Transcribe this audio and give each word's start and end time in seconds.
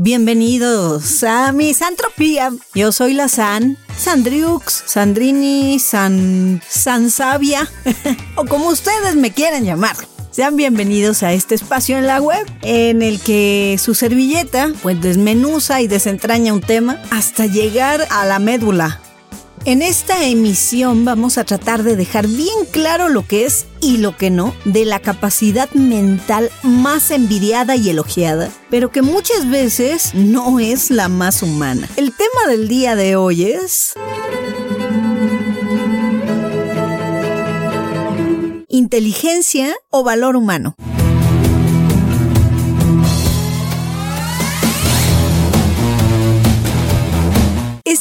Bienvenidos 0.00 1.24
a 1.24 1.50
Misantropía. 1.50 2.52
Yo 2.72 2.92
soy 2.92 3.14
la 3.14 3.26
San, 3.26 3.76
Sandriux, 3.96 4.84
Sandrini, 4.86 5.80
San, 5.80 6.62
Sansavia, 6.68 7.68
o 8.36 8.44
como 8.44 8.68
ustedes 8.68 9.16
me 9.16 9.32
quieran 9.32 9.64
llamar. 9.64 9.96
Sean 10.30 10.54
bienvenidos 10.54 11.24
a 11.24 11.32
este 11.32 11.56
espacio 11.56 11.98
en 11.98 12.06
la 12.06 12.20
web 12.20 12.46
en 12.62 13.02
el 13.02 13.18
que 13.18 13.76
su 13.82 13.96
servilleta 13.96 14.72
pues 14.82 15.00
desmenuza 15.00 15.80
y 15.80 15.88
desentraña 15.88 16.52
un 16.52 16.60
tema 16.60 17.02
hasta 17.10 17.46
llegar 17.46 18.06
a 18.10 18.24
la 18.24 18.38
médula 18.38 19.00
en 19.68 19.82
esta 19.82 20.24
emisión 20.24 21.04
vamos 21.04 21.36
a 21.36 21.44
tratar 21.44 21.82
de 21.82 21.94
dejar 21.94 22.26
bien 22.26 22.64
claro 22.70 23.10
lo 23.10 23.26
que 23.26 23.44
es 23.44 23.66
y 23.82 23.98
lo 23.98 24.16
que 24.16 24.30
no 24.30 24.54
de 24.64 24.86
la 24.86 24.98
capacidad 24.98 25.70
mental 25.72 26.50
más 26.62 27.10
envidiada 27.10 27.76
y 27.76 27.90
elogiada, 27.90 28.50
pero 28.70 28.90
que 28.90 29.02
muchas 29.02 29.50
veces 29.50 30.14
no 30.14 30.58
es 30.58 30.90
la 30.90 31.10
más 31.10 31.42
humana. 31.42 31.86
El 31.96 32.14
tema 32.16 32.50
del 32.50 32.66
día 32.66 32.96
de 32.96 33.16
hoy 33.16 33.44
es... 33.44 33.92
Inteligencia 38.68 39.76
o 39.90 40.02
valor 40.02 40.36
humano. 40.36 40.76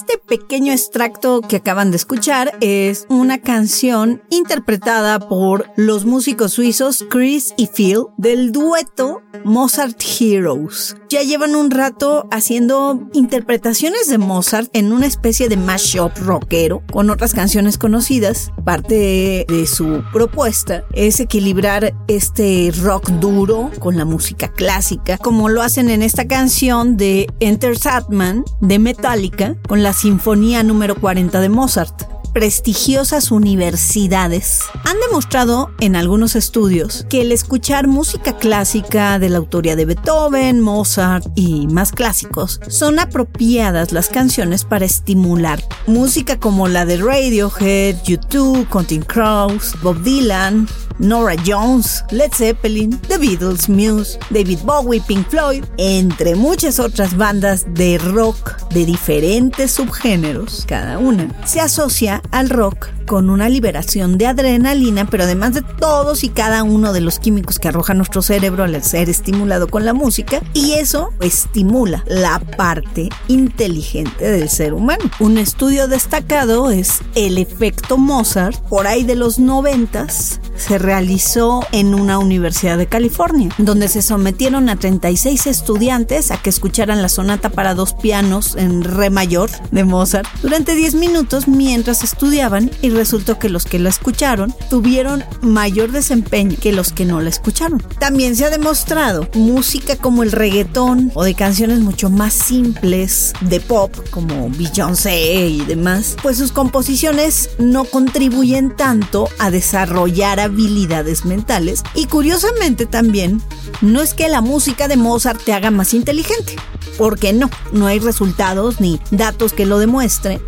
Este 0.08 0.20
pequeño 0.20 0.72
extracto 0.72 1.42
que 1.42 1.58
acaban 1.58 1.92
de 1.92 1.98
escuchar 1.98 2.58
es 2.62 3.06
una 3.10 3.40
canción 3.40 4.22
interpretada 4.30 5.20
por 5.20 5.70
los 5.76 6.06
músicos 6.06 6.54
suizos 6.54 7.04
Chris 7.10 7.54
y 7.58 7.68
Phil 7.68 8.06
del 8.16 8.54
dueto 8.54 9.22
Mozart 9.44 10.02
Heroes. 10.02 10.96
Ya 11.10 11.24
llevan 11.24 11.56
un 11.56 11.72
rato 11.72 12.26
haciendo 12.32 13.10
interpretaciones 13.12 14.08
de 14.08 14.18
Mozart 14.18 14.70
en 14.72 14.94
una 14.94 15.08
especie 15.08 15.50
de 15.50 15.58
mashup 15.58 16.18
rockero 16.20 16.84
con 16.90 17.10
otras 17.10 17.34
canciones 17.34 17.78
conocidas. 17.78 18.52
Parte 18.64 19.46
de 19.48 19.68
su 19.68 20.04
propuesta 20.14 20.86
es 20.94 21.20
equilibrar 21.20 21.94
este 22.08 22.72
rock 22.82 23.10
duro 23.10 23.72
con 23.80 23.98
la 23.98 24.06
música 24.06 24.48
clásica, 24.48 25.18
como 25.18 25.50
lo 25.50 25.62
hacen 25.62 25.90
en 25.90 26.02
esta 26.02 26.28
canción 26.28 26.96
de 26.96 27.28
Enter 27.42 27.78
Satman 27.78 28.46
de 28.62 28.80
Metallica 28.80 29.58
con 29.68 29.84
la 29.84 29.94
Sinfonía 29.98 30.62
número 30.62 30.94
40 30.94 31.42
de 31.42 31.50
Mozart 31.50 32.18
prestigiosas 32.38 33.32
universidades 33.32 34.62
han 34.86 34.96
demostrado 35.08 35.72
en 35.80 35.96
algunos 35.96 36.36
estudios 36.36 37.04
que 37.10 37.22
el 37.22 37.32
escuchar 37.32 37.88
música 37.88 38.38
clásica 38.38 39.18
de 39.18 39.30
la 39.30 39.40
autoría 39.40 39.76
de 39.76 39.86
Beethoven, 39.86 40.62
Mozart 40.62 41.26
y 41.34 41.66
más 41.66 41.92
clásicos 41.92 42.60
son 42.68 43.00
apropiadas 43.00 43.92
las 43.92 44.10
canciones 44.10 44.66
para 44.66 44.86
estimular. 44.86 45.64
Música 45.88 46.40
como 46.40 46.68
la 46.68 46.86
de 46.86 46.98
Radiohead, 46.98 48.04
U2, 48.04 48.70
Counting 48.70 49.02
Crows, 49.02 49.76
Bob 49.82 50.04
Dylan, 50.04 50.68
Nora 51.00 51.36
Jones, 51.46 52.04
Led 52.12 52.32
Zeppelin, 52.34 52.98
The 53.08 53.18
Beatles, 53.18 53.70
Muse, 53.70 54.18
David 54.30 54.60
Bowie, 54.64 55.02
Pink 55.02 55.28
Floyd, 55.30 55.64
entre 55.78 56.36
muchas 56.36 56.80
otras 56.80 57.16
bandas 57.16 57.66
de 57.74 57.98
rock 57.98 58.58
de 58.70 58.86
diferentes 58.86 59.72
subgéneros, 59.72 60.66
cada 60.68 60.98
una, 60.98 61.30
se 61.46 61.60
asocia 61.60 62.22
al 62.32 62.50
rock 62.50 62.90
con 63.06 63.30
una 63.30 63.48
liberación 63.48 64.18
de 64.18 64.28
adrenalina, 64.28 65.08
pero 65.10 65.24
además 65.24 65.54
de 65.54 65.62
todos 65.62 66.24
y 66.26 66.30
cada 66.30 66.64
uno 66.64 66.92
de 66.92 67.00
los 67.02 67.20
químicos 67.20 67.58
que 67.58 67.70
arroja 67.70 67.94
nuestro 67.94 68.22
cerebro 68.22 68.66
al 68.66 68.84
ser 68.84 69.10
estimulado 69.10 69.70
con 69.70 69.86
la 69.86 69.94
música, 69.94 70.42
y 70.54 70.74
eso 70.74 71.14
estimula 71.22 72.04
la 72.08 72.40
parte 72.40 73.10
inteligente 73.30 74.30
del 74.30 74.50
ser 74.50 74.74
humano. 74.74 75.10
Un 75.20 75.38
estudio 75.38 75.88
destacado 75.88 76.70
es 76.70 77.00
el 77.16 77.38
efecto 77.38 77.98
Mozart, 77.98 78.60
por 78.68 78.88
ahí 78.88 79.04
de 79.04 79.16
los 79.16 79.40
noventas, 79.40 80.42
se 80.58 80.78
realizó 80.88 81.68
en 81.74 81.94
una 81.94 82.18
universidad 82.18 82.78
de 82.78 82.88
California, 82.88 83.54
donde 83.58 83.90
se 83.90 84.02
sometieron 84.02 84.70
a 84.70 84.78
36 84.78 85.46
estudiantes 85.46 86.32
a 86.32 86.42
que 86.42 86.50
escucharan 86.50 87.02
la 87.02 87.10
sonata 87.10 87.50
para 87.50 87.74
dos 87.74 87.92
pianos 87.94 88.56
en 88.56 88.86
re 88.86 89.10
mayor 89.10 89.50
de 89.72 89.84
Mozart 89.84 90.30
durante 90.42 90.76
10 90.76 90.96
minutos 90.96 91.50
mientras 91.50 92.06
estudiaban 92.06 92.72
y 92.82 92.90
resultó 92.90 93.38
que 93.38 93.50
los 93.50 93.66
que 93.66 93.80
la 93.80 93.90
escucharon 93.90 94.56
tuvieron 94.70 95.26
mayor 95.42 95.92
desempeño 95.92 96.56
que 96.58 96.72
los 96.72 96.94
que 96.94 97.04
no 97.04 97.20
la 97.20 97.32
escucharon. 97.32 97.84
También 98.00 98.38
se 98.38 98.46
ha 98.46 98.50
demostrado 98.50 99.28
música 99.34 99.98
como 99.98 100.24
el 100.24 100.32
reggaetón 100.32 101.12
o 101.16 101.26
de 101.26 101.34
canciones 101.34 101.82
mucho 101.82 102.10
más 102.10 102.32
simples 102.34 103.34
de 103.42 103.60
pop 103.60 103.94
como 104.10 104.50
Beyoncé 104.52 105.48
y 105.48 105.66
demás, 105.66 106.16
pues 106.24 106.38
sus 106.38 106.54
composiciones 106.54 107.50
no 107.60 107.84
contribuyen 107.84 108.74
tanto 108.78 109.28
a 109.38 109.52
desarrollar 109.52 110.40
habilidades 110.40 110.77
mentales 111.26 111.84
y 111.96 112.06
curiosamente 112.06 112.86
también 112.86 113.42
no 113.82 114.02
es 114.02 114.14
que 114.14 114.30
la 114.30 114.42
música 114.42 114.88
de 114.88 114.98
Mozart 114.98 115.42
te 115.44 115.54
haga 115.54 115.72
más 115.72 115.94
inteligente, 115.94 116.56
porque 116.98 117.34
no, 117.34 117.50
no 117.72 117.88
hay 117.88 118.00
resultados 118.00 118.80
ni 118.80 119.00
datos 119.10 119.54
que 119.54 119.66
lo 119.66 119.80
demuestren, 119.80 120.42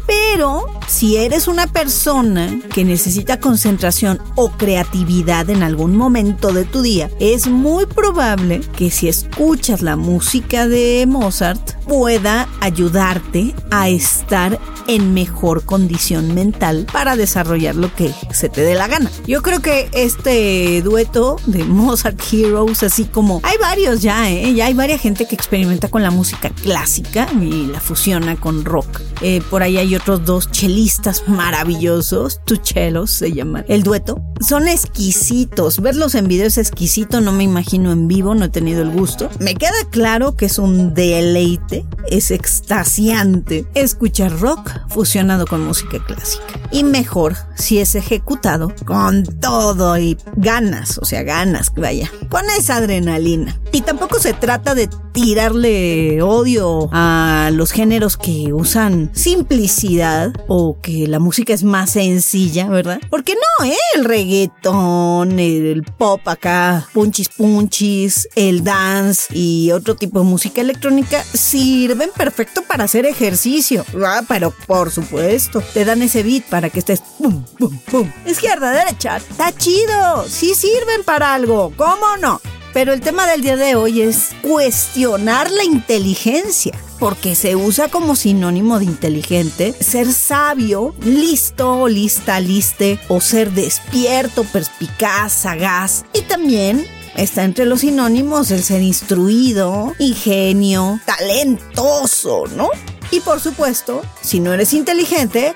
si 0.87 1.17
eres 1.17 1.47
una 1.47 1.67
persona 1.67 2.59
que 2.73 2.83
necesita 2.83 3.39
concentración 3.39 4.19
o 4.35 4.51
creatividad 4.51 5.49
en 5.49 5.63
algún 5.63 5.95
momento 5.95 6.51
de 6.51 6.65
tu 6.65 6.81
día, 6.81 7.09
es 7.19 7.47
muy 7.47 7.85
probable 7.85 8.61
que 8.75 8.89
si 8.89 9.07
escuchas 9.07 9.81
la 9.81 9.95
música 9.95 10.67
de 10.67 11.05
Mozart 11.07 11.73
pueda 11.83 12.47
ayudarte 12.59 13.53
a 13.71 13.89
estar 13.89 14.59
en 14.87 15.13
mejor 15.13 15.63
condición 15.65 16.33
mental 16.33 16.87
para 16.91 17.15
desarrollar 17.15 17.75
lo 17.75 17.93
que 17.93 18.11
se 18.31 18.49
te 18.49 18.61
dé 18.61 18.73
la 18.73 18.87
gana. 18.87 19.11
Yo 19.27 19.43
creo 19.43 19.61
que 19.61 19.89
este 19.93 20.81
dueto 20.81 21.37
de 21.45 21.63
Mozart 21.63 22.19
Heroes, 22.31 22.81
así 22.81 23.05
como 23.05 23.39
hay 23.43 23.57
varios 23.59 24.01
ya, 24.01 24.29
¿eh? 24.31 24.53
ya 24.55 24.65
hay 24.65 24.73
varias 24.73 25.01
gente 25.01 25.27
que 25.27 25.35
experimenta 25.35 25.89
con 25.89 26.01
la 26.01 26.09
música 26.09 26.49
clásica 26.49 27.27
y 27.39 27.67
la 27.67 27.79
fusiona 27.79 28.35
con 28.35 28.65
rock. 28.65 29.01
Eh, 29.21 29.41
por 29.49 29.61
ahí 29.61 29.77
hay 29.77 29.95
otros 29.95 30.18
dos 30.19 30.51
chelistas 30.51 31.23
maravillosos, 31.27 32.41
tuchelos 32.45 33.11
se 33.11 33.31
llaman. 33.31 33.65
El 33.67 33.83
dueto. 33.83 34.21
Son 34.39 34.67
exquisitos. 34.67 35.81
Verlos 35.81 36.15
en 36.15 36.27
video 36.27 36.47
es 36.47 36.57
exquisito, 36.57 37.19
no 37.19 37.31
me 37.33 37.43
imagino 37.43 37.91
en 37.91 38.07
vivo, 38.07 38.35
no 38.35 38.45
he 38.45 38.49
tenido 38.49 38.81
el 38.81 38.91
gusto. 38.91 39.29
Me 39.39 39.55
queda 39.55 39.71
claro 39.89 40.35
que 40.35 40.45
es 40.45 40.59
un 40.59 40.93
deleite, 40.93 41.85
es 42.09 42.31
extasiante 42.31 43.65
escuchar 43.73 44.39
rock 44.39 44.71
fusionado 44.87 45.45
con 45.45 45.65
música 45.65 46.03
clásica. 46.05 46.59
Y 46.71 46.83
mejor 46.83 47.35
si 47.55 47.79
es 47.79 47.95
ejecutado 47.95 48.73
con 48.85 49.23
todo 49.39 49.97
y 49.97 50.17
ganas, 50.37 50.97
o 50.99 51.05
sea, 51.05 51.23
ganas, 51.23 51.73
vaya, 51.75 52.09
con 52.29 52.45
esa 52.57 52.77
adrenalina. 52.77 53.59
Y 53.71 53.81
tampoco 53.81 54.19
se 54.19 54.33
trata 54.33 54.73
de 54.73 54.89
tirarle 55.11 56.21
odio 56.21 56.89
a 56.91 57.49
los 57.53 57.71
géneros 57.71 58.17
que 58.17 58.53
usan 58.53 59.11
simplicidad 59.13 60.08
o 60.47 60.77
que 60.81 61.07
la 61.07 61.19
música 61.19 61.53
es 61.53 61.63
más 61.63 61.91
sencilla, 61.91 62.67
¿verdad? 62.67 62.99
Porque 63.09 63.33
no, 63.35 63.65
¿eh? 63.65 63.77
El 63.95 64.05
reggaetón, 64.05 65.39
el 65.39 65.83
pop 65.83 66.27
acá, 66.27 66.87
punchis 66.93 67.29
punchis, 67.29 68.27
el 68.35 68.63
dance 68.63 69.33
y 69.33 69.71
otro 69.71 69.95
tipo 69.95 70.19
de 70.19 70.25
música 70.25 70.61
electrónica 70.61 71.23
sirven 71.23 72.09
perfecto 72.15 72.61
para 72.63 72.85
hacer 72.85 73.05
ejercicio. 73.05 73.85
Ah, 74.03 74.21
pero 74.27 74.53
por 74.67 74.91
supuesto, 74.91 75.61
te 75.73 75.85
dan 75.85 76.01
ese 76.01 76.23
beat 76.23 76.43
para 76.43 76.69
que 76.69 76.79
estés 76.79 77.01
pum, 77.17 77.43
pum, 77.57 77.77
pum. 77.91 78.11
Izquierda, 78.25 78.71
derecha, 78.71 79.17
está 79.17 79.51
chido. 79.51 80.25
Sí 80.27 80.55
sirven 80.55 81.03
para 81.05 81.33
algo, 81.33 81.73
¿cómo 81.75 82.17
no? 82.21 82.41
Pero 82.73 82.93
el 82.93 83.01
tema 83.01 83.25
del 83.25 83.41
día 83.41 83.57
de 83.57 83.75
hoy 83.75 84.01
es 84.01 84.29
cuestionar 84.43 85.49
la 85.49 85.63
inteligencia, 85.63 86.73
porque 86.99 87.35
se 87.35 87.55
usa 87.55 87.87
como 87.87 88.15
sinónimo 88.15 88.79
de 88.79 88.85
inteligente 88.85 89.73
ser 89.79 90.11
sabio, 90.11 90.93
listo, 91.03 91.87
lista, 91.87 92.39
liste, 92.39 92.99
o 93.07 93.21
ser 93.21 93.51
despierto, 93.51 94.43
perspicaz, 94.43 95.33
sagaz, 95.33 96.05
y 96.13 96.21
también 96.21 96.85
está 97.15 97.43
entre 97.43 97.65
los 97.65 97.81
sinónimos 97.81 98.51
el 98.51 98.63
ser 98.63 98.81
instruido, 98.81 99.93
ingenio, 99.99 100.99
talentoso, 101.05 102.43
¿no? 102.55 102.69
Y 103.11 103.21
por 103.21 103.39
supuesto, 103.39 104.03
si 104.21 104.39
no 104.39 104.53
eres 104.53 104.73
inteligente, 104.73 105.55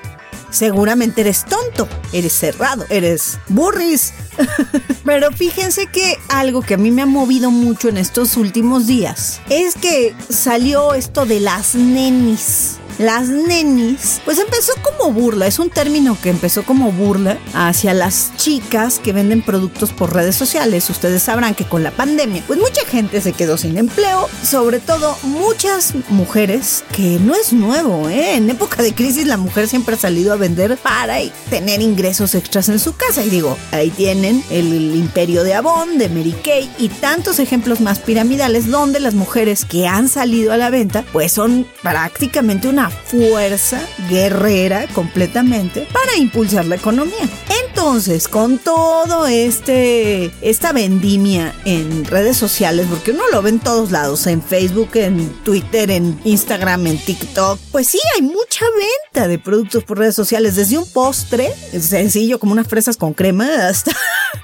seguramente 0.54 1.22
eres 1.22 1.44
tonto, 1.44 1.88
eres 2.12 2.32
cerrado, 2.32 2.86
eres 2.88 3.38
burris. 3.48 4.14
Pero 5.04 5.32
fíjense 5.32 5.86
que 5.86 6.16
algo 6.28 6.62
que 6.62 6.74
a 6.74 6.76
mí 6.76 6.90
me 6.90 7.02
ha 7.02 7.06
movido 7.06 7.50
mucho 7.50 7.88
en 7.88 7.98
estos 7.98 8.36
últimos 8.36 8.86
días 8.86 9.40
es 9.48 9.74
que 9.74 10.14
salió 10.28 10.94
esto 10.94 11.26
de 11.26 11.40
las 11.40 11.74
nenis. 11.74 12.78
Las 12.98 13.28
nenis, 13.28 14.20
pues 14.24 14.38
empezó 14.38 14.72
como 14.82 15.12
burla, 15.12 15.46
es 15.46 15.58
un 15.58 15.68
término 15.68 16.16
que 16.20 16.30
empezó 16.30 16.62
como 16.62 16.92
burla 16.92 17.38
hacia 17.52 17.92
las 17.92 18.32
chicas 18.36 19.00
que 19.00 19.12
venden 19.12 19.42
productos 19.42 19.92
por 19.92 20.14
redes 20.14 20.36
sociales. 20.36 20.88
Ustedes 20.88 21.22
sabrán 21.22 21.54
que 21.54 21.64
con 21.64 21.82
la 21.82 21.90
pandemia, 21.90 22.44
pues 22.46 22.58
mucha 22.58 22.84
gente 22.86 23.20
se 23.20 23.32
quedó 23.32 23.56
sin 23.56 23.78
empleo, 23.78 24.28
sobre 24.42 24.78
todo 24.78 25.16
muchas 25.22 25.94
mujeres, 26.08 26.84
que 26.92 27.18
no 27.20 27.34
es 27.34 27.52
nuevo, 27.52 28.08
¿eh? 28.08 28.36
En 28.36 28.48
época 28.48 28.82
de 28.82 28.94
crisis 28.94 29.26
la 29.26 29.36
mujer 29.36 29.66
siempre 29.66 29.96
ha 29.96 29.98
salido 29.98 30.32
a 30.32 30.36
vender 30.36 30.76
para 30.76 31.18
tener 31.50 31.82
ingresos 31.82 32.34
extras 32.34 32.68
en 32.68 32.78
su 32.78 32.94
casa. 32.96 33.24
Y 33.24 33.30
digo, 33.30 33.56
ahí 33.72 33.90
tienen 33.90 34.44
el 34.50 34.94
imperio 34.94 35.42
de 35.42 35.54
Avon, 35.54 35.98
de 35.98 36.08
Mary 36.08 36.34
Kay 36.44 36.70
y 36.78 36.88
tantos 36.88 37.38
ejemplos 37.38 37.80
más 37.80 37.98
piramidales 37.98 38.70
donde 38.70 39.00
las 39.00 39.14
mujeres 39.14 39.64
que 39.64 39.88
han 39.88 40.08
salido 40.08 40.52
a 40.52 40.56
la 40.56 40.70
venta, 40.70 41.04
pues 41.12 41.32
son 41.32 41.66
prácticamente 41.82 42.68
una 42.68 42.83
fuerza 42.90 43.80
guerrera 44.08 44.86
completamente 44.94 45.86
para 45.92 46.16
impulsar 46.16 46.64
la 46.66 46.76
economía. 46.76 47.28
Entonces, 47.66 48.28
con 48.28 48.58
todo 48.58 49.26
este 49.26 50.30
esta 50.40 50.72
vendimia 50.72 51.54
en 51.64 52.04
redes 52.04 52.36
sociales, 52.36 52.86
porque 52.88 53.10
uno 53.10 53.24
lo 53.32 53.42
ve 53.42 53.50
en 53.50 53.60
todos 53.60 53.90
lados, 53.90 54.26
en 54.26 54.42
Facebook, 54.42 54.90
en 54.94 55.28
Twitter, 55.42 55.90
en 55.90 56.18
Instagram, 56.24 56.86
en 56.86 56.98
TikTok, 56.98 57.58
pues 57.72 57.88
sí, 57.88 58.00
hay 58.14 58.22
mucha 58.22 58.64
venta 58.76 59.28
de 59.28 59.38
productos 59.38 59.84
por 59.84 59.98
redes 59.98 60.14
sociales, 60.14 60.56
desde 60.56 60.78
un 60.78 60.90
postre 60.90 61.52
sencillo 61.78 62.38
como 62.38 62.52
unas 62.52 62.68
fresas 62.68 62.96
con 62.96 63.12
crema 63.12 63.68
hasta 63.68 63.92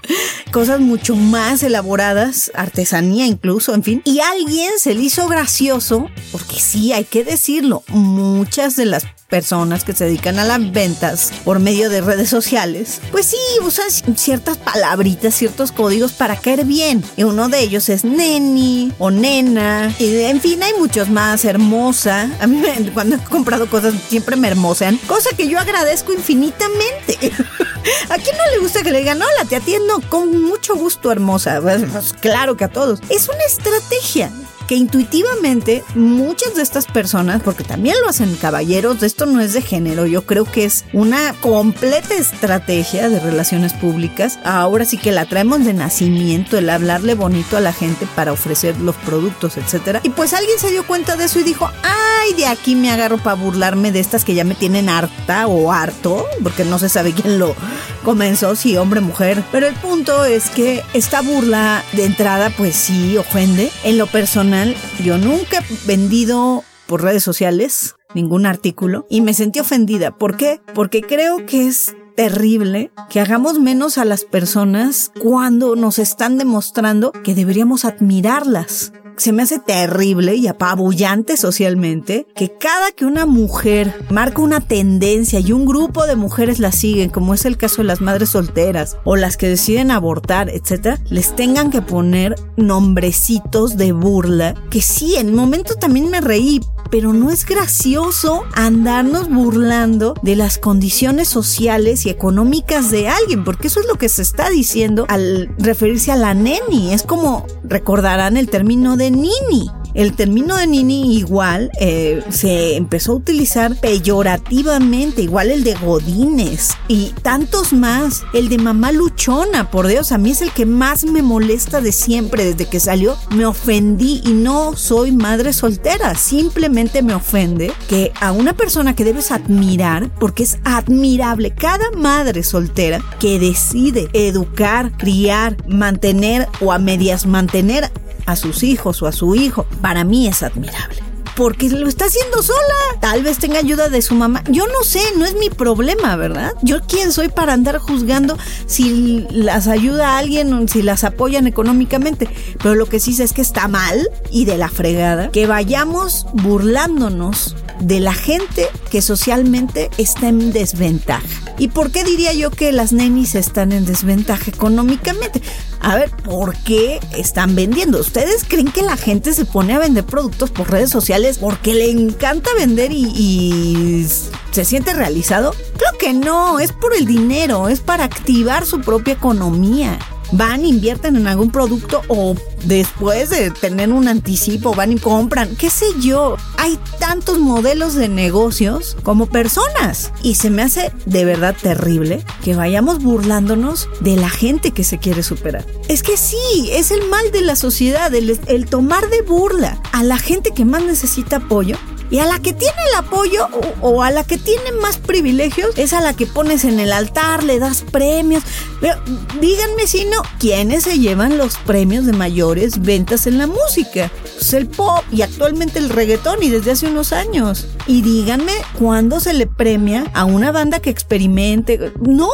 cosas 0.52 0.80
mucho 0.80 1.16
más 1.16 1.62
elaboradas, 1.62 2.50
artesanía 2.54 3.26
incluso, 3.26 3.74
en 3.74 3.82
fin. 3.82 4.02
Y 4.04 4.20
alguien 4.20 4.72
se 4.78 4.94
le 4.94 5.02
hizo 5.02 5.28
gracioso, 5.28 6.08
porque 6.32 6.58
sí, 6.58 6.92
hay 6.92 7.04
que 7.04 7.24
decirlo, 7.24 7.82
muchas 7.88 8.76
de 8.76 8.86
las 8.86 9.06
personas 9.30 9.84
que 9.84 9.94
se 9.94 10.04
dedican 10.04 10.38
a 10.38 10.44
las 10.44 10.72
ventas 10.72 11.32
por 11.44 11.60
medio 11.60 11.88
de 11.88 12.00
redes 12.00 12.28
sociales, 12.28 13.00
pues 13.12 13.26
sí, 13.26 13.36
usan 13.62 13.86
ciertas 14.16 14.58
palabritas, 14.58 15.34
ciertos 15.34 15.72
códigos 15.72 16.12
para 16.12 16.36
caer 16.36 16.64
bien. 16.64 17.02
Y 17.16 17.22
uno 17.22 17.48
de 17.48 17.60
ellos 17.60 17.88
es 17.88 18.04
neni 18.04 18.92
o 18.98 19.10
nena. 19.10 19.94
Y 19.98 20.22
en 20.22 20.40
fin, 20.40 20.62
hay 20.62 20.72
muchos 20.74 21.08
más. 21.08 21.44
Hermosa. 21.44 22.28
A 22.40 22.46
mí 22.46 22.60
cuando 22.92 23.16
he 23.16 23.18
comprado 23.20 23.70
cosas 23.70 23.94
siempre 24.08 24.36
me 24.36 24.48
hermosean. 24.48 24.98
Cosa 25.06 25.30
que 25.36 25.48
yo 25.48 25.58
agradezco 25.58 26.12
infinitamente. 26.12 27.32
¿A 28.08 28.18
quién 28.18 28.36
no 28.36 28.46
le 28.52 28.58
gusta 28.58 28.82
que 28.82 28.90
le 28.90 28.98
digan, 28.98 29.20
hola, 29.20 29.44
te 29.48 29.56
atiendo 29.56 30.00
con 30.08 30.42
mucho 30.42 30.74
gusto, 30.74 31.10
hermosa? 31.12 31.60
Pues, 31.60 31.82
pues 31.90 32.12
claro 32.12 32.56
que 32.56 32.64
a 32.64 32.68
todos. 32.68 33.00
Es 33.08 33.28
una 33.28 33.44
estrategia 33.44 34.30
que 34.70 34.76
intuitivamente 34.76 35.82
muchas 35.96 36.54
de 36.54 36.62
estas 36.62 36.86
personas, 36.86 37.42
porque 37.42 37.64
también 37.64 37.96
lo 38.00 38.08
hacen 38.08 38.36
caballeros, 38.36 39.02
esto 39.02 39.26
no 39.26 39.40
es 39.40 39.52
de 39.52 39.62
género, 39.62 40.06
yo 40.06 40.24
creo 40.24 40.44
que 40.44 40.64
es 40.64 40.84
una 40.92 41.32
completa 41.40 42.14
estrategia 42.14 43.08
de 43.08 43.18
relaciones 43.18 43.72
públicas. 43.72 44.38
Ahora 44.44 44.84
sí 44.84 44.96
que 44.96 45.10
la 45.10 45.24
traemos 45.24 45.64
de 45.64 45.74
nacimiento, 45.74 46.56
el 46.56 46.70
hablarle 46.70 47.16
bonito 47.16 47.56
a 47.56 47.60
la 47.60 47.72
gente 47.72 48.06
para 48.14 48.30
ofrecer 48.30 48.78
los 48.78 48.94
productos, 48.94 49.56
etcétera. 49.56 50.02
Y 50.04 50.10
pues 50.10 50.34
alguien 50.34 50.60
se 50.60 50.70
dio 50.70 50.86
cuenta 50.86 51.16
de 51.16 51.24
eso 51.24 51.40
y 51.40 51.42
dijo, 51.42 51.68
ay, 51.82 52.34
de 52.34 52.46
aquí 52.46 52.76
me 52.76 52.92
agarro 52.92 53.18
para 53.18 53.34
burlarme 53.34 53.90
de 53.90 53.98
estas 53.98 54.24
que 54.24 54.34
ya 54.34 54.44
me 54.44 54.54
tienen 54.54 54.88
harta 54.88 55.48
o 55.48 55.72
harto, 55.72 56.26
porque 56.44 56.64
no 56.64 56.78
se 56.78 56.88
sabe 56.88 57.12
quién 57.12 57.40
lo 57.40 57.56
comenzó, 58.04 58.54
si 58.54 58.76
hombre, 58.76 59.00
mujer. 59.00 59.42
Pero 59.50 59.66
el 59.66 59.74
punto 59.74 60.24
es 60.24 60.48
que 60.48 60.84
esta 60.94 61.22
burla 61.22 61.82
de 61.92 62.04
entrada, 62.04 62.50
pues 62.50 62.76
sí, 62.76 63.16
ofende. 63.16 63.72
En 63.82 63.98
lo 63.98 64.06
personal, 64.06 64.59
yo 65.02 65.18
nunca 65.18 65.58
he 65.58 65.86
vendido 65.86 66.64
por 66.86 67.02
redes 67.02 67.22
sociales 67.22 67.96
ningún 68.14 68.46
artículo 68.46 69.06
y 69.08 69.20
me 69.20 69.34
sentí 69.34 69.60
ofendida. 69.60 70.16
¿Por 70.16 70.36
qué? 70.36 70.60
Porque 70.74 71.02
creo 71.02 71.46
que 71.46 71.66
es 71.66 71.94
terrible 72.16 72.90
que 73.08 73.20
hagamos 73.20 73.58
menos 73.58 73.96
a 73.96 74.04
las 74.04 74.24
personas 74.24 75.12
cuando 75.20 75.76
nos 75.76 75.98
están 75.98 76.36
demostrando 76.36 77.12
que 77.12 77.34
deberíamos 77.34 77.84
admirarlas 77.84 78.92
se 79.20 79.34
me 79.34 79.42
hace 79.42 79.58
terrible 79.58 80.34
y 80.34 80.48
apabullante 80.48 81.36
socialmente 81.36 82.26
que 82.34 82.56
cada 82.56 82.90
que 82.90 83.04
una 83.04 83.26
mujer 83.26 83.94
marca 84.08 84.40
una 84.40 84.60
tendencia 84.60 85.40
y 85.40 85.52
un 85.52 85.66
grupo 85.66 86.06
de 86.06 86.16
mujeres 86.16 86.58
la 86.58 86.72
siguen, 86.72 87.10
como 87.10 87.34
es 87.34 87.44
el 87.44 87.58
caso 87.58 87.82
de 87.82 87.88
las 87.88 88.00
madres 88.00 88.30
solteras 88.30 88.96
o 89.04 89.16
las 89.16 89.36
que 89.36 89.48
deciden 89.48 89.90
abortar, 89.90 90.48
etcétera, 90.48 90.98
les 91.10 91.36
tengan 91.36 91.70
que 91.70 91.82
poner 91.82 92.34
nombrecitos 92.56 93.76
de 93.76 93.92
burla 93.92 94.54
que 94.70 94.80
sí, 94.80 95.16
en 95.16 95.28
un 95.28 95.34
momento 95.34 95.74
también 95.74 96.08
me 96.08 96.22
reí, 96.22 96.60
pero 96.90 97.12
no 97.12 97.30
es 97.30 97.46
gracioso 97.46 98.44
andarnos 98.52 99.28
burlando 99.28 100.14
de 100.22 100.36
las 100.36 100.58
condiciones 100.58 101.28
sociales 101.28 102.06
y 102.06 102.10
económicas 102.10 102.90
de 102.90 103.08
alguien, 103.08 103.44
porque 103.44 103.68
eso 103.68 103.80
es 103.80 103.86
lo 103.86 103.94
que 103.94 104.08
se 104.08 104.22
está 104.22 104.50
diciendo 104.50 105.06
al 105.08 105.54
referirse 105.58 106.12
a 106.12 106.16
la 106.16 106.34
neni. 106.34 106.92
Es 106.92 107.02
como 107.02 107.46
recordarán 107.64 108.36
el 108.36 108.48
término 108.48 108.96
de 108.96 109.10
nini. 109.10 109.70
El 109.92 110.14
término 110.14 110.56
de 110.56 110.68
nini 110.68 111.16
igual 111.16 111.70
eh, 111.80 112.22
se 112.30 112.76
empezó 112.76 113.12
a 113.12 113.16
utilizar 113.16 113.74
peyorativamente, 113.80 115.22
igual 115.22 115.50
el 115.50 115.64
de 115.64 115.74
godines 115.74 116.70
y 116.86 117.12
tantos 117.22 117.72
más. 117.72 118.22
El 118.32 118.48
de 118.48 118.58
mamá 118.58 118.92
luchona, 118.92 119.70
por 119.70 119.88
Dios, 119.88 120.12
a 120.12 120.18
mí 120.18 120.30
es 120.30 120.42
el 120.42 120.52
que 120.52 120.64
más 120.64 121.04
me 121.04 121.22
molesta 121.22 121.80
de 121.80 121.90
siempre. 121.90 122.44
Desde 122.44 122.66
que 122.66 122.78
salió 122.78 123.16
me 123.34 123.46
ofendí 123.46 124.22
y 124.24 124.32
no 124.32 124.76
soy 124.76 125.10
madre 125.10 125.52
soltera. 125.52 126.14
Simplemente 126.14 126.79
me 127.02 127.14
ofende 127.14 127.72
que 127.88 128.10
a 128.20 128.32
una 128.32 128.54
persona 128.54 128.94
que 128.96 129.04
debes 129.04 129.30
admirar, 129.30 130.08
porque 130.18 130.44
es 130.44 130.58
admirable, 130.64 131.52
cada 131.54 131.90
madre 131.90 132.42
soltera 132.42 133.00
que 133.18 133.38
decide 133.38 134.08
educar, 134.14 134.96
criar, 134.96 135.56
mantener 135.68 136.48
o 136.60 136.72
a 136.72 136.78
medias 136.78 137.26
mantener 137.26 137.90
a 138.24 138.36
sus 138.36 138.62
hijos 138.62 139.02
o 139.02 139.06
a 139.06 139.12
su 139.12 139.34
hijo, 139.34 139.66
para 139.82 140.04
mí 140.04 140.26
es 140.26 140.42
admirable 140.42 141.09
porque 141.36 141.68
lo 141.68 141.88
está 141.88 142.06
haciendo 142.06 142.42
sola. 142.42 142.58
Tal 143.00 143.22
vez 143.22 143.38
tenga 143.38 143.58
ayuda 143.58 143.88
de 143.88 144.02
su 144.02 144.14
mamá. 144.14 144.42
Yo 144.48 144.66
no 144.66 144.84
sé, 144.84 145.00
no 145.16 145.24
es 145.24 145.34
mi 145.34 145.50
problema, 145.50 146.16
¿verdad? 146.16 146.52
Yo 146.62 146.80
quién 146.86 147.12
soy 147.12 147.28
para 147.28 147.52
andar 147.52 147.78
juzgando 147.78 148.38
si 148.66 149.26
las 149.30 149.68
ayuda 149.68 150.10
a 150.10 150.18
alguien 150.18 150.52
o 150.52 150.68
si 150.68 150.82
las 150.82 151.04
apoyan 151.04 151.46
económicamente. 151.46 152.28
Pero 152.62 152.74
lo 152.74 152.86
que 152.86 153.00
sí 153.00 153.14
sé 153.14 153.24
es 153.24 153.32
que 153.32 153.42
está 153.42 153.68
mal 153.68 154.08
y 154.30 154.44
de 154.44 154.58
la 154.58 154.68
fregada 154.68 155.30
que 155.30 155.46
vayamos 155.46 156.26
burlándonos 156.32 157.56
de 157.80 158.00
la 158.00 158.12
gente 158.12 158.68
que 158.90 159.02
socialmente 159.02 159.90
está 159.96 160.28
en 160.28 160.52
desventaja. 160.52 161.26
¿Y 161.58 161.68
por 161.68 161.90
qué 161.90 162.04
diría 162.04 162.32
yo 162.32 162.50
que 162.50 162.72
las 162.72 162.92
nenis 162.92 163.34
están 163.34 163.72
en 163.72 163.84
desventaja 163.84 164.50
económicamente? 164.50 165.42
A 165.80 165.94
ver, 165.94 166.10
¿por 166.10 166.56
qué 166.56 167.00
están 167.16 167.54
vendiendo? 167.54 167.98
¿Ustedes 167.98 168.44
creen 168.46 168.70
que 168.70 168.82
la 168.82 168.96
gente 168.96 169.32
se 169.32 169.46
pone 169.46 169.74
a 169.74 169.78
vender 169.78 170.04
productos 170.04 170.50
por 170.50 170.70
redes 170.70 170.90
sociales 170.90 171.19
porque 171.38 171.74
le 171.74 171.90
encanta 171.90 172.50
vender 172.56 172.92
y, 172.92 174.06
se 174.50 174.64
siente 174.64 174.94
realizado? 174.94 175.54
Creo 175.76 175.98
que 175.98 176.12
no, 176.12 176.58
es 176.58 176.72
por 176.72 176.94
el 176.94 177.06
dinero, 177.06 177.68
es 177.68 177.80
para 177.80 178.04
activar 178.04 178.66
su 178.66 178.80
propia 178.80 179.14
economía 179.14 179.98
van, 180.32 180.64
invierten 180.64 181.16
en 181.16 181.26
algún 181.26 181.50
producto 181.50 182.02
o 182.08 182.34
después 182.64 183.30
de 183.30 183.50
tener 183.50 183.92
un 183.92 184.08
anticipo 184.08 184.74
van 184.74 184.92
y 184.92 184.98
compran, 184.98 185.56
qué 185.56 185.70
sé 185.70 185.86
yo. 186.00 186.36
Hay 186.58 186.78
tantos 186.98 187.38
modelos 187.38 187.94
de 187.94 188.08
negocios 188.08 188.96
como 189.02 189.26
personas 189.26 190.12
y 190.22 190.34
se 190.34 190.50
me 190.50 190.62
hace 190.62 190.92
de 191.06 191.24
verdad 191.24 191.56
terrible 191.60 192.24
que 192.44 192.54
vayamos 192.54 193.02
burlándonos 193.02 193.88
de 194.00 194.16
la 194.16 194.28
gente 194.28 194.72
que 194.72 194.84
se 194.84 194.98
quiere 194.98 195.22
superar. 195.22 195.64
Es 195.88 196.02
que 196.02 196.16
sí, 196.16 196.70
es 196.72 196.90
el 196.90 197.08
mal 197.08 197.30
de 197.32 197.40
la 197.42 197.56
sociedad, 197.56 198.14
el, 198.14 198.66
tomar 198.66 199.08
de 199.10 199.22
burla 199.22 199.80
a 199.92 200.02
la 200.02 200.18
gente 200.18 200.52
que 200.52 200.64
más 200.64 200.84
necesita 200.84 201.36
apoyo 201.36 201.76
y 202.10 202.18
a 202.18 202.26
la 202.26 202.40
que 202.40 202.52
tiene 202.52 202.76
el 202.90 202.96
apoyo 202.96 203.48
o, 203.80 204.02
a 204.02 204.10
la 204.10 204.24
que 204.24 204.36
tiene 204.36 204.72
más 204.80 204.98
privilegios 204.98 205.70
es 205.76 205.92
a 205.92 206.00
la 206.00 206.14
que 206.14 206.26
pones 206.26 206.64
en 206.64 206.80
el 206.80 206.92
altar, 206.92 207.44
le 207.44 207.58
das 207.58 207.82
premios. 207.82 208.42
Pero 208.80 208.94
díganme 209.40 209.86
si 209.86 210.04
no, 210.04 210.22
¿quiénes 210.38 210.84
se 210.84 210.98
llevan 210.98 211.38
los 211.38 211.56
premios 211.58 212.06
de 212.06 212.12
mayores 212.12 212.80
ventas 212.80 213.26
en 213.26 213.38
la 213.38 213.46
música? 213.46 214.10
Pues 214.34 214.52
el 214.54 214.68
pop 214.68 215.04
y 215.12 215.22
actualmente 215.22 215.78
el 215.78 215.88
reggaetón 215.88 216.42
y 216.42 216.50
desde 216.50 216.72
hace 216.72 216.86
unos 216.86 217.12
años. 217.12 217.66
Y 217.86 218.02
díganme 218.02 218.52
cuándo 218.78 219.20
se 219.20 219.32
le 219.34 219.46
premia 219.46 220.10
a 220.14 220.24
una 220.24 220.52
banda 220.52 220.80
que 220.80 220.90
experimente. 220.90 221.92
No, 222.00 222.30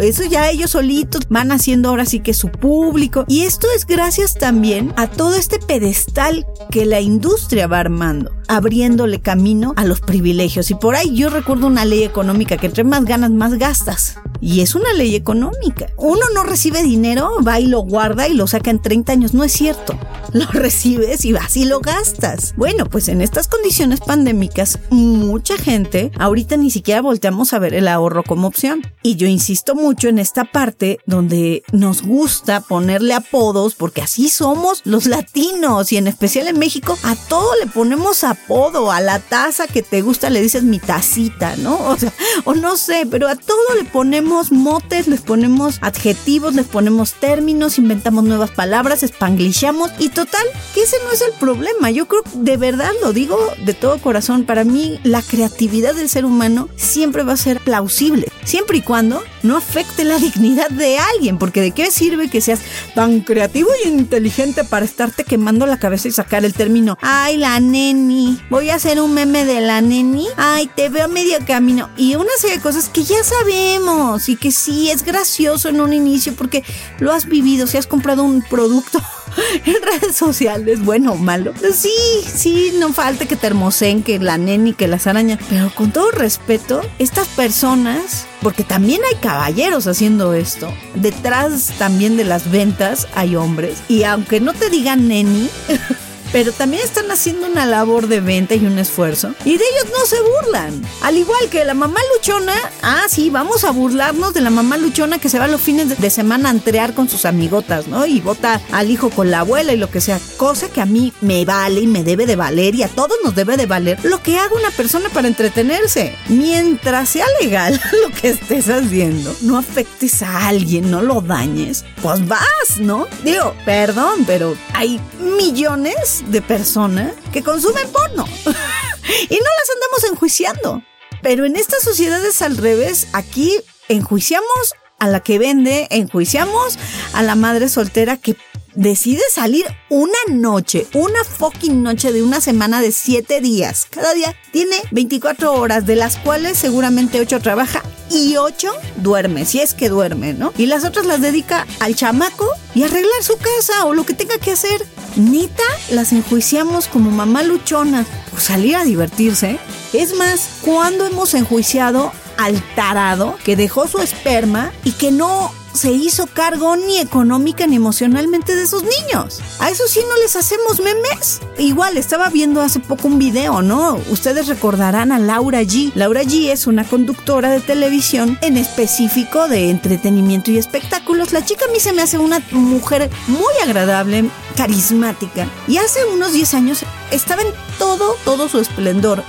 eso 0.00 0.24
ya 0.24 0.50
ellos 0.50 0.70
solitos 0.70 1.22
van 1.28 1.52
haciendo 1.52 1.88
ahora 1.88 2.06
sí 2.06 2.20
que 2.20 2.34
su 2.34 2.48
público. 2.48 3.24
Y 3.28 3.42
esto 3.42 3.66
es 3.74 3.86
gracias 3.86 4.34
también 4.34 4.92
a 4.96 5.06
todo 5.08 5.34
este 5.34 5.58
pedestal 5.58 6.46
que 6.70 6.86
la 6.86 7.00
industria 7.00 7.66
va 7.66 7.80
armando, 7.80 8.32
abriéndole 8.48 9.20
camino 9.20 9.74
a 9.76 9.84
los 9.84 10.00
privilegios. 10.00 10.70
Y 10.70 10.74
por 10.74 10.96
ahí 10.96 11.14
yo 11.14 11.30
recuerdo 11.30 11.66
una 11.66 11.84
ley 11.84 12.02
económica 12.02 12.56
que 12.56 12.66
entre 12.66 12.84
más 12.84 13.04
ganas, 13.04 13.30
más 13.30 13.54
gastas. 13.54 14.16
Y 14.40 14.60
es 14.60 14.74
una 14.74 14.92
ley 14.92 15.14
económica. 15.14 15.88
Uno 15.96 16.22
no 16.34 16.44
recibe 16.44 16.82
dinero, 16.82 17.30
va 17.46 17.58
y 17.60 17.66
lo 17.66 17.80
guarda 17.80 18.28
y 18.28 18.34
lo 18.34 18.46
saca 18.46 18.70
en 18.70 18.80
30 18.80 19.12
años. 19.12 19.34
No 19.34 19.44
es 19.44 19.52
cierto. 19.52 19.98
Lo 20.34 20.44
recibes 20.46 21.24
y 21.24 21.32
vas 21.32 21.56
y 21.56 21.64
lo 21.64 21.80
gastas. 21.80 22.52
Bueno, 22.54 22.84
pues 22.84 23.08
en 23.08 23.22
estas 23.22 23.48
condiciones 23.48 24.00
pandémicas, 24.00 24.78
mucha 24.90 25.56
gente 25.56 26.12
ahorita 26.18 26.58
ni 26.58 26.70
siquiera 26.70 27.00
volteamos 27.00 27.54
a 27.54 27.58
ver 27.58 27.72
el 27.72 27.88
ahorro 27.88 28.22
como 28.22 28.46
opción. 28.46 28.82
Y 29.02 29.16
yo 29.16 29.26
insisto 29.26 29.74
mucho 29.74 30.08
en 30.08 30.18
esta 30.18 30.44
parte 30.44 30.98
donde 31.06 31.62
nos 31.72 32.02
gusta 32.02 32.60
ponerle 32.60 33.14
apodos 33.14 33.74
porque 33.74 34.02
así 34.02 34.28
somos 34.28 34.82
los 34.84 35.06
latinos 35.06 35.92
y 35.92 35.96
en 35.96 36.08
especial 36.08 36.48
en 36.48 36.58
México 36.58 36.98
a 37.04 37.16
todo 37.16 37.48
le 37.58 37.66
ponemos 37.70 38.22
apodo. 38.44 38.90
A 38.90 39.00
la 39.00 39.18
taza 39.18 39.66
que 39.66 39.82
te 39.82 40.02
gusta 40.02 40.30
le 40.30 40.40
dices 40.40 40.62
mi 40.62 40.78
tacita, 40.78 41.56
¿no? 41.56 41.78
O 41.88 41.96
sea, 41.96 42.12
o 42.44 42.54
no 42.54 42.76
sé, 42.76 43.06
pero 43.10 43.28
a 43.28 43.34
todo 43.34 43.74
le 43.76 43.84
ponemos 43.84 44.52
motes, 44.52 45.08
les 45.08 45.20
ponemos 45.20 45.78
adjetivos, 45.80 46.54
les 46.54 46.66
ponemos 46.66 47.14
términos, 47.14 47.78
inventamos 47.78 48.24
nuevas 48.24 48.50
palabras, 48.50 49.00
spanglishamos 49.00 49.90
y 49.98 50.10
total, 50.10 50.44
que 50.74 50.82
ese 50.82 50.96
no 51.04 51.10
es 51.10 51.22
el 51.22 51.32
problema. 51.40 51.90
Yo 51.90 52.06
creo, 52.06 52.22
de 52.34 52.56
verdad 52.56 52.90
lo 53.02 53.12
digo 53.12 53.38
de 53.64 53.74
todo 53.74 53.98
corazón, 53.98 54.44
para 54.44 54.64
mí 54.64 55.00
la 55.02 55.22
creatividad 55.22 55.94
del 55.94 56.08
ser 56.08 56.24
humano 56.24 56.68
siempre 56.76 57.22
va 57.22 57.32
a 57.32 57.38
ser 57.38 57.60
plausible, 57.60 58.28
siempre 58.44 58.78
y 58.78 58.82
cuando 58.82 59.22
no 59.42 59.56
afecte 59.56 60.04
la 60.04 60.18
dignidad 60.18 60.68
de 60.70 60.98
alguien, 60.98 61.38
porque 61.38 61.60
de 61.60 61.72
qué 61.72 61.90
sirve 61.90 62.28
que 62.28 62.40
seas 62.40 62.60
tan 62.94 63.20
creativo 63.20 63.70
y 63.84 63.88
inteligente 63.88 64.64
para 64.64 64.84
estarte 64.84 65.24
quemando 65.24 65.66
la 65.66 65.78
cabeza 65.78 66.08
y 66.08 66.12
sacar 66.12 66.44
el 66.44 66.54
término, 66.54 66.98
ay, 67.00 67.38
la 67.38 67.58
neni, 67.60 68.27
voy 68.50 68.70
a 68.70 68.74
hacer 68.74 69.00
un 69.00 69.14
meme 69.14 69.44
de 69.44 69.60
la 69.60 69.80
neni, 69.80 70.26
ay, 70.36 70.70
te 70.74 70.88
veo 70.88 71.08
medio 71.08 71.38
camino, 71.46 71.88
y 71.96 72.14
una 72.14 72.30
serie 72.38 72.56
de 72.56 72.62
cosas 72.62 72.88
que 72.88 73.04
ya 73.04 73.22
sabemos 73.22 74.28
y 74.28 74.36
que 74.36 74.50
sí 74.50 74.90
es 74.90 75.04
gracioso 75.04 75.68
en 75.68 75.80
un 75.80 75.92
inicio 75.92 76.34
porque 76.34 76.64
lo 76.98 77.12
has 77.12 77.26
vivido, 77.26 77.66
si 77.66 77.76
has 77.76 77.86
comprado 77.86 78.24
un 78.24 78.42
producto 78.42 79.00
en 79.64 79.76
redes 79.82 80.16
sociales, 80.16 80.84
bueno 80.84 81.12
o 81.12 81.16
malo. 81.16 81.52
Sí, 81.72 81.90
sí, 82.26 82.72
no 82.78 82.92
falta 82.92 83.26
que 83.26 83.36
te 83.36 83.46
hermosen, 83.46 84.02
que 84.02 84.18
la 84.18 84.38
neni, 84.38 84.72
que 84.72 84.88
las 84.88 85.06
arañas. 85.06 85.38
Pero 85.48 85.72
con 85.74 85.92
todo 85.92 86.10
respeto, 86.10 86.80
estas 86.98 87.28
personas, 87.28 88.26
porque 88.42 88.64
también 88.64 89.00
hay 89.08 89.16
caballeros 89.20 89.86
haciendo 89.86 90.34
esto, 90.34 90.72
detrás 90.94 91.72
también 91.78 92.16
de 92.16 92.24
las 92.24 92.50
ventas 92.50 93.08
hay 93.14 93.36
hombres. 93.36 93.78
Y 93.88 94.04
aunque 94.04 94.40
no 94.40 94.54
te 94.54 94.70
digan 94.70 95.08
neni, 95.08 95.48
pero 96.32 96.52
también 96.52 96.82
están 96.82 97.10
haciendo 97.10 97.46
una 97.46 97.66
labor 97.66 98.08
de 98.08 98.20
venta 98.20 98.54
y 98.54 98.66
un 98.66 98.78
esfuerzo. 98.78 99.34
Y 99.44 99.56
de 99.56 99.64
ellos 99.64 99.92
no 99.92 100.06
se 100.06 100.16
burlan. 100.20 100.82
Al 101.02 101.16
igual 101.16 101.48
que 101.50 101.64
la 101.64 101.74
mamá 101.74 102.00
luchona, 102.14 102.54
ah, 102.82 103.04
sí, 103.08 103.30
vamos 103.30 103.64
a 103.64 103.70
burlarnos 103.70 104.34
de 104.34 104.40
la 104.40 104.50
mamá 104.50 104.76
luchona 104.76 105.18
que 105.18 105.28
se 105.28 105.38
va 105.38 105.46
los 105.46 105.60
fines 105.60 105.98
de 105.98 106.10
semana 106.10 106.48
a 106.48 106.52
entrear 106.52 106.94
con 106.94 107.08
sus 107.08 107.24
amigotas, 107.24 107.88
¿no? 107.88 108.06
Y 108.06 108.20
vota 108.20 108.60
al 108.72 108.90
hijo 108.90 109.10
con 109.10 109.30
la 109.30 109.40
abuela 109.40 109.72
y 109.72 109.76
lo 109.76 109.90
que 109.90 110.00
sea. 110.00 110.20
Cosa 110.36 110.68
que 110.68 110.80
a 110.80 110.86
mí 110.86 111.12
me 111.20 111.44
vale 111.44 111.80
y 111.80 111.86
me 111.86 112.04
debe 112.04 112.26
de 112.26 112.36
valer 112.36 112.74
y 112.74 112.82
a 112.82 112.88
todos 112.88 113.16
nos 113.24 113.34
debe 113.34 113.56
de 113.56 113.66
valer 113.66 113.98
lo 114.04 114.22
que 114.22 114.38
haga 114.38 114.54
una 114.54 114.70
persona 114.70 115.08
para 115.08 115.28
entretenerse. 115.28 116.14
Mientras 116.28 117.08
sea 117.08 117.26
legal 117.40 117.80
lo 118.02 118.14
que 118.14 118.30
estés 118.30 118.68
haciendo, 118.68 119.34
no 119.42 119.58
afectes 119.58 120.22
a 120.22 120.48
alguien, 120.48 120.90
no 120.90 121.02
lo 121.02 121.20
dañes, 121.20 121.84
pues 122.02 122.26
vas, 122.26 122.78
¿no? 122.78 123.06
Digo, 123.24 123.54
perdón, 123.64 124.24
pero 124.26 124.56
hay 124.74 125.00
millones 125.36 126.17
de 126.26 126.42
personas 126.42 127.12
que 127.32 127.42
consumen 127.42 127.88
porno. 127.90 128.24
y 128.44 129.34
no 129.34 129.50
las 129.58 129.70
andamos 129.74 130.12
enjuiciando. 130.12 130.82
Pero 131.22 131.44
en 131.44 131.56
estas 131.56 131.82
sociedades 131.82 132.42
al 132.42 132.56
revés, 132.56 133.08
aquí 133.12 133.52
enjuiciamos 133.88 134.74
a 134.98 135.08
la 135.08 135.20
que 135.20 135.38
vende, 135.38 135.86
enjuiciamos 135.90 136.78
a 137.12 137.22
la 137.22 137.34
madre 137.34 137.68
soltera 137.68 138.16
que 138.16 138.36
decide 138.74 139.22
salir 139.30 139.64
una 139.88 140.18
noche, 140.28 140.86
una 140.94 141.24
fucking 141.24 141.82
noche 141.82 142.12
de 142.12 142.22
una 142.22 142.40
semana 142.40 142.80
de 142.80 142.92
7 142.92 143.40
días. 143.40 143.86
Cada 143.90 144.14
día 144.14 144.36
tiene 144.52 144.76
24 144.92 145.52
horas, 145.52 145.86
de 145.86 145.96
las 145.96 146.16
cuales 146.16 146.58
seguramente 146.58 147.20
8 147.20 147.40
trabaja 147.40 147.82
y 148.10 148.36
8 148.36 148.72
duerme, 148.96 149.46
si 149.46 149.60
es 149.60 149.74
que 149.74 149.88
duerme, 149.88 150.32
¿no? 150.32 150.52
Y 150.56 150.66
las 150.66 150.84
otras 150.84 151.06
las 151.06 151.20
dedica 151.20 151.66
al 151.80 151.96
chamaco 151.96 152.48
y 152.74 152.84
arreglar 152.84 153.22
su 153.22 153.36
casa 153.36 153.84
o 153.84 153.94
lo 153.94 154.06
que 154.06 154.14
tenga 154.14 154.38
que 154.38 154.52
hacer. 154.52 154.86
Nita, 155.18 155.64
las 155.90 156.12
enjuiciamos 156.12 156.86
como 156.86 157.10
mamá 157.10 157.42
luchona 157.42 158.06
por 158.30 158.40
salir 158.40 158.76
a 158.76 158.84
divertirse. 158.84 159.58
Es 159.92 160.14
más, 160.14 160.48
¿cuándo 160.62 161.06
hemos 161.06 161.34
enjuiciado 161.34 162.12
al 162.36 162.62
tarado 162.76 163.36
que 163.44 163.56
dejó 163.56 163.88
su 163.88 163.98
esperma 163.98 164.72
y 164.84 164.92
que 164.92 165.10
no 165.10 165.52
se 165.72 165.92
hizo 165.92 166.26
cargo 166.26 166.76
ni 166.76 166.98
económica 166.98 167.66
ni 167.66 167.76
emocionalmente 167.76 168.54
de 168.56 168.62
esos 168.62 168.82
niños. 168.82 169.40
A 169.60 169.70
eso 169.70 169.86
sí 169.86 170.00
no 170.08 170.16
les 170.16 170.36
hacemos 170.36 170.80
memes. 170.80 171.40
Igual 171.58 171.96
estaba 171.96 172.28
viendo 172.28 172.60
hace 172.60 172.80
poco 172.80 173.08
un 173.08 173.18
video, 173.18 173.62
¿no? 173.62 173.98
Ustedes 174.10 174.48
recordarán 174.48 175.12
a 175.12 175.18
Laura 175.18 175.62
G. 175.62 175.92
Laura 175.94 176.22
G 176.22 176.50
es 176.50 176.66
una 176.66 176.84
conductora 176.84 177.50
de 177.50 177.60
televisión 177.60 178.38
en 178.40 178.56
específico 178.56 179.48
de 179.48 179.70
entretenimiento 179.70 180.50
y 180.50 180.58
espectáculos. 180.58 181.32
La 181.32 181.44
chica 181.44 181.66
a 181.68 181.72
mí 181.72 181.80
se 181.80 181.92
me 181.92 182.02
hace 182.02 182.18
una 182.18 182.40
mujer 182.50 183.10
muy 183.26 183.54
agradable, 183.62 184.30
carismática. 184.56 185.46
Y 185.66 185.78
hace 185.78 186.04
unos 186.06 186.32
10 186.32 186.54
años 186.54 186.84
estaba 187.10 187.42
en 187.42 187.48
todo, 187.78 188.16
todo 188.24 188.48
su 188.48 188.58
esplendor. 188.58 189.22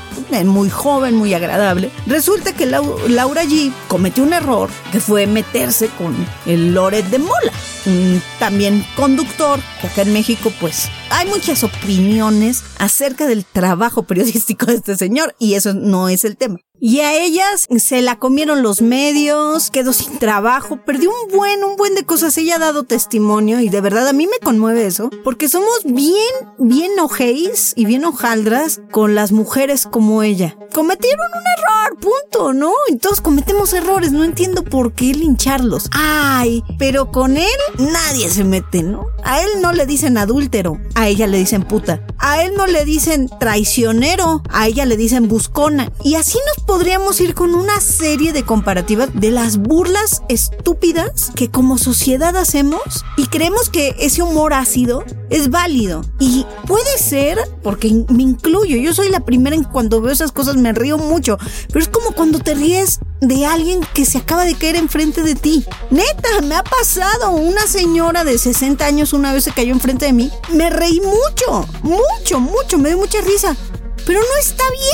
Muy 0.46 0.70
joven, 0.70 1.16
muy 1.16 1.34
agradable. 1.34 1.90
Resulta 2.06 2.54
que 2.54 2.68
Laura 2.68 3.44
G 3.44 3.74
cometió 3.88 4.24
un 4.24 4.34
error 4.34 4.70
que 4.92 5.00
fue 5.00 5.26
meterse 5.26 5.90
con 5.98 6.16
el 6.46 6.74
Loret 6.74 7.06
de 7.08 7.18
Mola, 7.18 7.52
también 8.38 8.86
conductor, 8.96 9.60
acá 9.84 10.04
en 10.04 10.14
México 10.14 10.52
pues 10.60 10.90
hay 11.10 11.28
muchas 11.28 11.64
opiniones 11.64 12.64
acerca 12.78 13.26
del 13.26 13.44
trabajo 13.44 14.04
periodístico 14.04 14.68
de 14.68 14.76
este 14.76 14.96
señor 14.96 15.36
y 15.40 15.56
eso 15.56 15.74
no 15.74 16.10
es 16.10 16.24
el 16.24 16.38
tema. 16.38 16.60
Y 16.82 17.02
a 17.02 17.14
ellas 17.14 17.68
se 17.78 18.02
la 18.02 18.18
comieron 18.18 18.64
los 18.64 18.82
medios, 18.82 19.70
quedó 19.70 19.92
sin 19.92 20.18
trabajo, 20.18 20.80
perdió 20.86 21.10
un 21.10 21.36
buen, 21.36 21.64
un 21.64 21.76
buen 21.76 21.94
de 21.94 22.06
cosas. 22.06 22.38
Ella 22.38 22.56
ha 22.56 22.60
dado 22.60 22.84
testimonio 22.84 23.60
y 23.60 23.70
de 23.70 23.82
verdad 23.82 24.08
a 24.08 24.14
mí 24.14 24.28
me 24.28 24.40
conmueve 24.40 24.86
eso, 24.86 25.10
porque 25.24 25.50
somos 25.50 25.82
bien, 25.84 26.16
bien 26.58 26.98
ojéis 27.00 27.74
y 27.76 27.86
bien 27.86 28.06
hojaldras 28.06 28.82
con 28.92 29.14
las 29.14 29.32
mujeres 29.32 29.88
como 29.90 30.24
ella. 30.24 30.56
Cometieron 30.74 31.28
un 31.28 31.44
error, 31.58 32.00
punto, 32.00 32.54
¿no? 32.54 32.72
Y 32.88 32.96
todos 32.98 33.20
cometemos 33.20 33.74
errores, 33.74 34.12
no 34.12 34.24
entiendo 34.24 34.64
por 34.64 34.94
qué 34.94 35.14
lincharlos. 35.14 35.90
Ay, 35.92 36.64
pero 36.78 37.12
con 37.12 37.38
él 37.38 37.48
nadie 37.78 38.30
se 38.30 38.44
mete, 38.44 38.84
¿no? 38.84 39.08
A 39.24 39.42
él 39.42 39.50
no 39.62 39.74
le 39.74 39.86
dicen 39.86 40.18
adúltero, 40.18 40.80
a 40.96 41.08
ella 41.08 41.28
le 41.28 41.38
dicen 41.40 41.64
puta. 41.64 42.06
A 42.20 42.44
él 42.44 42.54
no 42.56 42.68
le 42.68 42.86
dicen 42.86 43.30
traicionero, 43.40 44.44
a 44.50 44.68
ella 44.68 44.86
le 44.86 44.98
dicen 44.98 45.28
buscona. 45.28 45.92
Y 46.04 46.16
así 46.16 46.38
nos 46.56 46.66
podríamos 46.70 47.20
ir 47.20 47.34
con 47.34 47.56
una 47.56 47.82
serie 47.82 48.32
de 48.32 48.44
comparativas 48.44 49.10
de 49.16 49.32
las 49.32 49.58
burlas 49.58 50.22
estúpidas 50.30 51.32
que 51.36 51.50
como 51.50 51.80
sociedad 51.80 52.38
hacemos 52.38 53.04
y 53.18 53.26
creemos 53.26 53.72
que 53.72 53.96
ese 53.98 54.22
humor 54.22 54.54
ácido 54.54 55.04
es 55.32 55.50
válido. 55.50 56.06
Y 56.20 56.46
puede 56.68 57.00
ser, 57.00 57.40
porque 57.64 58.06
me 58.10 58.22
incluyo, 58.22 58.78
yo 58.78 58.94
soy 58.94 59.10
la 59.10 59.22
primera 59.22 59.56
en 59.56 59.64
cuando 59.64 60.00
veo 60.00 60.14
esas 60.14 60.32
cosas 60.32 60.58
me 60.58 60.72
río 60.72 61.00
mucho, 61.00 61.40
pero 61.70 61.80
es 61.80 61.88
como 61.88 62.12
cuando 62.12 62.38
te 62.38 62.54
ríes 62.54 63.00
de 63.20 63.48
alguien 63.48 63.82
que 63.96 64.06
se 64.06 64.20
acaba 64.20 64.46
de 64.46 64.54
caer 64.54 64.76
enfrente 64.76 65.24
de 65.24 65.34
ti. 65.34 65.66
Neta, 65.90 66.42
me 66.44 66.54
ha 66.54 66.64
pasado. 66.64 67.32
Una 67.32 67.66
señora 67.66 68.24
de 68.24 68.38
60 68.38 68.86
años 68.86 69.14
una 69.14 69.34
vez 69.34 69.44
se 69.44 69.52
cayó 69.52 69.74
enfrente 69.74 70.06
de 70.06 70.14
mí. 70.14 70.32
Me 70.54 70.70
reí 70.70 71.02
mucho, 71.02 71.68
mucho, 71.82 72.40
mucho, 72.40 72.78
me 72.78 72.90
dio 72.90 73.00
mucha 73.00 73.22
risa. 73.22 73.58
Pero 74.06 74.20
no 74.20 74.38
está 74.40 74.64
bien. 74.72 74.90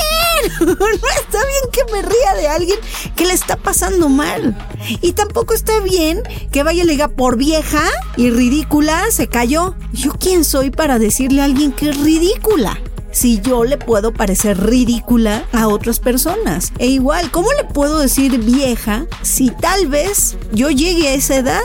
No 0.66 0.88
está 1.20 1.40
bien 1.40 1.72
que 1.72 1.92
me 1.92 2.02
ría 2.02 2.34
de 2.38 2.48
alguien 2.48 2.78
que 3.16 3.26
le 3.26 3.34
está 3.34 3.56
pasando 3.56 4.10
mal. 4.10 4.56
Y 5.02 5.14
tampoco 5.14 5.54
está 5.54 5.80
bien 5.80 6.22
que 6.52 6.64
vaya 6.64 6.84
y 6.84 6.86
le 6.86 6.94
diga 6.94 7.08
por 7.08 7.38
vieja 7.38 7.84
y 8.18 8.30
ridícula 8.30 9.06
se 9.12 9.28
cayó. 9.28 9.76
¿Yo 9.94 10.12
quién 10.14 10.44
soy 10.44 10.70
para 10.72 11.00
decirle 11.00 11.42
a 11.42 11.46
alguien 11.46 11.72
que 11.72 11.90
es 11.90 12.00
ridícula? 12.00 12.80
si 13.16 13.40
yo 13.40 13.64
le 13.64 13.78
puedo 13.78 14.14
parecer 14.14 14.62
ridícula 14.62 15.46
a 15.54 15.70
otras 15.70 16.00
personas. 16.00 16.74
E 16.78 16.88
igual, 16.88 17.32
¿cómo 17.32 17.48
le 17.54 17.64
puedo 17.64 18.00
decir 18.00 18.38
vieja 18.40 19.06
si 19.22 19.52
tal 19.52 19.88
vez 19.88 20.36
yo 20.52 20.70
llegue 20.70 21.08
a 21.08 21.14
esa 21.14 21.38
edad? 21.38 21.62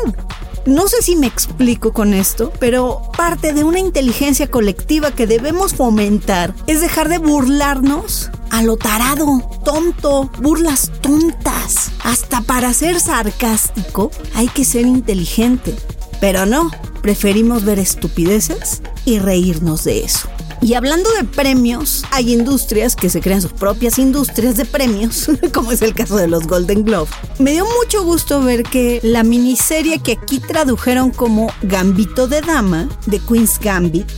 No 0.67 0.89
sé 0.89 1.01
si 1.01 1.17
me 1.17 1.27
explico 1.27 1.93
con 1.93 2.13
esto, 2.13 2.53
pero 2.61 3.01
parte 3.17 3.55
de 3.55 3.65
una 3.65 3.79
inteligencia 3.79 4.47
colectiva 4.47 5.11
que 5.11 5.27
debemos 5.27 5.75
fomentar 5.75 6.55
es 6.67 6.81
dejar 6.81 7.09
de 7.09 7.19
burlarnos 7.19 8.31
a 8.51 8.63
lo 8.63 8.77
tarado, 8.77 9.41
tonto, 9.65 10.31
burlas 10.39 10.93
tontas. 11.01 11.91
Hasta 12.05 12.43
para 12.43 12.75
ser 12.75 13.01
sarcástico 13.01 14.11
hay 14.35 14.49
que 14.49 14.65
ser 14.65 14.87
inteligente. 14.87 15.75
Pero 16.21 16.45
no, 16.45 16.71
preferimos 17.01 17.65
ver 17.65 17.79
estupideces 17.79 18.83
y 19.07 19.19
reírnos 19.19 19.85
de 19.85 20.05
eso. 20.05 20.29
Y 20.63 20.75
hablando 20.75 21.11
de 21.13 21.25
premios, 21.25 22.05
hay 22.11 22.35
industrias 22.35 22.95
que 22.95 23.09
se 23.09 23.21
crean 23.21 23.41
sus 23.41 23.53
propias 23.53 23.99
industrias 23.99 24.57
de 24.57 24.67
premios, 24.67 25.31
como 25.55 25.73
es 25.73 25.81
el 25.81 25.95
caso 25.95 26.17
de 26.17 26.29
los 26.29 26.47
Golden 26.47 26.85
Globe. 26.85 27.11
Me 27.39 27.53
dio 27.53 27.65
mucho 27.83 28.05
gusto 28.05 28.43
ver 28.43 28.63
que 28.65 29.01
la 29.03 29.23
miniserie 29.23 30.01
que 30.01 30.13
aquí 30.13 30.39
tradujeron 30.39 31.11
como 31.11 31.51
Gambito 31.63 32.27
de 32.27 32.43
Dama, 32.43 32.89
de 33.07 33.19
Queen's 33.21 33.59
Gambit, 33.59 34.11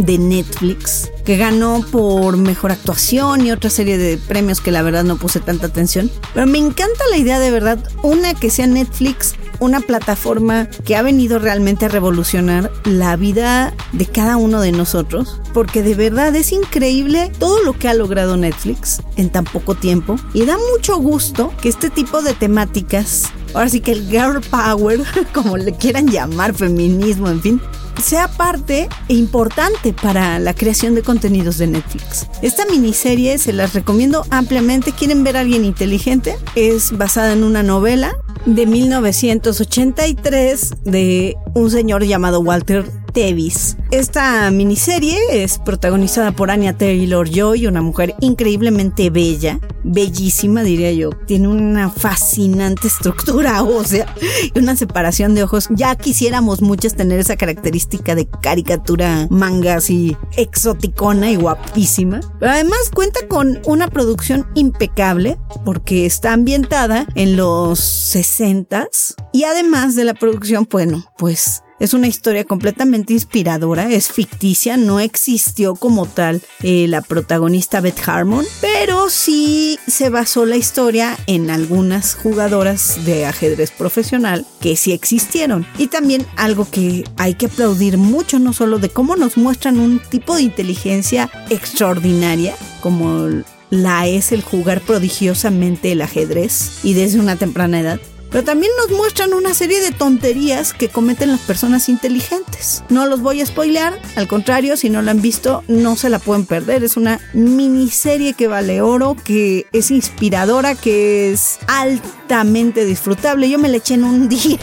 de 0.00 0.18
Netflix, 0.18 1.10
que 1.24 1.36
ganó 1.36 1.84
por 1.90 2.36
mejor 2.36 2.72
actuación 2.72 3.46
y 3.46 3.52
otra 3.52 3.70
serie 3.70 3.98
de 3.98 4.16
premios 4.16 4.60
que 4.60 4.70
la 4.70 4.82
verdad 4.82 5.04
no 5.04 5.16
puse 5.16 5.40
tanta 5.40 5.66
atención. 5.66 6.10
Pero 6.34 6.46
me 6.46 6.58
encanta 6.58 7.04
la 7.10 7.18
idea 7.18 7.38
de 7.38 7.50
verdad, 7.50 7.78
una 8.02 8.34
que 8.34 8.50
sea 8.50 8.66
Netflix 8.66 9.34
una 9.60 9.80
plataforma 9.80 10.68
que 10.84 10.96
ha 10.96 11.02
venido 11.02 11.38
realmente 11.38 11.84
a 11.84 11.88
revolucionar 11.88 12.72
la 12.84 13.14
vida 13.16 13.74
de 13.92 14.06
cada 14.06 14.36
uno 14.36 14.60
de 14.60 14.72
nosotros, 14.72 15.40
porque 15.52 15.82
de 15.82 15.94
verdad 15.94 16.34
es 16.34 16.52
increíble 16.52 17.30
todo 17.38 17.62
lo 17.62 17.74
que 17.74 17.88
ha 17.88 17.94
logrado 17.94 18.36
Netflix 18.36 19.02
en 19.16 19.30
tan 19.30 19.44
poco 19.44 19.74
tiempo 19.74 20.16
y 20.32 20.44
da 20.46 20.56
mucho 20.74 20.96
gusto 20.96 21.52
que 21.60 21.68
este 21.68 21.90
tipo 21.90 22.22
de 22.22 22.32
temáticas, 22.32 23.30
ahora 23.54 23.68
sí 23.68 23.80
que 23.80 23.92
el 23.92 24.08
girl 24.08 24.40
power, 24.50 25.02
como 25.34 25.56
le 25.56 25.72
quieran 25.72 26.08
llamar, 26.08 26.54
feminismo, 26.54 27.28
en 27.28 27.42
fin, 27.42 27.60
sea 28.00 28.28
parte 28.28 28.88
e 29.08 29.14
importante 29.14 29.92
para 29.92 30.38
la 30.38 30.54
creación 30.54 30.94
de 30.94 31.02
contenidos 31.02 31.58
de 31.58 31.66
Netflix. 31.66 32.28
Esta 32.42 32.64
miniserie 32.66 33.38
se 33.38 33.52
las 33.52 33.74
recomiendo 33.74 34.24
ampliamente. 34.30 34.92
¿Quieren 34.92 35.24
ver 35.24 35.36
a 35.36 35.40
alguien 35.40 35.64
inteligente? 35.64 36.36
Es 36.54 36.96
basada 36.96 37.32
en 37.32 37.42
una 37.44 37.62
novela 37.62 38.16
de 38.46 38.64
1983 38.66 40.70
de 40.84 41.36
un 41.54 41.70
señor 41.70 42.04
llamado 42.04 42.40
Walter 42.40 42.90
Tevis. 43.12 43.76
Esta 43.90 44.50
miniserie 44.50 45.18
es 45.32 45.58
protagonizada 45.58 46.32
por 46.32 46.50
Anya 46.50 46.76
Taylor 46.76 47.28
Joy, 47.28 47.66
una 47.66 47.82
mujer 47.82 48.14
increíblemente 48.20 49.10
bella, 49.10 49.58
bellísima 49.82 50.62
diría 50.62 50.92
yo. 50.92 51.10
Tiene 51.26 51.48
una 51.48 51.90
fascinante 51.90 52.86
estructura 52.86 53.62
ósea 53.64 54.06
y 54.54 54.58
una 54.58 54.76
separación 54.76 55.34
de 55.34 55.42
ojos. 55.42 55.68
Ya 55.70 55.96
quisiéramos 55.96 56.62
muchas 56.62 56.94
tener 56.94 57.18
esa 57.18 57.36
característica 57.36 58.14
de 58.14 58.26
caricatura 58.26 59.26
manga 59.30 59.76
así 59.76 60.16
exoticona 60.36 61.30
y 61.30 61.36
guapísima. 61.36 62.20
Además 62.40 62.90
cuenta 62.94 63.26
con 63.28 63.60
una 63.66 63.88
producción 63.88 64.46
impecable 64.54 65.38
porque 65.64 66.06
está 66.06 66.32
ambientada 66.32 67.06
en 67.14 67.36
los 67.36 67.80
60s 68.14 69.14
y 69.32 69.44
además 69.44 69.96
de 69.96 70.04
la 70.04 70.14
producción, 70.14 70.68
bueno, 70.70 71.04
pues 71.18 71.62
es 71.80 71.94
una 71.94 72.06
historia 72.06 72.44
completamente 72.44 73.14
inspiradora, 73.14 73.90
es 73.90 74.12
ficticia, 74.12 74.76
no 74.76 75.00
existió 75.00 75.74
como 75.74 76.06
tal 76.06 76.42
eh, 76.62 76.86
la 76.86 77.00
protagonista 77.00 77.80
Beth 77.80 78.06
Harmon, 78.06 78.44
pero 78.60 79.10
sí 79.10 79.78
se 79.88 80.10
basó 80.10 80.46
la 80.46 80.56
historia 80.56 81.18
en 81.26 81.50
algunas 81.50 82.14
jugadoras 82.14 83.04
de 83.04 83.26
ajedrez 83.26 83.70
profesional 83.70 84.46
que 84.60 84.76
sí 84.76 84.92
existieron. 84.92 85.66
Y 85.78 85.88
también 85.88 86.26
algo 86.36 86.68
que 86.70 87.04
hay 87.16 87.34
que 87.34 87.46
aplaudir 87.46 87.96
mucho, 87.96 88.38
no 88.38 88.52
solo 88.52 88.78
de 88.78 88.90
cómo 88.90 89.16
nos 89.16 89.36
muestran 89.38 89.80
un 89.80 90.00
tipo 90.00 90.36
de 90.36 90.42
inteligencia 90.42 91.30
extraordinaria, 91.48 92.54
como 92.82 93.42
la 93.70 94.06
es 94.06 94.32
el 94.32 94.42
jugar 94.42 94.80
prodigiosamente 94.80 95.92
el 95.92 96.02
ajedrez 96.02 96.80
y 96.82 96.94
desde 96.94 97.20
una 97.20 97.36
temprana 97.36 97.80
edad, 97.80 98.00
pero 98.30 98.44
también 98.44 98.72
nos 98.78 98.96
muestran 98.96 99.34
una 99.34 99.54
serie 99.54 99.80
de 99.80 99.90
tonterías 99.90 100.72
que 100.72 100.88
cometen 100.88 101.30
las 101.30 101.40
personas 101.40 101.88
inteligentes. 101.88 102.84
No 102.88 103.06
los 103.06 103.20
voy 103.20 103.40
a 103.40 103.46
spoilear, 103.46 104.00
al 104.16 104.28
contrario, 104.28 104.76
si 104.76 104.88
no 104.88 105.02
la 105.02 105.10
han 105.10 105.20
visto, 105.20 105.64
no 105.66 105.96
se 105.96 106.10
la 106.10 106.18
pueden 106.18 106.46
perder. 106.46 106.84
Es 106.84 106.96
una 106.96 107.20
miniserie 107.32 108.34
que 108.34 108.46
vale 108.46 108.82
oro, 108.82 109.16
que 109.24 109.66
es 109.72 109.90
inspiradora, 109.90 110.74
que 110.74 111.32
es 111.32 111.58
altamente 111.66 112.84
disfrutable. 112.84 113.50
Yo 113.50 113.58
me 113.58 113.68
la 113.68 113.78
eché 113.78 113.94
en 113.94 114.04
un 114.04 114.28
día. 114.28 114.58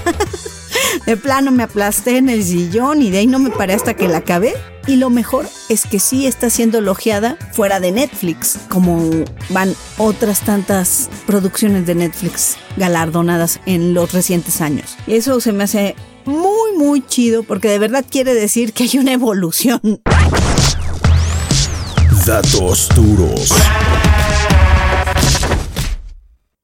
De 1.05 1.17
plano 1.17 1.51
me 1.51 1.63
aplasté 1.63 2.17
en 2.17 2.29
el 2.29 2.43
sillón 2.43 3.01
y 3.01 3.09
de 3.11 3.19
ahí 3.19 3.27
no 3.27 3.39
me 3.39 3.49
paré 3.49 3.73
hasta 3.73 3.95
que 3.95 4.07
la 4.07 4.17
acabé. 4.17 4.53
Y 4.87 4.95
lo 4.95 5.09
mejor 5.09 5.45
es 5.67 5.85
que 5.85 5.99
sí 5.99 6.27
está 6.27 6.49
siendo 6.49 6.77
elogiada 6.77 7.37
fuera 7.51 7.81
de 7.81 7.91
Netflix, 7.91 8.57
como 8.69 9.09
van 9.49 9.75
otras 9.97 10.39
tantas 10.39 11.09
producciones 11.25 11.85
de 11.85 11.95
Netflix 11.95 12.55
galardonadas 12.77 13.59
en 13.65 13.93
los 13.93 14.13
recientes 14.13 14.61
años. 14.61 14.95
Y 15.05 15.15
eso 15.15 15.41
se 15.41 15.51
me 15.51 15.65
hace 15.65 15.95
muy, 16.23 16.77
muy 16.77 17.05
chido 17.05 17.43
porque 17.43 17.67
de 17.67 17.79
verdad 17.79 18.05
quiere 18.09 18.33
decir 18.33 18.71
que 18.71 18.83
hay 18.83 18.97
una 18.97 19.11
evolución. 19.11 19.81
Datos 22.25 22.89
duros. 22.95 23.53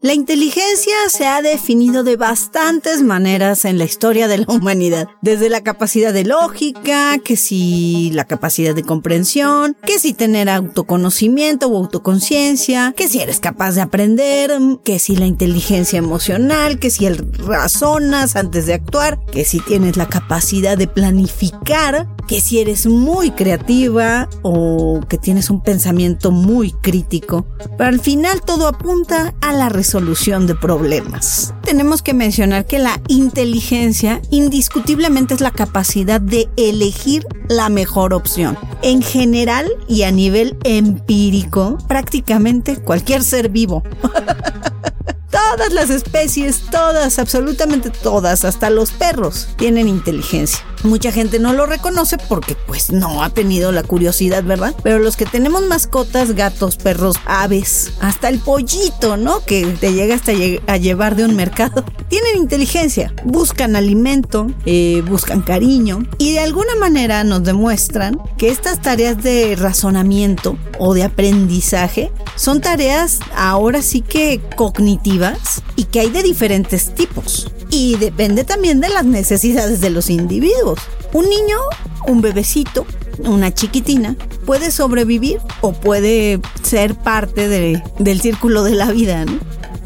La 0.04 0.14
inteligencia 0.14 0.94
se 1.08 1.26
ha 1.28 1.42
definido 1.42 2.04
de 2.04 2.18
bastantes 2.18 3.02
maneras 3.02 3.64
en 3.64 3.78
la 3.78 3.86
historia 3.86 4.28
de 4.28 4.40
la 4.40 4.46
humanidad, 4.50 5.08
desde 5.22 5.50
la 5.50 5.62
capacidad 5.62 6.12
de 6.12 6.26
lógica, 6.26 7.18
que 7.20 7.38
si 7.38 8.12
la 8.12 8.26
capacidad 8.26 8.76
de 8.76 8.84
comprensión, 8.84 9.78
que 9.86 10.00
si 10.00 10.14
tener 10.14 10.50
autoconocimiento 10.50 11.68
o 11.68 11.78
autoconciencia, 11.78 12.94
que 12.98 13.08
si 13.08 13.22
eres 13.22 13.40
capaz 13.40 13.76
de 13.76 13.82
aprender, 13.82 14.52
que 14.84 15.00
si 15.00 15.16
la 15.16 15.26
inteligencia 15.26 16.00
emocional, 16.00 16.80
que 16.80 16.90
si 16.90 17.06
el 17.06 17.20
razonas 17.36 18.36
antes 18.36 18.66
de 18.66 18.74
actuar, 18.74 19.26
que 19.32 19.46
si 19.46 19.62
tienes 19.62 19.96
la 19.96 20.10
capacidad 20.10 20.78
de 20.78 20.88
planificar, 20.88 22.10
que 22.28 22.42
si 22.42 22.60
eres 22.60 22.88
muy 22.88 23.32
creativa 23.32 24.28
o 24.42 25.00
que 25.08 25.18
tienes 25.18 25.50
un 25.50 25.62
pensamiento 25.62 26.32
muy 26.32 26.72
crítico. 26.72 27.46
Pero 27.78 27.90
al 27.90 28.02
final 28.02 28.42
todo 28.42 28.68
apunta 28.68 29.34
a 29.40 29.54
la 29.54 29.70
resolución 29.70 29.93
de 29.94 30.56
problemas. 30.56 31.54
Tenemos 31.64 32.02
que 32.02 32.14
mencionar 32.14 32.66
que 32.66 32.80
la 32.80 33.00
inteligencia 33.08 34.22
indiscutiblemente 34.32 35.36
es 35.36 35.42
la 35.42 35.52
capacidad 35.52 36.20
de 36.20 36.50
elegir 36.58 37.28
la 37.48 37.70
mejor 37.70 38.14
opción. 38.14 38.58
En 38.82 39.04
general 39.04 39.72
y 39.88 40.04
a 40.04 40.12
nivel 40.12 40.58
empírico, 40.64 41.78
prácticamente 41.88 42.78
cualquier 42.78 43.24
ser 43.24 43.50
vivo. 43.50 43.84
Todas 45.30 45.74
las 45.74 45.90
especies, 45.90 46.64
todas, 46.70 47.18
absolutamente 47.18 47.90
todas, 47.90 48.46
hasta 48.46 48.70
los 48.70 48.92
perros, 48.92 49.50
tienen 49.58 49.88
inteligencia. 49.88 50.64
Mucha 50.84 51.12
gente 51.12 51.40
no 51.40 51.54
lo 51.54 51.66
reconoce 51.66 52.18
porque 52.18 52.56
pues 52.56 52.92
no 52.92 53.24
ha 53.24 53.30
tenido 53.30 53.72
la 53.72 53.84
curiosidad, 53.84 54.44
¿verdad? 54.44 54.76
Pero 54.84 55.00
los 55.00 55.16
que 55.16 55.26
tenemos 55.26 55.64
mascotas, 55.64 56.34
gatos, 56.36 56.76
perros, 56.76 57.16
aves, 57.26 57.94
hasta 58.02 58.28
el 58.30 58.40
pollito, 58.40 59.16
¿no? 59.16 59.46
Que 59.46 59.66
te 59.66 59.94
llega 59.94 60.16
hasta 60.16 60.34
a 60.68 60.78
llevar 60.78 61.16
de 61.16 61.26
un 61.26 61.36
mercado, 61.36 61.86
tienen 62.10 62.38
inteligencia, 62.38 63.14
buscan 63.24 63.76
alimento, 63.76 64.48
eh, 64.66 65.04
buscan 65.08 65.42
cariño 65.42 66.06
y 66.18 66.34
de 66.34 66.40
alguna 66.40 66.76
manera 66.76 67.24
nos 67.24 67.44
demuestran 67.44 68.20
que 68.38 68.50
estas 68.50 68.82
tareas 68.82 69.24
de 69.24 69.56
razonamiento 69.56 70.58
o 70.80 70.94
de 70.94 71.04
aprendizaje 71.04 72.12
son 72.36 72.62
tareas 72.62 73.20
ahora 73.36 73.82
sí 73.82 74.02
que 74.02 74.42
cognitivas 74.56 75.64
y 75.76 75.86
que 75.86 76.02
hay 76.02 76.10
de 76.10 76.24
diferentes 76.24 76.94
tipos. 76.94 77.52
Y 77.76 77.96
depende 77.96 78.44
también 78.44 78.82
de 78.82 78.90
las 78.90 79.04
necesidades 79.04 79.82
de 79.82 79.90
los 79.90 80.12
individuos. 80.12 80.80
Un 81.12 81.28
niño, 81.28 81.58
un 82.06 82.22
bebecito, 82.22 82.86
una 83.18 83.52
chiquitina, 83.52 84.16
puede 84.46 84.70
sobrevivir 84.70 85.40
o 85.62 85.74
puede 85.74 86.40
ser 86.62 86.94
parte 86.94 87.48
del 87.48 88.22
círculo 88.22 88.62
de 88.62 88.76
la 88.76 88.92
vida. 88.92 89.26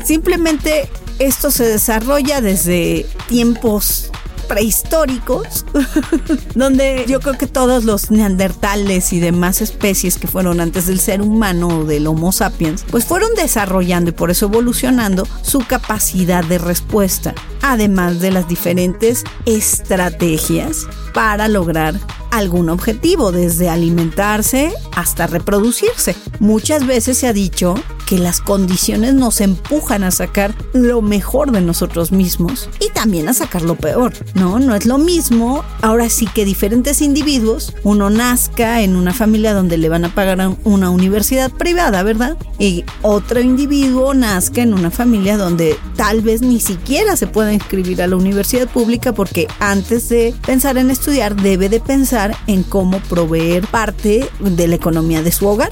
Simplemente 0.03 0.89
esto 1.19 1.49
se 1.49 1.63
desarrolla 1.63 2.41
desde 2.41 3.05
tiempos 3.29 4.11
prehistóricos, 4.47 5.65
donde 6.55 7.05
yo 7.07 7.19
creo 7.19 7.37
que 7.37 7.47
todos 7.47 7.83
los 7.83 8.11
neandertales 8.11 9.13
y 9.13 9.19
demás 9.19 9.61
especies 9.61 10.17
que 10.17 10.27
fueron 10.27 10.61
antes 10.61 10.87
del 10.87 10.99
ser 10.99 11.21
humano 11.21 11.67
o 11.67 11.83
del 11.85 12.07
Homo 12.07 12.31
sapiens, 12.31 12.85
pues 12.89 13.05
fueron 13.05 13.29
desarrollando 13.35 14.09
y 14.09 14.13
por 14.13 14.31
eso 14.31 14.45
evolucionando 14.45 15.27
su 15.41 15.59
capacidad 15.59 16.43
de 16.43 16.57
respuesta, 16.57 17.35
además 17.61 18.19
de 18.19 18.31
las 18.31 18.47
diferentes 18.47 19.23
estrategias 19.45 20.87
para 21.17 21.47
lograr 21.47 21.95
algún 22.29 22.69
objetivo, 22.69 23.31
desde 23.31 23.69
alimentarse 23.69 24.71
hasta 24.95 25.25
reproducirse. 25.25 26.15
Muchas 26.39 26.85
veces 26.85 27.17
se 27.17 27.27
ha 27.27 27.33
dicho 27.33 27.73
que 28.05 28.19
las 28.19 28.39
condiciones 28.39 29.15
nos 29.15 29.41
empujan 29.41 30.03
a 30.03 30.11
sacar 30.11 30.53
lo 30.73 31.01
mejor 31.01 31.51
de 31.51 31.61
nosotros 31.61 32.11
mismos 32.11 32.69
y 32.79 32.89
también 32.91 33.27
a 33.27 33.33
sacar 33.33 33.63
lo 33.63 33.75
peor, 33.75 34.13
¿no? 34.33 34.59
No 34.59 34.75
es 34.75 34.85
lo 34.85 34.97
mismo, 34.97 35.63
ahora 35.81 36.09
sí 36.09 36.25
que 36.27 36.45
diferentes 36.45 37.01
individuos, 37.01 37.73
uno 37.83 38.09
nazca 38.09 38.81
en 38.81 38.95
una 38.95 39.13
familia 39.13 39.53
donde 39.53 39.77
le 39.77 39.89
van 39.89 40.05
a 40.05 40.13
pagar 40.13 40.55
una 40.63 40.89
universidad 40.89 41.51
privada, 41.51 42.03
¿verdad? 42.03 42.37
Y 42.59 42.85
otro 43.01 43.41
individuo 43.41 44.13
nazca 44.13 44.61
en 44.61 44.73
una 44.73 44.91
familia 44.91 45.35
donde 45.35 45.77
tal 45.97 46.21
vez 46.21 46.41
ni 46.41 46.61
siquiera 46.61 47.17
se 47.17 47.27
pueda 47.27 47.51
inscribir 47.51 48.01
a 48.01 48.07
la 48.07 48.15
universidad 48.15 48.69
pública 48.69 49.13
porque 49.13 49.47
antes 49.59 50.07
de 50.07 50.33
pensar 50.45 50.77
en 50.77 50.91
estudiar 50.91 51.06
debe 51.07 51.69
de 51.69 51.79
pensar 51.79 52.35
en 52.47 52.63
cómo 52.63 52.99
proveer 52.99 53.65
parte 53.67 54.29
de 54.39 54.67
la 54.67 54.75
economía 54.75 55.23
de 55.23 55.31
su 55.31 55.47
hogar. 55.47 55.71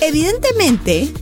Evidentemente, 0.00 1.12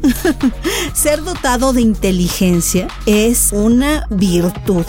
ser 0.94 1.24
dotado 1.24 1.72
de 1.72 1.80
inteligencia 1.80 2.88
es 3.06 3.52
una 3.52 4.06
virtud 4.10 4.84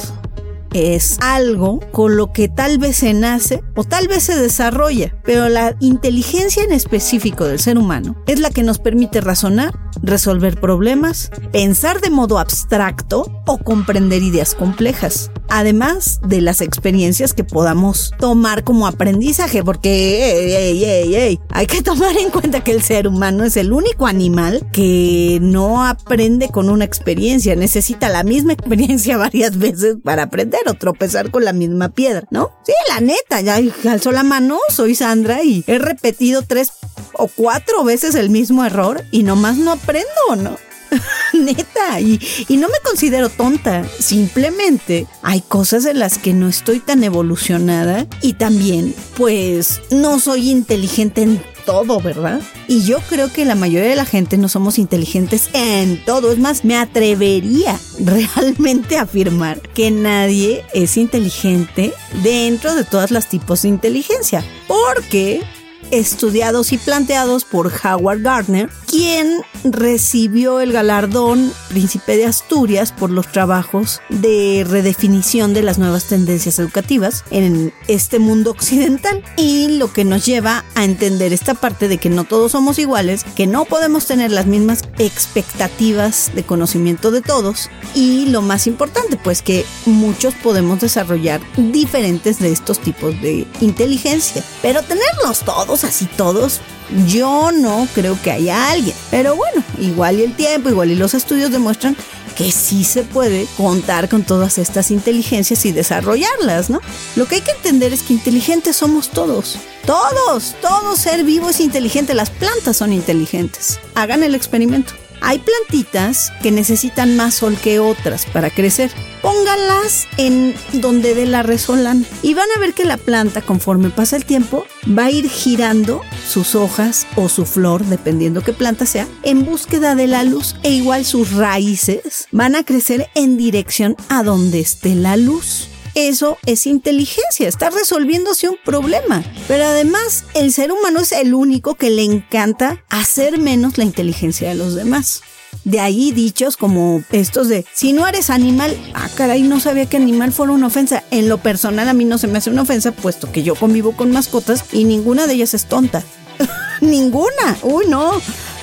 es 0.73 1.17
algo 1.21 1.79
con 1.91 2.15
lo 2.15 2.31
que 2.33 2.47
tal 2.47 2.77
vez 2.77 2.97
se 2.97 3.13
nace 3.13 3.63
o 3.75 3.83
tal 3.83 4.07
vez 4.07 4.23
se 4.23 4.37
desarrolla, 4.37 5.15
pero 5.23 5.49
la 5.49 5.75
inteligencia 5.79 6.63
en 6.63 6.71
específico 6.71 7.45
del 7.45 7.59
ser 7.59 7.77
humano 7.77 8.15
es 8.27 8.39
la 8.39 8.49
que 8.49 8.63
nos 8.63 8.79
permite 8.79 9.21
razonar, 9.21 9.73
resolver 10.01 10.59
problemas, 10.59 11.31
pensar 11.51 12.01
de 12.01 12.09
modo 12.09 12.39
abstracto 12.39 13.31
o 13.45 13.57
comprender 13.57 14.21
ideas 14.21 14.55
complejas, 14.55 15.31
además 15.49 16.19
de 16.23 16.41
las 16.41 16.61
experiencias 16.61 17.33
que 17.33 17.43
podamos 17.43 18.13
tomar 18.19 18.63
como 18.63 18.87
aprendizaje, 18.87 19.63
porque 19.63 21.37
hay 21.49 21.65
que 21.65 21.81
tomar 21.81 22.17
en 22.17 22.29
cuenta 22.29 22.63
que 22.63 22.71
el 22.71 22.81
ser 22.81 23.07
humano 23.07 23.43
es 23.43 23.57
el 23.57 23.73
único 23.73 24.07
animal 24.07 24.67
que 24.71 25.39
no 25.41 25.83
aprende 25.83 26.49
con 26.49 26.69
una 26.69 26.85
experiencia, 26.85 27.55
necesita 27.55 28.09
la 28.09 28.23
misma 28.23 28.53
experiencia 28.59 29.17
varias 29.17 29.57
veces 29.57 29.97
para 30.03 30.23
aprender 30.23 30.58
o 30.67 30.73
tropezar 30.73 31.31
con 31.31 31.45
la 31.45 31.53
misma 31.53 31.89
piedra, 31.89 32.27
¿no? 32.29 32.51
Sí, 32.65 32.73
la 32.89 33.01
neta, 33.01 33.41
ya 33.41 33.59
alzo 33.89 34.11
la 34.11 34.23
mano, 34.23 34.59
soy 34.69 34.95
Sandra 34.95 35.43
y 35.43 35.63
he 35.67 35.79
repetido 35.79 36.43
tres 36.43 36.73
o 37.13 37.27
cuatro 37.27 37.83
veces 37.83 38.15
el 38.15 38.29
mismo 38.29 38.65
error 38.65 39.03
y 39.11 39.23
nomás 39.23 39.57
no 39.57 39.71
aprendo, 39.71 40.35
¿no? 40.37 40.57
Neta, 41.33 41.99
y, 41.99 42.19
no 42.49 42.67
me 42.67 42.79
considero 42.83 43.29
tonta, 43.29 43.83
simplemente 43.99 45.07
hay 45.21 45.41
cosas 45.41 45.85
en 45.85 45.99
las 45.99 46.17
que 46.17 46.33
no 46.33 46.47
estoy 46.47 46.79
tan 46.79 47.03
evolucionada 47.03 48.07
y 48.21 48.33
también 48.33 48.93
pues 49.15 49.81
no 49.91 50.19
soy 50.19 50.49
inteligente 50.49 51.21
en 51.21 51.41
todo, 51.65 51.99
¿verdad? 51.99 52.41
Y 52.67 52.83
yo 52.83 52.99
creo 53.09 53.31
que 53.31 53.45
la 53.45 53.53
mayoría 53.55 53.89
de 53.89 53.95
la 53.95 54.05
gente 54.05 54.37
no 54.37 54.49
somos 54.49 54.79
inteligentes 54.79 55.49
en 55.53 56.03
todo. 56.03 56.31
Es 56.31 56.39
más, 56.39 56.65
me 56.65 56.75
atrevería 56.75 57.79
realmente 57.99 58.97
a 58.97 59.03
afirmar 59.03 59.61
que 59.61 59.91
nadie 59.91 60.65
es 60.73 60.97
inteligente 60.97 61.93
dentro 62.23 62.73
de 62.73 62.83
todas 62.83 63.11
las 63.11 63.29
tipos 63.29 63.61
de 63.61 63.69
inteligencia. 63.69 64.43
Porque 64.67 65.43
estudiados 65.91 66.71
y 66.71 66.77
planteados 66.77 67.45
por 67.45 67.71
Howard 67.83 68.21
Gardner, 68.21 68.69
quien 68.87 69.41
recibió 69.63 70.59
el 70.59 70.71
galardón 70.71 71.51
Príncipe 71.69 72.17
de 72.17 72.25
Asturias 72.25 72.91
por 72.91 73.09
los 73.09 73.31
trabajos 73.31 74.01
de 74.09 74.65
redefinición 74.67 75.53
de 75.53 75.63
las 75.63 75.77
nuevas 75.77 76.05
tendencias 76.05 76.59
educativas 76.59 77.23
en 77.31 77.73
este 77.87 78.19
mundo 78.19 78.51
occidental. 78.51 79.23
Y 79.37 79.77
lo 79.77 79.91
que 79.93 80.05
nos 80.05 80.25
lleva 80.25 80.65
a 80.75 80.83
entender 80.83 81.33
esta 81.33 81.53
parte 81.53 81.87
de 81.87 81.97
que 81.97 82.09
no 82.09 82.23
todos 82.23 82.53
somos 82.53 82.79
iguales, 82.79 83.23
que 83.35 83.47
no 83.47 83.65
podemos 83.65 84.05
tener 84.05 84.31
las 84.31 84.45
mismas 84.45 84.83
expectativas 84.97 86.31
de 86.33 86.43
conocimiento 86.43 87.11
de 87.11 87.21
todos. 87.21 87.69
Y 87.95 88.27
lo 88.27 88.41
más 88.41 88.67
importante 88.67 89.17
pues 89.23 89.41
que 89.41 89.65
muchos 89.85 90.33
podemos 90.35 90.79
desarrollar 90.79 91.41
diferentes 91.57 92.39
de 92.39 92.51
estos 92.51 92.79
tipos 92.79 93.19
de 93.21 93.47
inteligencia, 93.61 94.43
pero 94.61 94.83
tenerlos 94.83 95.39
todos 95.39 95.78
así 95.83 96.05
todos 96.05 96.61
yo 97.07 97.51
no 97.51 97.87
creo 97.93 98.19
que 98.21 98.31
haya 98.31 98.71
alguien. 98.71 98.95
Pero 99.11 99.35
bueno, 99.35 99.63
igual 99.79 100.19
y 100.19 100.23
el 100.23 100.35
tiempo, 100.35 100.69
igual 100.69 100.91
y 100.91 100.95
los 100.95 101.13
estudios 101.13 101.51
demuestran 101.51 101.95
que 102.35 102.51
sí 102.51 102.83
se 102.83 103.03
puede 103.03 103.47
contar 103.57 104.07
con 104.07 104.23
todas 104.23 104.57
estas 104.57 104.91
inteligencias 104.91 105.65
y 105.65 105.71
desarrollarlas, 105.71 106.69
¿no? 106.69 106.79
Lo 107.15 107.25
que 107.25 107.35
hay 107.35 107.41
que 107.41 107.51
entender 107.51 107.91
es 107.91 108.01
que 108.01 108.13
inteligentes 108.13 108.77
somos 108.77 109.09
todos. 109.09 109.57
Todos, 109.85 110.55
todo 110.61 110.95
ser 110.95 111.23
vivo 111.23 111.49
es 111.49 111.59
inteligente. 111.59 112.13
Las 112.13 112.29
plantas 112.29 112.77
son 112.77 112.93
inteligentes. 112.93 113.79
Hagan 113.93 114.23
el 114.23 114.35
experimento. 114.35 114.93
Hay 115.21 115.39
plantitas 115.39 116.31
que 116.41 116.51
necesitan 116.51 117.15
más 117.15 117.35
sol 117.35 117.57
que 117.61 117.79
otras 117.79 118.25
para 118.25 118.49
crecer. 118.49 118.91
Pónganlas 119.21 120.07
en 120.17 120.55
donde 120.73 121.13
de 121.13 121.25
la 121.25 121.43
resolan 121.43 122.05
y 122.21 122.33
van 122.33 122.47
a 122.55 122.59
ver 122.59 122.73
que 122.73 122.85
la 122.85 122.97
planta 122.97 123.41
conforme 123.41 123.89
pasa 123.89 124.15
el 124.15 124.25
tiempo 124.25 124.65
va 124.87 125.05
a 125.05 125.11
ir 125.11 125.29
girando 125.29 126.01
sus 126.27 126.55
hojas 126.55 127.05
o 127.15 127.27
su 127.27 127.45
flor, 127.45 127.83
dependiendo 127.85 128.41
qué 128.41 128.53
planta 128.53 128.85
sea, 128.85 129.07
en 129.23 129.45
búsqueda 129.45 129.95
de 129.95 130.07
la 130.07 130.23
luz 130.23 130.55
e 130.63 130.71
igual 130.71 131.05
sus 131.05 131.33
raíces 131.33 132.27
van 132.31 132.55
a 132.55 132.63
crecer 132.63 133.09
en 133.15 133.37
dirección 133.37 133.95
a 134.07 134.23
donde 134.23 134.59
esté 134.59 134.95
la 134.95 135.17
luz. 135.17 135.69
Eso 136.07 136.37
es 136.45 136.65
inteligencia, 136.65 137.49
está 137.49 137.69
resolviéndose 137.69 138.47
un 138.47 138.55
problema. 138.63 139.21
Pero 139.49 139.65
además, 139.65 140.23
el 140.33 140.53
ser 140.53 140.71
humano 140.71 141.01
es 141.01 141.11
el 141.11 141.33
único 141.33 141.75
que 141.75 141.89
le 141.89 142.03
encanta 142.03 142.81
hacer 142.87 143.37
menos 143.37 143.77
la 143.77 143.83
inteligencia 143.83 144.47
de 144.47 144.55
los 144.55 144.75
demás. 144.75 145.23
De 145.65 145.81
ahí 145.81 146.13
dichos 146.13 146.55
como 146.55 147.03
estos 147.11 147.49
de, 147.49 147.65
si 147.73 147.91
no 147.91 148.07
eres 148.07 148.29
animal, 148.29 148.77
ah 148.93 149.09
caray, 149.13 149.41
no 149.41 149.59
sabía 149.59 149.87
que 149.87 149.97
animal 149.97 150.31
fuera 150.31 150.53
una 150.53 150.67
ofensa. 150.67 151.03
En 151.11 151.27
lo 151.27 151.39
personal 151.39 151.89
a 151.89 151.93
mí 151.93 152.05
no 152.05 152.17
se 152.17 152.27
me 152.27 152.37
hace 152.37 152.49
una 152.49 152.61
ofensa, 152.61 152.93
puesto 152.93 153.29
que 153.29 153.43
yo 153.43 153.55
convivo 153.55 153.91
con 153.97 154.11
mascotas 154.11 154.63
y 154.71 154.85
ninguna 154.85 155.27
de 155.27 155.33
ellas 155.33 155.53
es 155.53 155.65
tonta. 155.65 156.01
ninguna. 156.79 157.57
Uy, 157.61 157.87
no. 157.87 158.13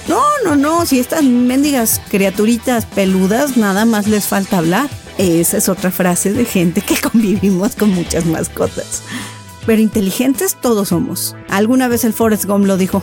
No, 0.09 0.23
no, 0.43 0.57
no. 0.57 0.87
Si 0.87 0.99
estas 0.99 1.23
mendigas 1.23 2.01
criaturitas 2.09 2.87
peludas, 2.87 3.59
nada 3.59 3.85
más 3.85 4.07
les 4.07 4.25
falta 4.25 4.57
hablar. 4.57 4.89
Esa 5.19 5.57
es 5.57 5.69
otra 5.69 5.91
frase 5.91 6.33
de 6.33 6.45
gente 6.45 6.81
que 6.81 6.97
convivimos 7.01 7.77
con 7.77 7.91
muchas 7.91 8.27
mascotas. 8.27 9.03
Pero 9.65 9.83
inteligentes 9.83 10.57
todos 10.61 10.89
somos. 10.89 11.35
Alguna 11.49 11.89
vez 11.89 12.05
el 12.05 12.13
Forrest 12.13 12.45
Gump 12.45 12.67
lo 12.67 12.77
dijo. 12.77 13.03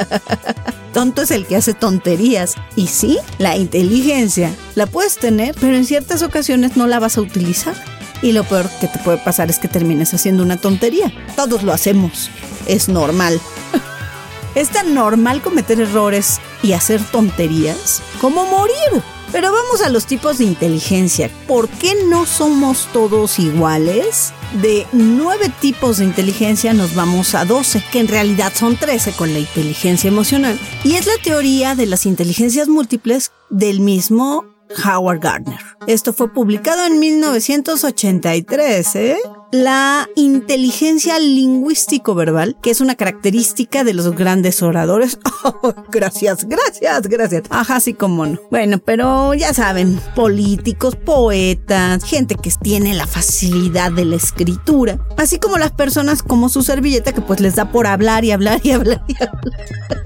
Tonto 0.92 1.22
es 1.22 1.32
el 1.32 1.46
que 1.46 1.56
hace 1.56 1.74
tonterías. 1.74 2.54
Y 2.76 2.86
sí, 2.86 3.18
la 3.38 3.56
inteligencia 3.56 4.54
la 4.76 4.86
puedes 4.86 5.16
tener, 5.16 5.56
pero 5.60 5.74
en 5.74 5.84
ciertas 5.84 6.22
ocasiones 6.22 6.76
no 6.76 6.86
la 6.86 7.00
vas 7.00 7.18
a 7.18 7.22
utilizar. 7.22 7.74
Y 8.22 8.30
lo 8.30 8.44
peor 8.44 8.70
que 8.80 8.86
te 8.86 9.00
puede 9.00 9.18
pasar 9.18 9.50
es 9.50 9.58
que 9.58 9.66
termines 9.66 10.14
haciendo 10.14 10.44
una 10.44 10.56
tontería. 10.56 11.12
Todos 11.34 11.64
lo 11.64 11.72
hacemos. 11.72 12.30
Es 12.66 12.88
normal. 12.88 13.40
es 14.54 14.68
tan 14.68 14.94
normal 14.94 15.42
cometer 15.42 15.80
errores 15.80 16.40
y 16.62 16.72
hacer 16.72 17.02
tonterías 17.02 18.00
como 18.20 18.46
morir. 18.46 19.02
Pero 19.34 19.50
vamos 19.50 19.82
a 19.82 19.88
los 19.88 20.06
tipos 20.06 20.38
de 20.38 20.44
inteligencia. 20.44 21.28
¿Por 21.48 21.68
qué 21.68 21.96
no 22.08 22.24
somos 22.24 22.86
todos 22.92 23.40
iguales? 23.40 24.32
De 24.62 24.86
nueve 24.92 25.50
tipos 25.60 25.98
de 25.98 26.04
inteligencia 26.04 26.72
nos 26.72 26.94
vamos 26.94 27.34
a 27.34 27.44
12, 27.44 27.82
que 27.90 27.98
en 27.98 28.06
realidad 28.06 28.52
son 28.54 28.76
13 28.76 29.10
con 29.14 29.32
la 29.32 29.40
inteligencia 29.40 30.06
emocional. 30.06 30.56
Y 30.84 30.94
es 30.94 31.06
la 31.06 31.18
teoría 31.20 31.74
de 31.74 31.86
las 31.86 32.06
inteligencias 32.06 32.68
múltiples 32.68 33.32
del 33.50 33.80
mismo 33.80 34.44
Howard 34.84 35.18
Gardner. 35.18 35.58
Esto 35.88 36.12
fue 36.12 36.32
publicado 36.32 36.86
en 36.86 37.00
1983, 37.00 38.94
¿eh? 38.94 39.18
La 39.54 40.08
inteligencia 40.16 41.20
lingüístico-verbal, 41.20 42.56
que 42.60 42.72
es 42.72 42.80
una 42.80 42.96
característica 42.96 43.84
de 43.84 43.94
los 43.94 44.16
grandes 44.16 44.60
oradores. 44.62 45.20
Oh, 45.46 45.74
gracias, 45.90 46.48
gracias, 46.48 47.06
gracias. 47.06 47.42
Ajá, 47.50 47.78
sí 47.78 47.92
como 47.92 48.24
no. 48.24 48.40
Bueno, 48.50 48.78
pero 48.78 49.34
ya 49.34 49.52
saben, 49.52 50.00
políticos, 50.16 50.96
poetas, 50.96 52.02
gente 52.02 52.34
que 52.34 52.50
tiene 52.62 52.94
la 52.94 53.06
facilidad 53.06 53.92
de 53.92 54.06
la 54.06 54.16
escritura, 54.16 54.98
así 55.18 55.38
como 55.38 55.58
las 55.58 55.72
personas 55.72 56.22
como 56.22 56.48
su 56.48 56.62
servilleta 56.62 57.12
que 57.12 57.20
pues 57.20 57.40
les 57.40 57.56
da 57.56 57.70
por 57.70 57.86
hablar 57.86 58.24
y 58.24 58.30
hablar 58.30 58.58
y 58.62 58.70
hablar 58.70 59.04
y 59.06 59.22
hablar. 59.22 59.44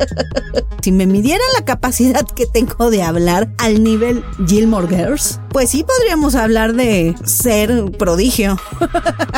si 0.82 0.90
me 0.90 1.06
midieran 1.06 1.46
la 1.56 1.64
capacidad 1.64 2.26
que 2.26 2.46
tengo 2.46 2.90
de 2.90 3.04
hablar 3.04 3.48
al 3.58 3.84
nivel 3.84 4.24
Gilmore 4.48 4.88
Girls, 4.88 5.38
pues 5.50 5.70
sí 5.70 5.84
podríamos 5.84 6.34
hablar 6.34 6.74
de 6.74 7.14
ser 7.24 7.92
prodigio. 7.92 8.60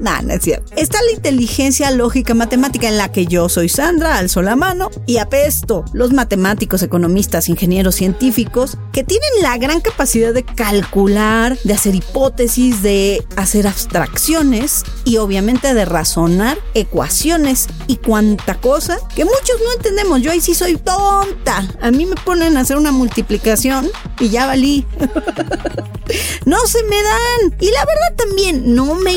Nah, 0.00 0.22
no 0.22 0.34
es 0.34 0.42
cierto. 0.42 0.72
Está 0.76 1.02
la 1.02 1.12
inteligencia 1.12 1.90
lógica 1.90 2.34
matemática 2.34 2.88
en 2.88 2.96
la 2.96 3.10
que 3.10 3.26
yo 3.26 3.48
soy 3.48 3.68
Sandra, 3.68 4.18
alzo 4.18 4.42
la 4.42 4.56
mano 4.56 4.90
y 5.06 5.18
apesto. 5.18 5.84
Los 5.92 6.12
matemáticos, 6.12 6.82
economistas, 6.82 7.48
ingenieros 7.48 7.96
científicos 7.96 8.78
que 8.92 9.04
tienen 9.04 9.28
la 9.42 9.56
gran 9.58 9.80
capacidad 9.80 10.32
de 10.32 10.44
calcular, 10.44 11.58
de 11.64 11.74
hacer 11.74 11.94
hipótesis, 11.94 12.82
de 12.82 13.24
hacer 13.36 13.66
abstracciones 13.66 14.84
y 15.04 15.16
obviamente 15.16 15.74
de 15.74 15.84
razonar 15.84 16.58
ecuaciones 16.74 17.68
y 17.86 17.96
cuanta 17.96 18.60
cosa 18.60 18.98
que 19.14 19.24
muchos 19.24 19.56
no 19.64 19.72
entendemos. 19.76 20.22
Yo 20.22 20.30
ahí 20.30 20.40
sí 20.40 20.54
soy 20.54 20.76
tonta. 20.76 21.68
A 21.80 21.90
mí 21.90 22.06
me 22.06 22.16
ponen 22.16 22.56
a 22.56 22.60
hacer 22.60 22.76
una 22.76 22.92
multiplicación 22.92 23.88
y 24.20 24.28
ya 24.28 24.46
valí. 24.46 24.86
no 26.44 26.58
se 26.66 26.82
me 26.84 27.02
dan. 27.02 27.56
Y 27.60 27.70
la 27.70 27.84
verdad 27.84 28.16
también 28.16 28.74
no 28.74 28.94
me 28.94 29.12
he 29.12 29.14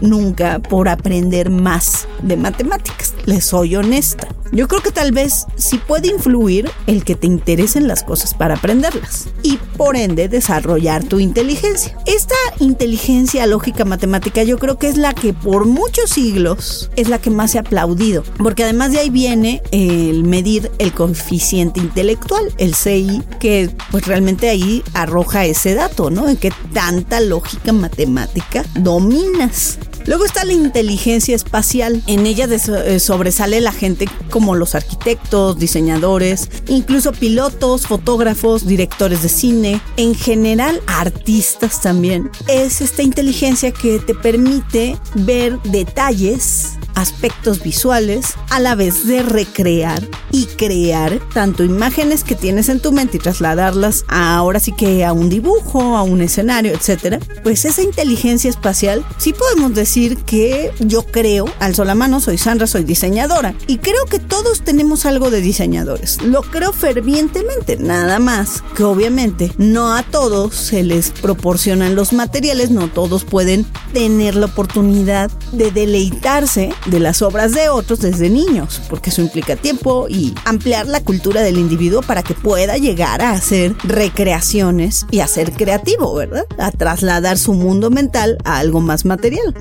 nunca 0.00 0.58
por 0.58 0.88
aprender 0.88 1.50
más 1.50 2.08
de 2.22 2.36
matemáticas. 2.36 3.14
Les 3.26 3.44
soy 3.44 3.76
honesta. 3.76 4.28
Yo 4.52 4.68
creo 4.68 4.82
que 4.82 4.90
tal 4.90 5.12
vez 5.12 5.46
sí 5.56 5.78
puede 5.78 6.08
influir 6.08 6.70
el 6.86 7.04
que 7.04 7.14
te 7.14 7.26
interesen 7.26 7.88
las 7.88 8.02
cosas 8.02 8.34
para 8.34 8.54
aprenderlas 8.54 9.28
y 9.42 9.58
por 9.76 9.96
ende 9.96 10.28
desarrollar 10.28 11.04
tu 11.04 11.18
inteligencia. 11.18 11.96
Esta 12.06 12.34
inteligencia 12.60 13.46
lógica 13.46 13.84
matemática 13.84 14.42
yo 14.42 14.58
creo 14.58 14.78
que 14.78 14.88
es 14.88 14.96
la 14.96 15.14
que 15.14 15.32
por 15.32 15.66
muchos 15.66 16.10
siglos 16.10 16.90
es 16.96 17.08
la 17.08 17.18
que 17.18 17.30
más 17.30 17.52
se 17.52 17.58
ha 17.58 17.62
aplaudido, 17.62 18.22
porque 18.38 18.64
además 18.64 18.92
de 18.92 19.00
ahí 19.00 19.10
viene 19.10 19.62
el 19.70 20.24
medir 20.24 20.70
el 20.78 20.92
coeficiente 20.92 21.80
intelectual, 21.80 22.52
el 22.58 22.74
CI, 22.74 23.22
que 23.40 23.70
pues 23.90 24.06
realmente 24.06 24.48
ahí 24.48 24.82
arroja 24.94 25.44
ese 25.44 25.74
dato, 25.74 26.10
¿no? 26.10 26.28
En 26.28 26.36
que 26.36 26.52
tanta 26.72 27.20
lógica 27.20 27.72
matemática 27.72 28.64
dominas. 28.74 29.78
Luego 30.06 30.24
está 30.24 30.44
la 30.44 30.52
inteligencia 30.52 31.34
espacial. 31.34 32.02
En 32.06 32.26
ella 32.26 32.46
eh, 32.46 33.00
sobresale 33.00 33.60
la 33.60 33.72
gente 33.72 34.06
como 34.30 34.54
los 34.54 34.74
arquitectos, 34.74 35.58
diseñadores, 35.58 36.48
incluso 36.68 37.12
pilotos, 37.12 37.86
fotógrafos, 37.86 38.66
directores 38.66 39.22
de 39.22 39.28
cine, 39.28 39.80
en 39.96 40.14
general 40.14 40.80
artistas 40.86 41.80
también. 41.80 42.30
Es 42.46 42.80
esta 42.80 43.02
inteligencia 43.02 43.72
que 43.72 43.98
te 43.98 44.14
permite 44.14 44.96
ver 45.14 45.60
detalles 45.62 46.76
aspectos 46.96 47.62
visuales 47.62 48.34
a 48.50 48.58
la 48.58 48.74
vez 48.74 49.06
de 49.06 49.22
recrear 49.22 50.02
y 50.32 50.46
crear 50.46 51.20
tanto 51.32 51.62
imágenes 51.62 52.24
que 52.24 52.34
tienes 52.34 52.68
en 52.68 52.80
tu 52.80 52.90
mente 52.90 53.18
y 53.18 53.20
trasladarlas 53.20 54.04
ahora 54.08 54.58
sí 54.58 54.72
que 54.72 55.04
a 55.04 55.12
un 55.12 55.28
dibujo, 55.28 55.96
a 55.96 56.02
un 56.02 56.22
escenario, 56.22 56.72
etcétera. 56.72 57.20
Pues 57.44 57.64
esa 57.64 57.82
inteligencia 57.82 58.50
espacial, 58.50 59.04
sí 59.18 59.32
podemos 59.32 59.74
decir 59.74 60.16
que 60.18 60.72
yo 60.80 61.04
creo, 61.04 61.46
alzo 61.60 61.84
la 61.84 61.94
mano, 61.94 62.20
soy 62.20 62.38
Sandra, 62.38 62.66
soy 62.66 62.84
diseñadora 62.84 63.54
y 63.66 63.78
creo 63.78 64.06
que 64.06 64.18
todos 64.18 64.62
tenemos 64.62 65.06
algo 65.06 65.30
de 65.30 65.40
diseñadores. 65.40 66.20
Lo 66.22 66.42
creo 66.42 66.72
fervientemente, 66.72 67.76
nada 67.76 68.18
más 68.18 68.62
que 68.74 68.84
obviamente 68.84 69.52
no 69.58 69.94
a 69.94 70.02
todos 70.02 70.54
se 70.54 70.82
les 70.82 71.10
proporcionan 71.10 71.94
los 71.94 72.14
materiales, 72.14 72.70
no 72.70 72.88
todos 72.88 73.24
pueden 73.24 73.66
tener 73.92 74.34
la 74.34 74.46
oportunidad 74.46 75.30
de 75.52 75.70
deleitarse 75.70 76.72
de 76.86 77.00
las 77.00 77.22
obras 77.22 77.52
de 77.52 77.68
otros 77.68 78.00
desde 78.00 78.30
niños, 78.30 78.80
porque 78.88 79.10
eso 79.10 79.22
implica 79.22 79.56
tiempo 79.56 80.06
y 80.08 80.34
ampliar 80.44 80.86
la 80.86 81.02
cultura 81.02 81.42
del 81.42 81.58
individuo 81.58 82.02
para 82.02 82.22
que 82.22 82.34
pueda 82.34 82.76
llegar 82.76 83.22
a 83.22 83.32
hacer 83.32 83.74
recreaciones 83.84 85.06
y 85.10 85.20
a 85.20 85.26
ser 85.26 85.52
creativo, 85.52 86.14
¿verdad? 86.14 86.46
A 86.58 86.70
trasladar 86.70 87.38
su 87.38 87.54
mundo 87.54 87.90
mental 87.90 88.38
a 88.44 88.58
algo 88.58 88.80
más 88.80 89.04
material. 89.04 89.54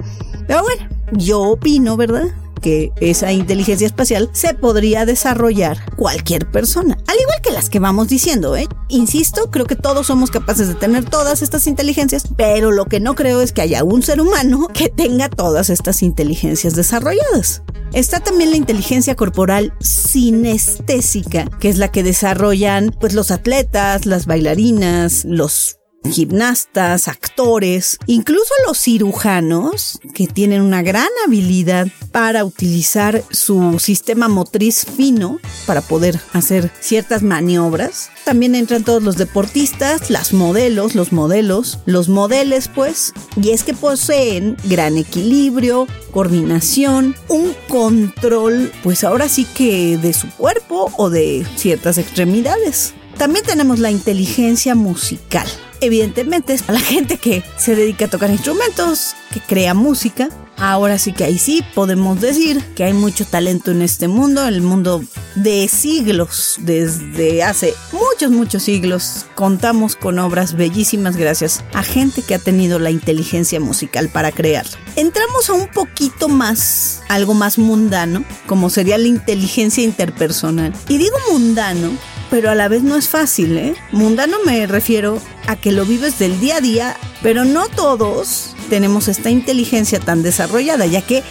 Pero 0.47 0.61
bueno, 0.61 0.87
yo 1.13 1.41
opino, 1.41 1.97
¿verdad? 1.97 2.27
Que 2.55 2.91
esa 2.99 3.31
inteligencia 3.31 3.87
espacial 3.87 4.29
se 4.33 4.53
podría 4.53 5.05
desarrollar 5.05 5.77
cualquier 5.95 6.49
persona, 6.49 6.97
al 7.07 7.19
igual 7.19 7.41
que 7.41 7.51
las 7.51 7.69
que 7.69 7.79
vamos 7.79 8.07
diciendo, 8.07 8.55
¿eh? 8.55 8.67
Insisto, 8.89 9.51
creo 9.51 9.65
que 9.65 9.75
todos 9.75 10.07
somos 10.07 10.31
capaces 10.31 10.67
de 10.67 10.75
tener 10.75 11.05
todas 11.05 11.41
estas 11.41 11.67
inteligencias, 11.67 12.23
pero 12.35 12.71
lo 12.71 12.85
que 12.85 12.99
no 12.99 13.15
creo 13.15 13.41
es 13.41 13.51
que 13.51 13.61
haya 13.61 13.83
un 13.83 14.01
ser 14.03 14.21
humano 14.21 14.67
que 14.73 14.89
tenga 14.89 15.29
todas 15.29 15.69
estas 15.69 16.01
inteligencias 16.03 16.75
desarrolladas. 16.75 17.63
Está 17.93 18.19
también 18.19 18.51
la 18.51 18.57
inteligencia 18.57 19.15
corporal 19.15 19.73
sinestésica, 19.79 21.45
que 21.59 21.69
es 21.69 21.77
la 21.77 21.91
que 21.91 22.03
desarrollan 22.03 22.93
pues 22.99 23.13
los 23.13 23.31
atletas, 23.31 24.05
las 24.05 24.25
bailarinas, 24.25 25.23
los 25.25 25.79
gimnastas, 26.11 27.07
actores, 27.07 27.97
incluso 28.05 28.53
los 28.67 28.79
cirujanos, 28.79 29.99
que 30.13 30.27
tienen 30.27 30.61
una 30.61 30.81
gran 30.81 31.09
habilidad 31.25 31.87
para 32.11 32.45
utilizar 32.45 33.23
su 33.31 33.79
sistema 33.79 34.27
motriz 34.27 34.85
fino 34.85 35.39
para 35.65 35.81
poder 35.81 36.19
hacer 36.33 36.71
ciertas 36.79 37.23
maniobras. 37.23 38.09
También 38.23 38.55
entran 38.55 38.83
todos 38.83 39.03
los 39.03 39.17
deportistas, 39.17 40.09
las 40.09 40.33
modelos, 40.33 40.95
los 40.95 41.11
modelos, 41.11 41.79
los 41.85 42.09
modeles 42.09 42.67
pues, 42.67 43.13
y 43.41 43.51
es 43.51 43.63
que 43.63 43.73
poseen 43.73 44.57
gran 44.63 44.97
equilibrio, 44.97 45.87
coordinación, 46.11 47.15
un 47.27 47.53
control, 47.67 48.71
pues 48.83 49.03
ahora 49.03 49.27
sí 49.29 49.45
que 49.45 49.97
de 49.97 50.13
su 50.13 50.29
cuerpo 50.31 50.91
o 50.97 51.09
de 51.09 51.45
ciertas 51.55 51.97
extremidades. 51.97 52.93
También 53.17 53.45
tenemos 53.45 53.79
la 53.79 53.91
inteligencia 53.91 54.75
musical 54.75 55.47
evidentemente 55.81 56.53
es 56.53 56.63
para 56.63 56.79
la 56.79 56.85
gente 56.85 57.17
que 57.17 57.43
se 57.57 57.75
dedica 57.75 58.05
a 58.05 58.09
tocar 58.09 58.29
instrumentos, 58.29 59.15
que 59.31 59.39
crea 59.39 59.73
música. 59.73 60.29
Ahora 60.57 60.97
sí 60.97 61.11
que 61.11 61.25
ahí 61.25 61.37
sí 61.37 61.65
podemos 61.73 62.21
decir 62.21 62.63
que 62.75 62.85
hay 62.85 62.93
mucho 62.93 63.25
talento 63.25 63.71
en 63.71 63.81
este 63.81 64.07
mundo, 64.07 64.47
el 64.47 64.61
mundo 64.61 65.03
de 65.35 65.67
siglos, 65.67 66.55
desde 66.59 67.43
hace 67.43 67.73
muchos, 67.91 68.31
muchos 68.31 68.63
siglos, 68.63 69.25
contamos 69.35 69.97
con 69.97 70.17
obras 70.17 70.53
bellísimas 70.53 71.17
gracias 71.17 71.61
a 71.73 71.83
gente 71.83 72.21
que 72.21 72.35
ha 72.35 72.39
tenido 72.39 72.79
la 72.79 72.89
inteligencia 72.89 73.59
musical 73.59 74.07
para 74.07 74.31
crear. 74.31 74.65
Entramos 74.95 75.49
a 75.49 75.53
un 75.53 75.67
poquito 75.67 76.29
más, 76.29 77.01
algo 77.09 77.33
más 77.33 77.57
mundano, 77.57 78.23
como 78.47 78.69
sería 78.69 78.97
la 78.97 79.07
inteligencia 79.07 79.83
interpersonal. 79.83 80.73
Y 80.87 80.97
digo 80.97 81.17
mundano 81.29 81.91
pero 82.35 82.49
a 82.49 82.55
la 82.55 82.67
vez 82.67 82.83
no 82.83 82.97
es 82.97 83.07
fácil, 83.07 83.57
¿eh? 83.57 83.75
Mundano 83.93 84.35
me 84.45 84.67
refiero 84.67 85.21
a 85.47 85.55
que 85.55 85.71
lo 85.71 85.85
vives 85.85 86.19
del 86.19 86.37
día 86.41 86.57
a 86.57 86.59
día, 86.61 86.97
pero 87.23 87.45
no 87.45 87.69
todos 87.69 88.57
tenemos 88.69 89.07
esta 89.07 89.29
inteligencia 89.29 90.01
tan 90.01 90.21
desarrollada, 90.21 90.85
ya 90.85 91.01
que 91.01 91.23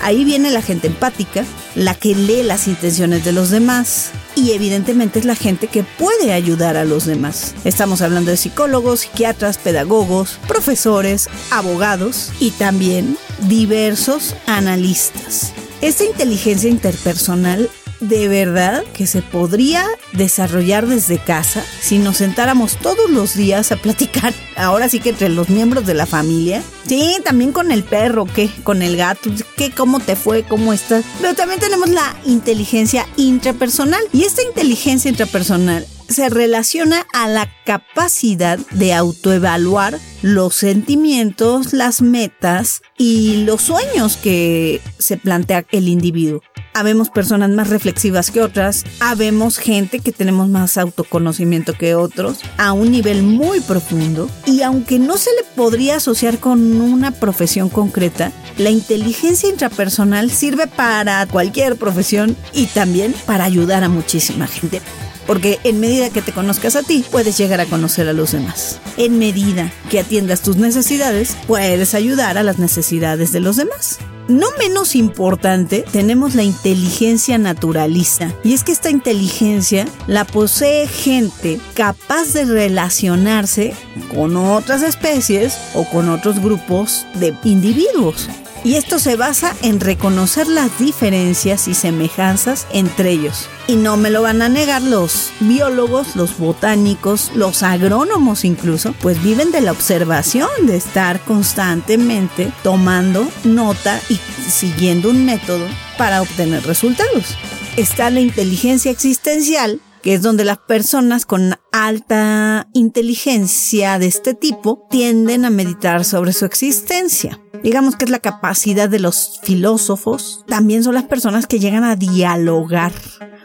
ahí 0.00 0.24
viene 0.24 0.52
la 0.52 0.62
gente 0.62 0.86
empática, 0.86 1.44
la 1.74 1.96
que 1.96 2.14
lee 2.14 2.44
las 2.44 2.68
intenciones 2.68 3.24
de 3.24 3.32
los 3.32 3.50
demás 3.50 4.12
y 4.36 4.52
evidentemente 4.52 5.18
es 5.18 5.24
la 5.24 5.34
gente 5.34 5.66
que 5.66 5.82
puede 5.82 6.32
ayudar 6.32 6.76
a 6.76 6.84
los 6.84 7.06
demás. 7.06 7.56
Estamos 7.64 8.00
hablando 8.00 8.30
de 8.30 8.36
psicólogos, 8.36 9.00
psiquiatras, 9.00 9.58
pedagogos, 9.58 10.38
profesores, 10.46 11.28
abogados 11.50 12.30
y 12.38 12.52
también 12.52 13.18
diversos 13.48 14.36
analistas. 14.46 15.52
Esta 15.80 16.04
inteligencia 16.04 16.70
interpersonal 16.70 17.68
de 18.02 18.28
verdad 18.28 18.82
que 18.92 19.06
se 19.06 19.22
podría 19.22 19.86
desarrollar 20.12 20.86
desde 20.86 21.18
casa 21.18 21.64
si 21.80 21.98
nos 21.98 22.18
sentáramos 22.18 22.76
todos 22.76 23.08
los 23.10 23.34
días 23.34 23.70
a 23.72 23.76
platicar, 23.76 24.34
ahora 24.56 24.88
sí 24.88 24.98
que 24.98 25.10
entre 25.10 25.28
los 25.28 25.48
miembros 25.48 25.86
de 25.86 25.94
la 25.94 26.06
familia. 26.06 26.62
Sí, 26.86 27.16
también 27.24 27.52
con 27.52 27.70
el 27.70 27.84
perro, 27.84 28.26
¿qué? 28.26 28.50
Con 28.64 28.82
el 28.82 28.96
gato, 28.96 29.30
¿qué? 29.56 29.70
¿Cómo 29.70 30.00
te 30.00 30.16
fue? 30.16 30.42
¿Cómo 30.42 30.72
estás? 30.72 31.04
Pero 31.20 31.34
también 31.34 31.60
tenemos 31.60 31.88
la 31.88 32.16
inteligencia 32.26 33.06
intrapersonal. 33.16 34.02
Y 34.12 34.24
esta 34.24 34.42
inteligencia 34.42 35.08
intrapersonal 35.08 35.86
se 36.08 36.28
relaciona 36.28 37.06
a 37.12 37.28
la 37.28 37.48
capacidad 37.64 38.58
de 38.72 38.92
autoevaluar 38.92 39.98
los 40.20 40.54
sentimientos, 40.54 41.72
las 41.72 42.02
metas 42.02 42.82
y 42.98 43.44
los 43.44 43.62
sueños 43.62 44.16
que 44.16 44.80
se 44.98 45.16
plantea 45.16 45.64
el 45.70 45.88
individuo. 45.88 46.42
Habemos 46.74 47.10
personas 47.10 47.50
más 47.50 47.68
reflexivas 47.68 48.30
que 48.30 48.40
otras, 48.40 48.84
habemos 48.98 49.58
gente 49.58 49.98
que 49.98 50.10
tenemos 50.10 50.48
más 50.48 50.78
autoconocimiento 50.78 51.74
que 51.74 51.94
otros 51.94 52.38
a 52.56 52.72
un 52.72 52.90
nivel 52.90 53.22
muy 53.22 53.60
profundo 53.60 54.30
y 54.46 54.62
aunque 54.62 54.98
no 54.98 55.18
se 55.18 55.30
le 55.32 55.44
podría 55.54 55.96
asociar 55.96 56.38
con 56.38 56.80
una 56.80 57.10
profesión 57.10 57.68
concreta, 57.68 58.32
la 58.56 58.70
inteligencia 58.70 59.50
intrapersonal 59.50 60.30
sirve 60.30 60.66
para 60.66 61.26
cualquier 61.26 61.76
profesión 61.76 62.36
y 62.54 62.66
también 62.66 63.14
para 63.26 63.44
ayudar 63.44 63.84
a 63.84 63.90
muchísima 63.90 64.46
gente. 64.46 64.80
Porque 65.26 65.60
en 65.64 65.78
medida 65.78 66.10
que 66.10 66.22
te 66.22 66.32
conozcas 66.32 66.74
a 66.74 66.82
ti, 66.82 67.04
puedes 67.10 67.36
llegar 67.36 67.60
a 67.60 67.66
conocer 67.66 68.08
a 68.08 68.12
los 68.12 68.32
demás. 68.32 68.80
En 68.96 69.18
medida 69.18 69.70
que 69.90 70.00
atiendas 70.00 70.40
tus 70.40 70.56
necesidades, 70.56 71.36
puedes 71.46 71.94
ayudar 71.94 72.38
a 72.38 72.42
las 72.42 72.58
necesidades 72.58 73.30
de 73.30 73.40
los 73.40 73.56
demás. 73.56 73.98
No 74.28 74.46
menos 74.58 74.94
importante, 74.94 75.84
tenemos 75.92 76.34
la 76.34 76.44
inteligencia 76.44 77.38
naturalista. 77.38 78.32
Y 78.44 78.52
es 78.52 78.62
que 78.62 78.72
esta 78.72 78.90
inteligencia 78.90 79.86
la 80.06 80.24
posee 80.24 80.86
gente 80.86 81.60
capaz 81.74 82.32
de 82.32 82.44
relacionarse 82.44 83.74
con 84.14 84.36
otras 84.36 84.82
especies 84.82 85.58
o 85.74 85.84
con 85.84 86.08
otros 86.08 86.40
grupos 86.40 87.06
de 87.14 87.34
individuos 87.44 88.28
y 88.64 88.76
esto 88.76 88.98
se 88.98 89.16
basa 89.16 89.54
en 89.62 89.80
reconocer 89.80 90.46
las 90.46 90.78
diferencias 90.78 91.68
y 91.68 91.74
semejanzas 91.74 92.66
entre 92.72 93.10
ellos. 93.10 93.48
Y 93.66 93.76
no 93.76 93.96
me 93.96 94.10
lo 94.10 94.22
van 94.22 94.42
a 94.42 94.48
negar 94.48 94.82
los 94.82 95.30
biólogos, 95.40 96.16
los 96.16 96.38
botánicos, 96.38 97.32
los 97.34 97.62
agrónomos 97.62 98.44
incluso, 98.44 98.94
pues 99.00 99.22
viven 99.22 99.50
de 99.52 99.60
la 99.60 99.72
observación, 99.72 100.48
de 100.62 100.76
estar 100.76 101.20
constantemente 101.24 102.52
tomando 102.62 103.28
nota 103.44 104.00
y 104.08 104.18
siguiendo 104.48 105.10
un 105.10 105.24
método 105.24 105.66
para 105.98 106.22
obtener 106.22 106.64
resultados. 106.66 107.36
Está 107.76 108.10
la 108.10 108.20
inteligencia 108.20 108.90
existencial, 108.90 109.80
que 110.02 110.14
es 110.14 110.22
donde 110.22 110.44
las 110.44 110.58
personas 110.58 111.26
con 111.26 111.56
alta 111.72 112.68
inteligencia 112.74 113.98
de 113.98 114.06
este 114.06 114.34
tipo 114.34 114.86
tienden 114.90 115.44
a 115.44 115.50
meditar 115.50 116.04
sobre 116.04 116.32
su 116.32 116.44
existencia. 116.44 117.40
Digamos 117.62 117.96
que 117.96 118.04
es 118.04 118.10
la 118.10 118.18
capacidad 118.18 118.88
de 118.88 118.98
los 118.98 119.40
filósofos. 119.42 120.44
También 120.48 120.82
son 120.82 120.94
las 120.94 121.04
personas 121.04 121.46
que 121.46 121.60
llegan 121.60 121.84
a 121.84 121.96
dialogar 121.96 122.92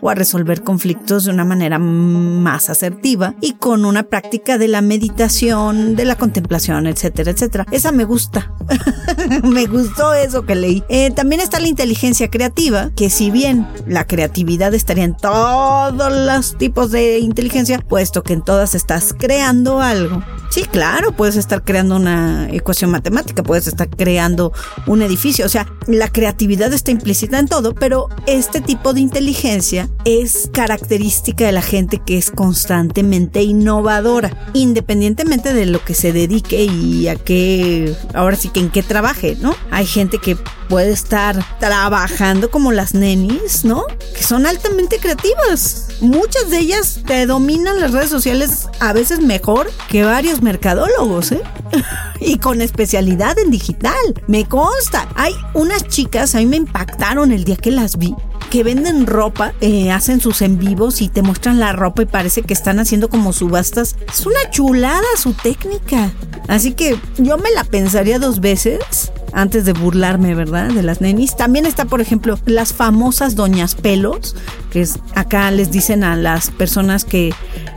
o 0.02 0.10
a 0.10 0.16
resolver 0.16 0.64
conflictos 0.64 1.26
de 1.26 1.32
una 1.32 1.46
manera 1.46 1.80
más 1.80 2.70
asertiva 2.70 3.36
y 3.42 3.54
con 3.54 3.86
una 3.86 4.04
práctica 4.04 4.58
de 4.58 4.68
la 4.68 4.82
meditación, 4.82 5.96
de 5.96 6.06
la 6.06 6.16
contemplación, 6.16 6.88
etcétera, 6.88 7.32
etcétera. 7.32 7.66
Esa 7.72 7.92
me 7.92 8.06
gusta. 8.06 8.54
me 9.44 9.66
gustó 9.66 10.14
eso 10.14 10.46
que 10.46 10.56
leí. 10.56 10.84
Eh, 10.90 11.12
también 11.12 11.42
está 11.42 11.60
la 11.60 11.68
inteligencia 11.68 12.30
creativa, 12.30 12.92
que 12.96 13.10
si 13.10 13.32
bien 13.32 13.68
la 13.86 14.06
creatividad 14.06 14.74
estaría 14.74 15.04
en 15.04 15.16
todos 15.16 16.12
los 16.12 16.58
tipos 16.58 16.92
de 16.92 17.20
inteligencia, 17.20 17.84
que 18.24 18.34
en 18.34 18.44
todas 18.44 18.76
estás 18.76 19.14
creando 19.18 19.82
algo. 19.82 20.24
Sí, 20.50 20.64
claro, 20.64 21.12
puedes 21.12 21.36
estar 21.36 21.64
creando 21.64 21.96
una 21.96 22.48
ecuación 22.52 22.90
matemática, 22.90 23.44
puedes 23.44 23.68
estar 23.68 23.90
creando 23.90 24.54
un 24.86 25.02
edificio, 25.02 25.46
o 25.46 25.50
sea, 25.50 25.68
la 25.88 26.08
creatividad 26.08 26.72
está 26.74 26.92
implícita 26.92 27.38
en 27.38 27.48
todo, 27.48 27.76
pero 27.76 28.08
este 28.28 28.62
tipo 28.62 28.94
de 28.94 29.02
inteligencia 29.02 29.90
es 30.06 30.50
característica 30.54 31.46
de 31.46 31.52
la 31.52 31.62
gente 31.62 32.00
que 32.00 32.18
es 32.18 32.32
constantemente 32.32 33.44
innovadora, 33.44 34.50
independientemente 34.54 35.54
de 35.54 35.66
lo 35.66 35.84
que 35.84 35.94
se 35.94 36.14
dedique 36.14 36.64
y 36.64 37.08
a 37.08 37.16
qué, 37.16 37.94
ahora 38.14 38.36
sí 38.36 38.50
que 38.50 38.62
en 38.62 38.70
qué 38.70 38.84
trabaje, 38.84 39.38
¿no? 39.42 39.56
Hay 39.70 39.86
gente 39.86 40.18
que 40.18 40.38
puede 40.68 40.92
estar 40.92 41.44
trabajando 41.60 42.52
como 42.52 42.72
las 42.72 42.94
nenis, 42.94 43.66
¿no? 43.66 43.86
Que 44.16 44.24
son 44.24 44.46
altamente 44.46 45.00
creativas. 45.00 45.88
Muchas 46.02 46.50
de 46.50 46.60
ellas 46.60 47.02
te 47.06 47.26
dominan 47.26 47.80
las 47.80 47.92
redes 47.92 48.10
sociales 48.10 48.68
a 48.80 48.94
veces 48.94 49.20
mejor 49.20 49.72
que 49.90 50.04
varios 50.04 50.42
mercadólogos, 50.42 51.32
¿eh? 51.32 51.42
y 52.20 52.38
con 52.38 52.62
especialidad 52.62 53.38
en 53.40 53.52
digital. 53.52 53.96
Me 54.28 54.46
consta. 54.46 55.08
Hay 55.16 55.34
unas 55.54 55.88
chicas, 55.88 56.36
a 56.36 56.40
mí 56.40 56.46
me 56.46 56.58
impactaron 56.58 57.32
el 57.32 57.44
día 57.44 57.56
que 57.56 57.72
las 57.72 57.98
vi, 57.98 58.16
que 58.50 58.64
venden 58.64 59.06
ropa, 59.06 59.54
eh, 59.62 59.92
hacen 59.92 60.22
sus 60.22 60.42
en 60.42 60.58
vivos 60.58 61.02
y 61.02 61.10
te 61.10 61.22
muestran 61.22 61.60
la 61.60 61.74
ropa 61.74 62.04
y 62.04 62.06
parece 62.06 62.42
que 62.42 62.54
están 62.54 62.80
haciendo 62.80 63.10
como 63.10 63.34
subastas. 63.34 63.96
Es 64.12 64.26
una 64.26 64.50
chulada 64.50 65.04
su 65.18 65.34
técnica. 65.34 66.12
Así 66.48 66.74
que 66.74 66.98
yo 67.18 67.38
me 67.38 67.52
la 67.52 67.64
pensaría 67.64 68.20
dos 68.20 68.40
veces 68.40 69.12
antes 69.34 69.66
de 69.66 69.74
burlarme, 69.74 70.34
¿verdad? 70.34 70.70
De 70.70 70.82
las 70.82 71.02
nenis. 71.02 71.36
También 71.36 71.66
está, 71.66 71.86
por 71.86 72.02
ejemplo, 72.02 72.40
las 72.46 72.74
famosas 72.74 73.36
doñas 73.36 73.76
pelos, 73.76 74.36
que 74.72 74.82
es, 74.82 75.00
acá 75.16 75.52
les 75.52 75.72
dicen 75.72 76.04
a 76.04 76.16
las 76.16 76.50
personas 76.50 77.06
que 77.06 77.34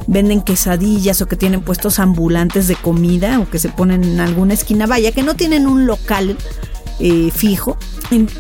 venden 0.06 0.42
quesadillas 0.42 1.20
o 1.20 1.28
que 1.28 1.37
tienen 1.37 1.61
puestos 1.61 1.98
ambulantes 1.98 2.68
de 2.68 2.76
comida 2.76 3.40
o 3.40 3.50
que 3.50 3.59
se 3.59 3.68
ponen 3.68 4.04
en 4.04 4.20
alguna 4.20 4.54
esquina, 4.54 4.87
vaya, 4.87 5.12
que 5.12 5.22
no 5.22 5.35
tienen 5.35 5.66
un 5.66 5.87
local 5.87 6.37
eh, 7.01 7.31
fijo. 7.35 7.79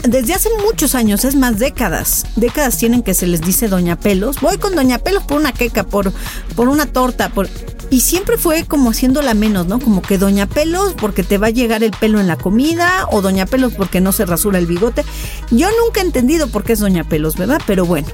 Desde 0.02 0.34
hace 0.34 0.50
muchos 0.64 0.94
años, 0.94 1.24
es 1.24 1.34
más 1.34 1.58
décadas, 1.58 2.26
décadas 2.36 2.76
tienen 2.76 3.02
que 3.02 3.14
se 3.14 3.26
les 3.26 3.40
dice 3.40 3.68
Doña 3.68 3.96
Pelos. 3.96 4.40
Voy 4.40 4.58
con 4.58 4.74
Doña 4.74 4.98
Pelos 4.98 5.22
por 5.24 5.38
una 5.38 5.52
queca, 5.52 5.84
por, 5.84 6.12
por 6.54 6.68
una 6.68 6.86
torta, 6.86 7.30
por... 7.30 7.48
Y 7.88 8.02
siempre 8.02 8.36
fue 8.36 8.64
como 8.66 8.90
haciéndola 8.90 9.34
menos, 9.34 9.66
¿no? 9.66 9.80
Como 9.80 10.02
que 10.02 10.18
Doña 10.18 10.46
Pelos 10.46 10.94
porque 10.94 11.24
te 11.24 11.38
va 11.38 11.48
a 11.48 11.50
llegar 11.50 11.82
el 11.82 11.90
pelo 11.90 12.20
en 12.20 12.28
la 12.28 12.36
comida 12.36 13.06
o 13.10 13.20
Doña 13.20 13.46
Pelos 13.46 13.72
porque 13.72 14.00
no 14.00 14.12
se 14.12 14.26
rasura 14.26 14.58
el 14.58 14.66
bigote. 14.66 15.04
Yo 15.50 15.68
nunca 15.82 16.00
he 16.00 16.04
entendido 16.04 16.46
por 16.48 16.62
qué 16.62 16.74
es 16.74 16.78
Doña 16.78 17.04
Pelos, 17.04 17.36
¿verdad? 17.36 17.60
Pero 17.66 17.86
bueno, 17.86 18.06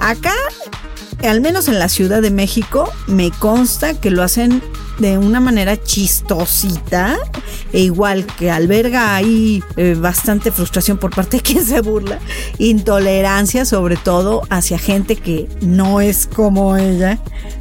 acá, 0.00 0.34
al 1.22 1.40
menos 1.40 1.68
en 1.68 1.78
la 1.78 1.88
Ciudad 1.88 2.22
de 2.22 2.30
México, 2.30 2.90
me 3.06 3.30
consta 3.30 3.94
que 3.94 4.10
lo 4.10 4.22
hacen 4.22 4.62
de 4.98 5.18
una 5.18 5.40
manera 5.40 5.82
chistosita 5.82 7.16
e 7.72 7.80
igual 7.80 8.24
que 8.24 8.50
alberga 8.50 9.14
ahí 9.16 9.62
eh, 9.76 9.96
bastante 9.98 10.52
frustración 10.52 10.98
por 10.98 11.14
parte 11.14 11.38
de 11.38 11.42
quien 11.42 11.64
se 11.64 11.80
burla, 11.80 12.18
intolerancia 12.58 13.64
sobre 13.64 13.96
todo 13.96 14.42
hacia 14.50 14.78
gente 14.78 15.16
que 15.16 15.48
no 15.60 16.00
es 16.00 16.26
como 16.26 16.76
ella, 16.76 17.18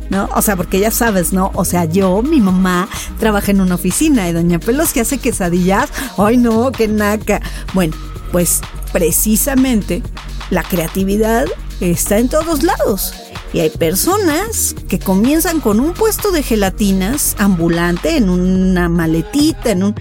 ¿no? 0.10 0.30
O 0.36 0.41
sea, 0.41 0.56
porque 0.56 0.80
ya 0.80 0.91
sabes, 0.91 1.34
¿no? 1.34 1.52
O 1.56 1.65
sea, 1.65 1.86
yo, 1.86 2.22
mi 2.22 2.39
mamá, 2.39 2.88
trabaja 3.19 3.52
en 3.52 3.62
una 3.62 3.76
oficina 3.76 4.30
y 4.30 4.34
Doña 4.34 4.60
Pelos 4.60 4.93
que 4.93 5.02
hace 5.02 5.17
quesadillas, 5.17 5.89
ay 6.17 6.38
no, 6.38 6.72
qué 6.72 6.88
naca. 6.88 7.41
Bueno, 7.74 7.96
pues 8.32 8.62
precisamente 8.91 10.04
la 10.50 10.63
creatividad 10.63 11.46
está 11.80 12.19
en 12.19 12.30
todos 12.30 12.63
lados. 12.63 13.13
Y 13.54 13.60
hay 13.60 13.70
personas 13.70 14.76
que 14.89 15.00
comienzan 15.00 15.60
con 15.62 15.80
un 15.80 15.94
puesto 15.94 16.32
de 16.32 16.42
gelatinas 16.42 17.36
ambulante 17.38 18.18
en 18.18 18.30
una 18.30 18.89
maletita, 18.89 19.72
en 19.72 19.84
un... 19.84 19.96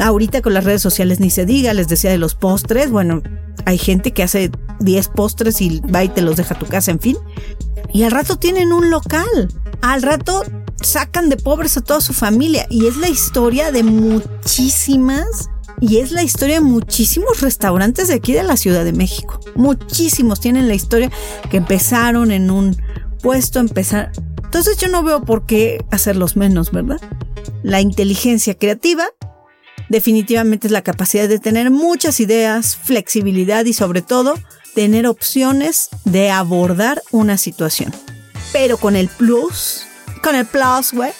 Ahorita 0.00 0.42
con 0.42 0.54
las 0.54 0.64
redes 0.64 0.82
sociales 0.82 1.20
ni 1.20 1.30
se 1.30 1.46
diga, 1.46 1.72
les 1.72 1.88
decía 1.88 2.10
de 2.10 2.18
los 2.18 2.34
postres, 2.34 2.90
bueno, 2.90 3.22
hay 3.64 3.78
gente 3.78 4.12
que 4.12 4.22
hace 4.22 4.50
10 4.80 5.08
postres 5.08 5.60
y 5.60 5.80
va 5.80 6.02
y 6.02 6.08
te 6.08 6.22
los 6.22 6.36
deja 6.36 6.54
a 6.54 6.58
tu 6.58 6.66
casa, 6.66 6.90
en 6.90 7.00
fin. 7.00 7.16
Y 7.92 8.02
al 8.02 8.10
rato 8.10 8.36
tienen 8.36 8.72
un 8.72 8.90
local. 8.90 9.48
Al 9.82 10.02
rato 10.02 10.42
sacan 10.80 11.28
de 11.28 11.36
pobres 11.36 11.76
a 11.76 11.82
toda 11.82 12.00
su 12.00 12.12
familia. 12.12 12.66
Y 12.70 12.86
es 12.86 12.96
la 12.96 13.08
historia 13.08 13.72
de 13.72 13.82
muchísimas 13.82 15.50
y 15.80 15.98
es 15.98 16.12
la 16.12 16.22
historia 16.22 16.56
de 16.56 16.60
muchísimos 16.60 17.40
restaurantes 17.40 18.08
de 18.08 18.14
aquí 18.14 18.32
de 18.32 18.42
la 18.42 18.56
Ciudad 18.56 18.84
de 18.84 18.92
México. 18.92 19.40
Muchísimos 19.54 20.40
tienen 20.40 20.68
la 20.68 20.74
historia 20.74 21.10
que 21.50 21.56
empezaron 21.56 22.30
en 22.30 22.50
un 22.50 22.76
puesto, 23.22 23.58
empezar. 23.58 24.12
Entonces 24.44 24.76
yo 24.76 24.88
no 24.88 25.02
veo 25.02 25.22
por 25.22 25.46
qué 25.46 25.84
hacerlos 25.90 26.36
menos, 26.36 26.70
¿verdad? 26.70 27.00
La 27.62 27.80
inteligencia 27.80 28.54
creativa 28.54 29.04
definitivamente 29.88 30.68
es 30.68 30.72
la 30.72 30.82
capacidad 30.82 31.28
de 31.28 31.38
tener 31.38 31.70
muchas 31.70 32.20
ideas, 32.20 32.76
flexibilidad 32.76 33.64
y 33.64 33.72
sobre 33.72 34.02
todo 34.02 34.34
tener 34.74 35.06
opciones 35.06 35.88
de 36.04 36.30
abordar 36.30 37.02
una 37.10 37.36
situación. 37.36 37.92
Pero 38.52 38.76
con 38.76 38.96
el 38.96 39.08
plus, 39.08 39.84
con 40.22 40.36
el 40.36 40.46
plus, 40.46 40.92
güey, 40.92 41.12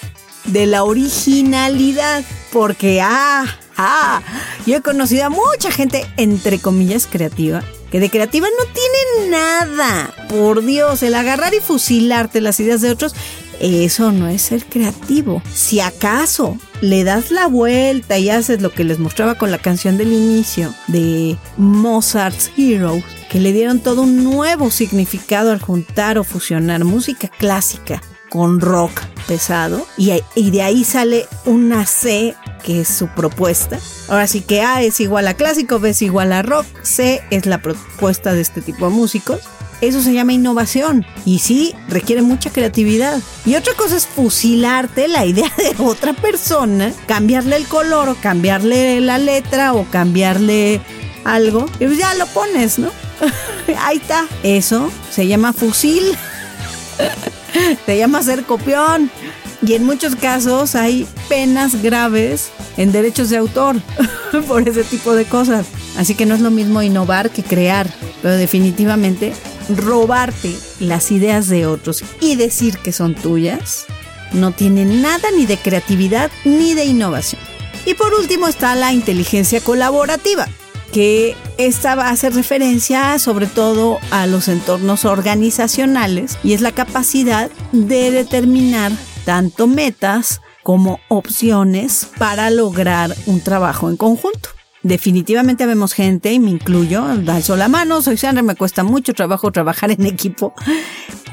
de 0.45 0.65
la 0.65 0.83
originalidad. 0.83 2.23
Porque, 2.51 3.01
ah, 3.01 3.45
Ah, 3.77 4.21
yo 4.65 4.77
he 4.77 4.81
conocido 4.81 5.25
a 5.25 5.29
mucha 5.29 5.71
gente, 5.71 6.05
entre 6.17 6.59
comillas, 6.59 7.07
creativa, 7.07 7.63
que 7.91 7.99
de 7.99 8.09
creativa 8.09 8.47
no 8.47 8.65
tiene 8.73 9.29
nada. 9.29 10.13
Por 10.29 10.63
Dios, 10.63 11.03
el 11.03 11.15
agarrar 11.15 11.53
y 11.53 11.59
fusilarte 11.59 12.41
las 12.41 12.59
ideas 12.59 12.81
de 12.81 12.91
otros, 12.91 13.15
eso 13.59 14.11
no 14.11 14.27
es 14.27 14.41
ser 14.41 14.65
creativo. 14.65 15.41
Si 15.53 15.79
acaso 15.79 16.57
le 16.81 17.03
das 17.03 17.29
la 17.29 17.47
vuelta 17.47 18.17
y 18.17 18.29
haces 18.29 18.61
lo 18.61 18.71
que 18.71 18.83
les 18.83 18.97
mostraba 18.97 19.35
con 19.35 19.51
la 19.51 19.59
canción 19.59 19.97
del 19.97 20.11
inicio 20.11 20.73
de 20.87 21.37
Mozart's 21.57 22.51
Heroes, 22.57 23.03
que 23.29 23.39
le 23.39 23.53
dieron 23.53 23.79
todo 23.79 24.01
un 24.01 24.23
nuevo 24.23 24.71
significado 24.71 25.51
al 25.51 25.61
juntar 25.61 26.17
o 26.17 26.23
fusionar 26.23 26.83
música 26.83 27.27
clásica 27.27 28.01
con 28.31 28.59
rock 28.59 29.01
pesado 29.27 29.85
y, 29.97 30.11
y, 30.35 30.51
de 30.51 30.61
ahí 30.63 30.83
sale 30.83 31.27
una 31.45 31.85
C 31.85 32.33
que 32.63 32.81
es 32.81 32.87
su 32.87 33.07
propuesta. 33.07 33.79
Ahora 34.07 34.27
sí 34.27 34.41
que 34.41 34.61
A 34.61 34.81
es 34.81 34.99
igual 34.99 35.27
a 35.27 35.33
clásico, 35.33 35.79
B 35.79 35.89
es 35.89 36.01
igual 36.01 36.33
a 36.33 36.41
rock, 36.41 36.65
C 36.81 37.21
es 37.29 37.45
la 37.45 37.61
propuesta 37.61 38.33
de 38.33 38.41
este 38.41 38.61
tipo 38.61 38.87
de 38.89 38.95
músicos. 38.95 39.39
Eso 39.81 40.03
se 40.03 40.13
llama 40.13 40.33
innovación 40.33 41.05
y 41.25 41.39
sí, 41.39 41.73
requiere 41.87 42.21
mucha 42.21 42.51
creatividad. 42.51 43.19
Y 43.45 43.55
otra 43.55 43.73
cosa 43.73 43.97
es 43.97 44.05
fusilarte 44.05 45.07
la 45.07 45.25
idea 45.25 45.51
de 45.57 45.83
otra 45.83 46.13
persona, 46.13 46.93
cambiarle 47.07 47.55
el 47.55 47.65
color 47.65 48.09
o 48.09 48.15
cambiarle 48.15 49.01
la 49.01 49.17
letra 49.17 49.73
o 49.73 49.85
cambiarle 49.89 50.81
algo 51.23 51.65
y 51.79 51.85
pues 51.85 51.97
ya 51.97 52.13
lo 52.13 52.27
pones, 52.27 52.77
¿no? 52.77 52.91
Ahí 53.79 53.97
está. 53.97 54.27
Eso 54.43 54.91
se 55.09 55.27
llama 55.27 55.53
fusil. 55.53 56.03
Se 57.85 57.97
llama 57.97 58.23
ser 58.23 58.43
copión. 58.43 59.11
Y 59.65 59.73
en 59.73 59.85
muchos 59.85 60.15
casos 60.15 60.75
hay 60.75 61.07
penas 61.29 61.81
graves 61.81 62.49
en 62.77 62.91
derechos 62.91 63.29
de 63.29 63.37
autor 63.37 63.75
por 64.47 64.67
ese 64.67 64.83
tipo 64.83 65.13
de 65.13 65.25
cosas. 65.25 65.67
Así 65.97 66.15
que 66.15 66.25
no 66.25 66.35
es 66.35 66.41
lo 66.41 66.51
mismo 66.51 66.81
innovar 66.81 67.29
que 67.29 67.43
crear, 67.43 67.87
pero 68.21 68.35
definitivamente 68.35 69.33
robarte 69.69 70.55
las 70.79 71.11
ideas 71.11 71.47
de 71.47 71.65
otros 71.65 72.03
y 72.19 72.35
decir 72.35 72.77
que 72.79 72.91
son 72.91 73.13
tuyas 73.13 73.85
no 74.33 74.51
tiene 74.51 74.85
nada 74.85 75.29
ni 75.35 75.45
de 75.45 75.57
creatividad 75.57 76.31
ni 76.45 76.73
de 76.73 76.85
innovación. 76.85 77.41
Y 77.85 77.93
por 77.95 78.13
último 78.13 78.47
está 78.47 78.75
la 78.75 78.93
inteligencia 78.93 79.59
colaborativa, 79.61 80.47
que 80.93 81.35
esta 81.57 81.93
hacer 82.09 82.33
referencia 82.33 83.17
sobre 83.19 83.47
todo 83.47 83.99
a 84.11 84.27
los 84.27 84.47
entornos 84.47 85.05
organizacionales 85.05 86.37
y 86.43 86.53
es 86.53 86.61
la 86.61 86.71
capacidad 86.71 87.49
de 87.71 88.11
determinar 88.11 88.91
tanto 89.25 89.67
metas 89.67 90.41
como 90.63 90.99
opciones 91.09 92.07
para 92.17 92.49
lograr 92.49 93.15
un 93.25 93.41
trabajo 93.41 93.89
en 93.89 93.97
conjunto. 93.97 94.49
Definitivamente 94.83 95.67
vemos 95.67 95.93
gente, 95.93 96.33
y 96.33 96.39
me 96.39 96.49
incluyo, 96.49 97.05
alzo 97.05 97.55
la 97.55 97.67
mano, 97.67 98.01
soy 98.01 98.17
Sandra, 98.17 98.41
me 98.41 98.55
cuesta 98.55 98.83
mucho 98.83 99.13
trabajo 99.13 99.51
trabajar 99.51 99.91
en 99.91 100.05
equipo. 100.05 100.53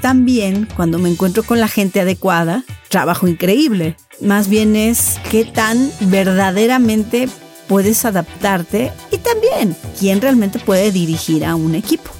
También 0.02 0.68
cuando 0.76 0.98
me 0.98 1.08
encuentro 1.08 1.42
con 1.42 1.58
la 1.58 1.68
gente 1.68 2.00
adecuada, 2.00 2.64
trabajo 2.88 3.26
increíble. 3.26 3.96
Más 4.20 4.48
bien 4.48 4.76
es 4.76 5.18
qué 5.30 5.44
tan 5.44 5.90
verdaderamente 6.00 7.28
puedes 7.68 8.04
adaptarte 8.04 8.92
y 9.10 9.18
también 9.18 9.76
quién 9.98 10.20
realmente 10.20 10.58
puede 10.58 10.92
dirigir 10.92 11.44
a 11.44 11.54
un 11.54 11.74
equipo. 11.74 12.10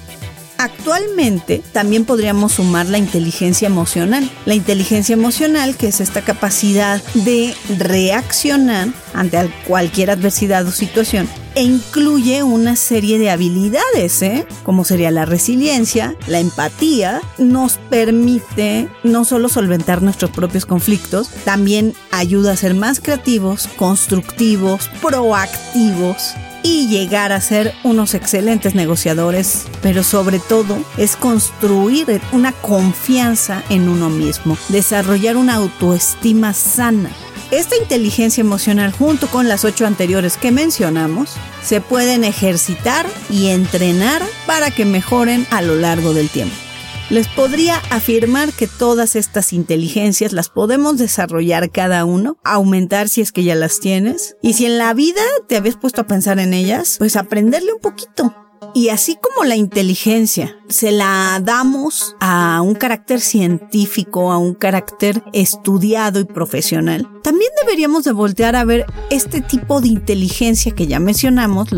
Actualmente 0.59 1.63
también 1.71 2.03
podríamos 2.03 2.51
sumar 2.51 2.87
la 2.87 2.97
inteligencia 2.97 3.65
emocional. 3.65 4.29
La 4.45 4.55
inteligencia 4.55 5.13
emocional, 5.13 5.77
que 5.77 5.87
es 5.87 6.01
esta 6.01 6.21
capacidad 6.21 7.01
de 7.13 7.55
reaccionar 7.77 8.89
ante 9.13 9.49
cualquier 9.65 10.11
adversidad 10.11 10.67
o 10.67 10.71
situación 10.71 11.29
e 11.55 11.63
incluye 11.63 12.43
una 12.43 12.75
serie 12.75 13.17
de 13.19 13.31
habilidades, 13.31 14.21
¿eh? 14.21 14.45
como 14.63 14.83
sería 14.83 15.11
la 15.11 15.23
resiliencia, 15.23 16.15
la 16.27 16.39
empatía, 16.41 17.21
nos 17.37 17.77
permite 17.89 18.89
no 19.03 19.23
solo 19.23 19.47
solventar 19.47 20.01
nuestros 20.01 20.31
propios 20.31 20.65
conflictos, 20.65 21.29
también 21.45 21.93
ayuda 22.11 22.51
a 22.51 22.57
ser 22.57 22.75
más 22.75 22.99
creativos, 22.99 23.69
constructivos, 23.77 24.89
proactivos 25.01 26.35
y 26.63 26.87
llegar 26.87 27.31
a 27.31 27.41
ser 27.41 27.73
unos 27.83 28.13
excelentes 28.13 28.75
negociadores, 28.75 29.65
pero 29.81 30.03
sobre 30.03 30.39
todo 30.39 30.77
es 30.97 31.15
construir 31.15 32.21
una 32.31 32.51
confianza 32.51 33.63
en 33.69 33.89
uno 33.89 34.09
mismo, 34.09 34.57
desarrollar 34.69 35.37
una 35.37 35.55
autoestima 35.55 36.53
sana. 36.53 37.09
Esta 37.51 37.75
inteligencia 37.75 38.41
emocional 38.41 38.91
junto 38.91 39.27
con 39.27 39.47
las 39.47 39.65
ocho 39.65 39.87
anteriores 39.87 40.37
que 40.37 40.51
mencionamos 40.51 41.31
se 41.63 41.81
pueden 41.81 42.23
ejercitar 42.23 43.07
y 43.29 43.47
entrenar 43.47 44.21
para 44.45 44.69
que 44.69 44.85
mejoren 44.85 45.47
a 45.49 45.61
lo 45.61 45.75
largo 45.75 46.13
del 46.13 46.29
tiempo. 46.29 46.68
Les 47.09 47.27
podría 47.27 47.77
afirmar 47.89 48.53
que 48.53 48.67
todas 48.67 49.15
estas 49.15 49.51
inteligencias 49.51 50.31
las 50.31 50.49
podemos 50.49 50.99
desarrollar 50.99 51.71
cada 51.71 52.05
uno, 52.05 52.37
aumentar 52.43 53.09
si 53.09 53.21
es 53.21 53.31
que 53.31 53.43
ya 53.43 53.55
las 53.55 53.79
tienes, 53.79 54.35
y 54.43 54.53
si 54.53 54.67
en 54.67 54.77
la 54.77 54.93
vida 54.93 55.21
te 55.47 55.57
habías 55.57 55.75
puesto 55.75 56.01
a 56.01 56.07
pensar 56.07 56.37
en 56.37 56.53
ellas, 56.53 56.97
pues 56.99 57.15
aprenderle 57.15 57.73
un 57.73 57.79
poquito. 57.79 58.35
Y 58.75 58.89
así 58.89 59.17
como 59.19 59.47
la 59.47 59.55
inteligencia 59.55 60.55
se 60.67 60.91
la 60.91 61.41
damos 61.43 62.15
a 62.19 62.61
un 62.61 62.75
carácter 62.75 63.21
científico, 63.21 64.31
a 64.31 64.37
un 64.37 64.53
carácter 64.53 65.23
estudiado 65.33 66.19
y 66.19 66.25
profesional, 66.25 67.09
también 67.23 67.49
deberíamos 67.63 68.03
de 68.03 68.11
voltear 68.11 68.55
a 68.55 68.65
ver 68.65 68.85
este 69.09 69.41
tipo 69.41 69.81
de 69.81 69.87
inteligencia 69.87 70.73
que 70.73 70.85
ya 70.85 70.99
mencionamos, 70.99 71.69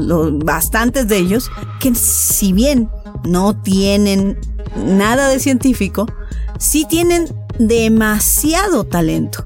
bastantes 0.44 1.08
de 1.08 1.20
ellos, 1.20 1.50
que 1.80 1.96
si 1.96 2.52
bien 2.52 2.90
no 3.24 3.62
tienen 3.62 4.40
nada 4.76 5.30
de 5.30 5.40
científico, 5.40 6.08
sí 6.60 6.86
tienen 6.88 7.28
demasiado 7.60 8.86
talento. 8.86 9.46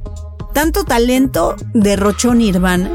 Tanto 0.53 0.85
talento 0.85 1.55
derrochó 1.73 2.33
Nirvana 2.33 2.91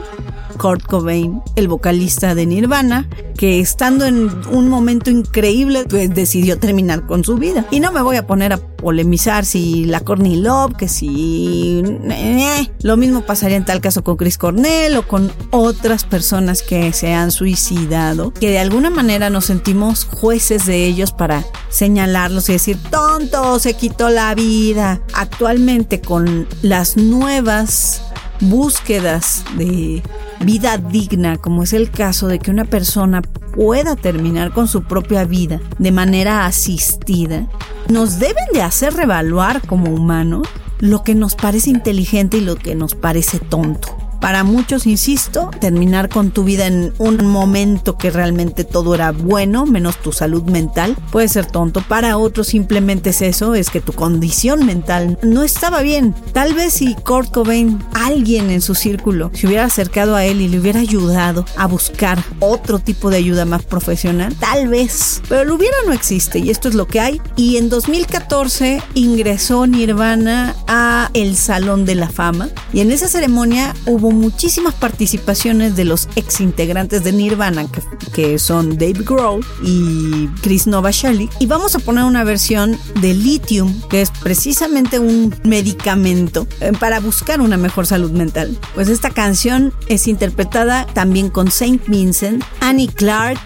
Kurt 0.61 0.83
Cobain, 0.83 1.43
el 1.57 1.69
vocalista 1.69 2.35
de 2.35 2.45
Nirvana, 2.45 3.09
que 3.39 3.61
estando 3.61 4.05
en 4.05 4.31
un 4.51 4.69
momento 4.69 5.09
increíble, 5.09 5.87
pues 5.89 6.15
decidió 6.15 6.59
terminar 6.59 7.07
con 7.07 7.25
su 7.25 7.37
vida. 7.37 7.65
Y 7.71 7.81
no 7.81 7.93
me 7.93 8.03
voy 8.03 8.17
a 8.17 8.27
poner 8.27 8.53
a 8.53 8.59
polemizar 8.59 9.47
si 9.47 9.87
la 9.87 10.01
Courtney 10.01 10.37
Love, 10.37 10.77
que 10.77 10.87
si... 10.87 11.83
Eh, 12.11 12.71
lo 12.83 12.99
mismo 12.99 13.23
pasaría 13.23 13.57
en 13.57 13.65
tal 13.65 13.81
caso 13.81 14.05
con 14.05 14.19
Chris 14.19 14.37
Cornell 14.37 14.97
o 14.99 15.09
con 15.09 15.33
otras 15.51 16.05
personas 16.05 16.63
que 16.63 16.93
se 16.93 17.15
han 17.15 17.31
suicidado, 17.31 18.35
que 18.35 18.51
de 18.51 18.59
alguna 18.59 18.91
manera 18.91 19.31
nos 19.31 19.47
sentimos 19.47 20.05
jueces 20.05 20.67
de 20.67 20.85
ellos 20.85 21.13
para 21.13 21.43
señalarlos 21.71 22.51
y 22.51 22.53
decir, 22.53 22.77
tonto, 22.91 23.59
se 23.61 23.73
quitó 23.75 24.11
la 24.11 24.35
vida. 24.35 25.01
Actualmente 25.15 26.03
con 26.03 26.47
las 26.61 26.99
nuevas 26.99 28.03
búsquedas 28.41 29.45
de 29.57 30.03
vida 30.41 30.79
digna, 30.79 31.37
como 31.37 31.63
es 31.63 31.73
el 31.73 31.91
caso 31.91 32.27
de 32.29 32.39
que 32.39 32.51
una 32.51 32.65
persona 32.65 33.23
pueda 33.55 33.97
terminar 33.97 34.53
con 34.53 34.69
su 34.69 34.85
propia 34.85 35.25
vida 35.25 35.61
de 35.79 35.93
manera 35.93 36.47
asistida, 36.47 37.47
nos 37.89 38.19
deben 38.19 38.47
de 38.53 38.63
hacer 38.63 38.95
revaluar 38.95 39.61
como 39.67 39.93
humanos 39.93 40.49
lo 40.79 41.03
que 41.03 41.15
nos 41.15 41.35
parece 41.35 41.71
inteligente 41.71 42.39
y 42.39 42.41
lo 42.41 42.57
que 42.57 42.75
nos 42.75 42.95
parece 42.95 43.39
tonto. 43.39 44.00
Para 44.21 44.45
muchos, 44.45 44.87
insisto, 44.87 45.51
terminar 45.61 46.09
con 46.09 46.31
tu 46.31 46.45
vida 46.45 46.67
en 46.67 46.93
un 46.99 47.27
momento 47.27 47.97
que 47.97 48.11
realmente 48.11 48.65
todo 48.65 48.95
era 48.95 49.13
bueno, 49.13 49.67
menos 49.67 49.97
tu 49.97 50.13
salud 50.13 50.43
mental, 50.45 50.97
puede 51.11 51.29
ser 51.29 51.47
tonto. 51.47 51.83
Para 51.83 52.19
otros 52.19 52.49
simplemente 52.49 53.11
es 53.11 53.23
eso, 53.23 53.55
es 53.55 53.71
que 53.71 53.81
tu 53.81 53.93
condición 53.93 54.67
mental 54.67 55.19
no 55.23 55.43
estaba 55.43 55.81
bien. 55.81 56.15
Tal 56.33 56.55
vez 56.55 56.75
si 56.75 56.95
Kurt 56.95 57.31
Cobain, 57.33 57.83
alguien 57.95 58.51
en 58.51 58.61
su 58.61 58.75
círculo, 58.75 59.31
se 59.33 59.47
hubiera 59.47 59.65
acercado 59.65 60.15
a 60.17 60.25
él 60.25 60.41
y 60.41 60.49
le 60.49 60.61
hubiera 60.61 60.81
ayudado 60.81 61.45
a 61.57 61.67
buscar 61.67 62.23
otro 62.41 62.79
tipo 62.79 63.11
de 63.11 63.17
ayuda 63.17 63.45
más 63.45 63.63
profesional, 63.63 64.35
tal 64.37 64.69
vez. 64.69 65.23
Pero 65.29 65.45
lo 65.45 65.55
hubiera 65.55 65.77
no 65.87 65.93
existe 65.93 66.39
y 66.39 66.51
esto 66.51 66.69
es 66.69 66.75
lo 66.75 66.87
que 66.87 67.01
hay. 67.01 67.23
Y 67.37 67.57
en 67.57 67.69
2014 67.69 68.83
ingresó 68.95 69.67
Nirvana 69.67 70.55
a 70.67 71.11
el 71.15 71.37
Salón 71.37 71.85
de 71.85 71.95
la 71.95 72.11
Fama 72.11 72.49
y 72.73 72.81
en 72.81 72.91
esa 72.91 73.09
ceremonia 73.09 73.75
hubo 73.87 74.10
muchísimas 74.13 74.75
participaciones 74.75 75.77
de 75.77 75.85
los 75.85 76.09
ex 76.17 76.41
integrantes 76.41 77.05
de 77.05 77.13
Nirvana, 77.13 77.67
que, 78.13 78.39
son 78.39 78.79
Dave 78.79 79.03
Grohl 79.05 79.45
y 79.63 80.29
Chris 80.43 80.67
Novoselic. 80.67 81.31
Y 81.41 81.47
vamos 81.47 81.75
a 81.75 81.79
poner 81.79 82.05
una 82.05 82.25
versión 82.25 82.79
de 83.01 83.15
Lithium, 83.15 83.81
que 83.89 84.03
es 84.03 84.11
precisamente 84.11 84.99
un 84.99 85.35
medicamento 85.45 86.47
eh, 86.61 86.73
para 86.79 87.01
buscar 87.01 87.41
una 87.41 87.57
mejor 87.57 87.87
salud 87.87 88.11
mental. 88.11 88.57
Pues 88.75 88.89
esta 88.89 89.11
canción 89.11 89.73
es 89.89 90.07
interpretada 90.07 90.87
también 90.87 91.31
con 91.31 91.51
Saint 91.51 91.87
Vincent, 91.89 92.45
Annie 92.61 92.89
Clark, 92.89 93.41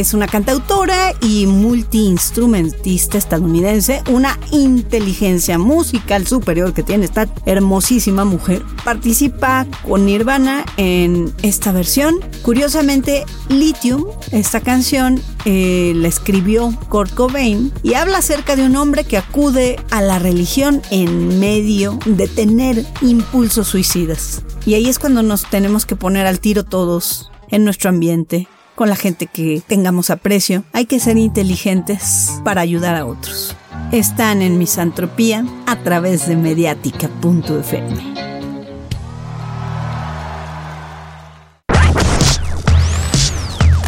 es 0.00 0.14
una 0.14 0.26
cantautora 0.26 1.14
y 1.20 1.46
multiinstrumentista 1.46 3.18
estadounidense, 3.18 4.02
una 4.10 4.38
inteligencia 4.50 5.58
musical 5.58 6.26
superior 6.26 6.72
que 6.72 6.82
tiene 6.82 7.06
esta 7.06 7.26
hermosísima 7.46 8.24
mujer. 8.24 8.62
Participa 8.84 9.66
con 9.86 10.06
Nirvana 10.06 10.64
en 10.76 11.32
esta 11.42 11.72
versión. 11.72 12.16
Curiosamente, 12.42 13.24
Lithium, 13.48 14.04
esta 14.30 14.60
canción, 14.60 15.20
eh, 15.44 15.92
la 15.96 16.08
escribió 16.08 16.72
Kurt 16.88 17.14
Cobain 17.14 17.72
y 17.82 17.94
habla 17.94 18.18
acerca 18.18 18.56
de 18.56 18.66
un 18.66 18.76
hombre 18.76 19.04
que 19.04 19.18
acude 19.18 19.76
a 19.90 20.00
la 20.00 20.18
religión 20.18 20.82
en 20.90 21.40
medio 21.40 21.98
de 22.04 22.28
tener 22.28 22.84
impulsos 23.00 23.68
suicidas. 23.68 24.42
Y 24.64 24.74
ahí 24.74 24.88
es 24.88 24.98
cuando 24.98 25.22
nos 25.22 25.48
tenemos 25.48 25.86
que 25.86 25.96
poner 25.96 26.26
al 26.26 26.40
tiro 26.40 26.64
todos 26.64 27.30
en 27.50 27.64
nuestro 27.64 27.90
ambiente 27.90 28.48
con 28.78 28.88
la 28.88 28.94
gente 28.94 29.26
que 29.26 29.60
tengamos 29.66 30.08
aprecio. 30.08 30.62
Hay 30.72 30.86
que 30.86 31.00
ser 31.00 31.18
inteligentes 31.18 32.40
para 32.44 32.60
ayudar 32.60 32.94
a 32.94 33.06
otros. 33.06 33.56
Están 33.90 34.40
en 34.40 34.56
Misantropía 34.56 35.44
a 35.66 35.82
través 35.82 36.28
de 36.28 36.36
mediática.fm. 36.36 38.14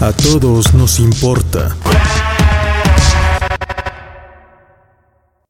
A 0.00 0.12
todos 0.12 0.74
nos 0.74 0.98
importa. 0.98 1.76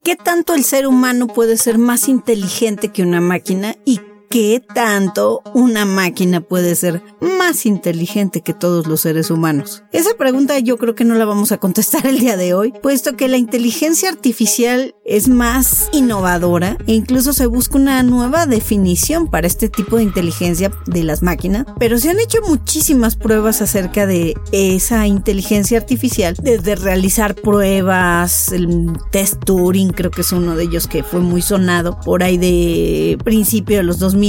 ¿Qué 0.05 0.17
tanto 0.17 0.53
el 0.53 0.65
ser 0.65 0.87
humano 0.87 1.29
puede 1.29 1.57
ser 1.57 1.79
más 1.79 2.09
inteligente 2.09 2.89
que 2.89 3.03
una 3.03 3.23
máquina 3.23 3.77
y 3.87 4.01
qué 4.31 4.63
tanto 4.75 5.43
una 5.55 5.85
máquina 5.85 6.41
puede 6.41 6.77
ser 6.77 7.03
más 7.21 7.67
inteligente 7.67 8.43
que 8.43 8.55
todos 8.55 8.87
los 8.87 9.01
seres 9.01 9.29
humanos? 9.29 9.83
Esa 9.91 10.15
pregunta 10.17 10.57
yo 10.61 10.79
creo 10.79 10.95
que 10.95 11.05
no 11.05 11.17
la 11.17 11.25
vamos 11.25 11.51
a 11.51 11.59
contestar 11.59 12.07
el 12.07 12.21
día 12.21 12.37
de 12.37 12.55
hoy, 12.55 12.73
puesto 12.81 13.17
que 13.17 13.27
la 13.27 13.39
inteligencia 13.39 14.09
artificial 14.09 14.95
es 15.05 15.29
más 15.29 15.89
innovadora 15.93 16.79
e 16.87 16.95
incluso 16.95 17.33
se 17.33 17.47
busca 17.47 17.77
una 17.77 18.05
nueva 18.05 18.47
definición 18.47 19.27
para 19.29 19.49
este 19.49 19.69
tipo 19.69 19.97
de 19.97 20.05
inteligencia 20.05 20.71
de 20.87 21.03
las 21.03 21.23
máquinas, 21.23 21.67
pero 21.81 21.99
se 21.99 22.11
han 22.11 22.21
hecho 22.21 22.39
muchísimas 22.47 23.17
pruebas 23.17 23.61
acerca 23.61 24.07
de 24.07 24.35
esa 24.53 25.09
inteligencia 25.09 25.77
artificial, 25.77 26.37
desde 26.41 26.77
realizar 26.77 27.35
pruebas, 27.35 28.53
el 28.53 28.93
test 29.11 29.45
Turing 29.45 29.91
creo 29.91 30.13
que 30.13 30.21
es 30.21 30.31
uno 30.31 30.55
de 30.55 30.65
ellos 30.65 30.87
que 30.87 31.03
fue 31.03 31.19
muy 31.19 31.43
sonado 31.43 31.99
por 32.05 32.23
ahí 32.23 32.39
de 32.39 33.19
principio 33.25 33.79
de 33.79 33.83
los 33.83 33.99
2000 33.99 34.20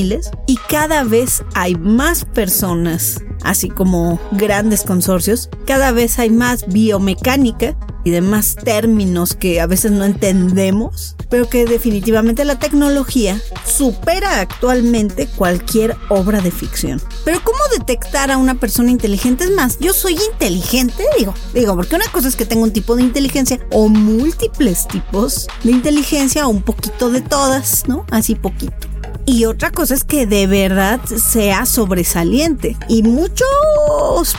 y 0.48 0.56
cada 0.70 1.04
vez 1.04 1.44
hay 1.54 1.76
más 1.76 2.24
personas, 2.24 3.22
así 3.44 3.68
como 3.68 4.22
grandes 4.32 4.84
consorcios, 4.84 5.50
cada 5.66 5.92
vez 5.92 6.18
hay 6.18 6.30
más 6.30 6.66
biomecánica 6.68 7.76
y 8.06 8.12
demás 8.12 8.56
términos 8.56 9.36
que 9.36 9.60
a 9.60 9.68
veces 9.68 9.92
no 9.92 10.06
entendemos, 10.06 11.18
pero 11.30 11.50
que 11.50 11.66
definitivamente 11.66 12.46
la 12.46 12.58
tecnología 12.58 13.42
supera 13.66 14.40
actualmente 14.40 15.28
cualquier 15.28 15.98
obra 16.08 16.40
de 16.40 16.52
ficción. 16.52 17.02
Pero 17.26 17.42
¿cómo 17.44 17.60
detectar 17.78 18.32
a 18.32 18.38
una 18.38 18.56
persona 18.56 18.92
inteligente? 18.92 19.44
Es 19.44 19.52
más, 19.52 19.78
yo 19.80 19.92
soy 19.92 20.18
inteligente, 20.32 21.04
digo, 21.18 21.34
digo, 21.54 21.76
porque 21.76 21.96
una 21.96 22.10
cosa 22.14 22.30
es 22.30 22.38
que 22.38 22.46
tengo 22.46 22.64
un 22.64 22.72
tipo 22.72 22.96
de 22.96 23.04
inteligencia 23.04 23.60
o 23.72 23.90
múltiples 23.90 24.88
tipos 24.88 25.48
de 25.66 25.72
inteligencia 25.72 26.48
o 26.48 26.50
un 26.50 26.62
poquito 26.62 27.12
de 27.12 27.20
todas, 27.20 27.90
¿no? 27.90 28.06
Así 28.10 28.36
poquito. 28.36 28.91
Y 29.26 29.46
otra 29.46 29.72
cosa 29.72 29.94
es 29.94 30.04
que 30.04 30.26
de 30.26 30.48
verdad 30.48 31.00
sea 31.06 31.66
sobresaliente. 31.66 32.76
Y 32.88 33.04
muchos 33.04 33.46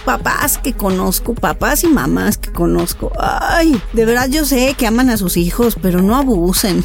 papás 0.04 0.58
que 0.58 0.74
conozco, 0.74 1.34
papás 1.34 1.84
y 1.84 1.88
mamás 1.88 2.36
que 2.36 2.52
conozco, 2.52 3.12
ay, 3.18 3.80
de 3.92 4.04
verdad 4.04 4.28
yo 4.28 4.44
sé 4.44 4.74
que 4.76 4.86
aman 4.86 5.10
a 5.10 5.16
sus 5.16 5.36
hijos, 5.36 5.76
pero 5.80 6.02
no 6.02 6.16
abusen. 6.16 6.84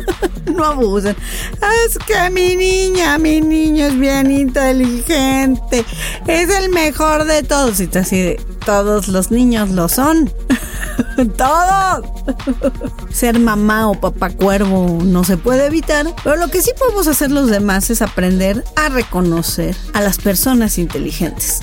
no 0.46 0.64
abusen. 0.64 1.16
Es 1.86 1.98
que 1.98 2.30
mi 2.30 2.56
niña, 2.56 3.18
mi 3.18 3.40
niño 3.40 3.86
es 3.86 3.98
bien 3.98 4.30
inteligente. 4.30 5.84
Es 6.26 6.50
el 6.50 6.70
mejor 6.70 7.24
de 7.24 7.42
todos. 7.42 7.80
Y 7.80 7.88
así 7.96 8.36
todos 8.64 9.08
los 9.08 9.30
niños 9.30 9.70
lo 9.70 9.88
son. 9.88 10.32
todos. 11.36 12.06
Ser 13.12 13.38
mamá 13.38 13.88
o 13.88 13.94
papá 13.94 14.30
cuervo 14.30 14.98
no 15.04 15.24
se 15.24 15.36
puede 15.36 15.66
evitar, 15.66 16.06
pero 16.22 16.36
lo 16.36 16.48
que 16.48 16.62
sí 16.62 16.70
podemos 16.78 17.06
hacer 17.08 17.30
los 17.30 17.48
demás 17.48 17.90
es 17.90 18.02
aprender 18.02 18.64
a 18.76 18.88
reconocer 18.88 19.76
a 19.92 20.00
las 20.00 20.18
personas 20.18 20.78
inteligentes. 20.78 21.60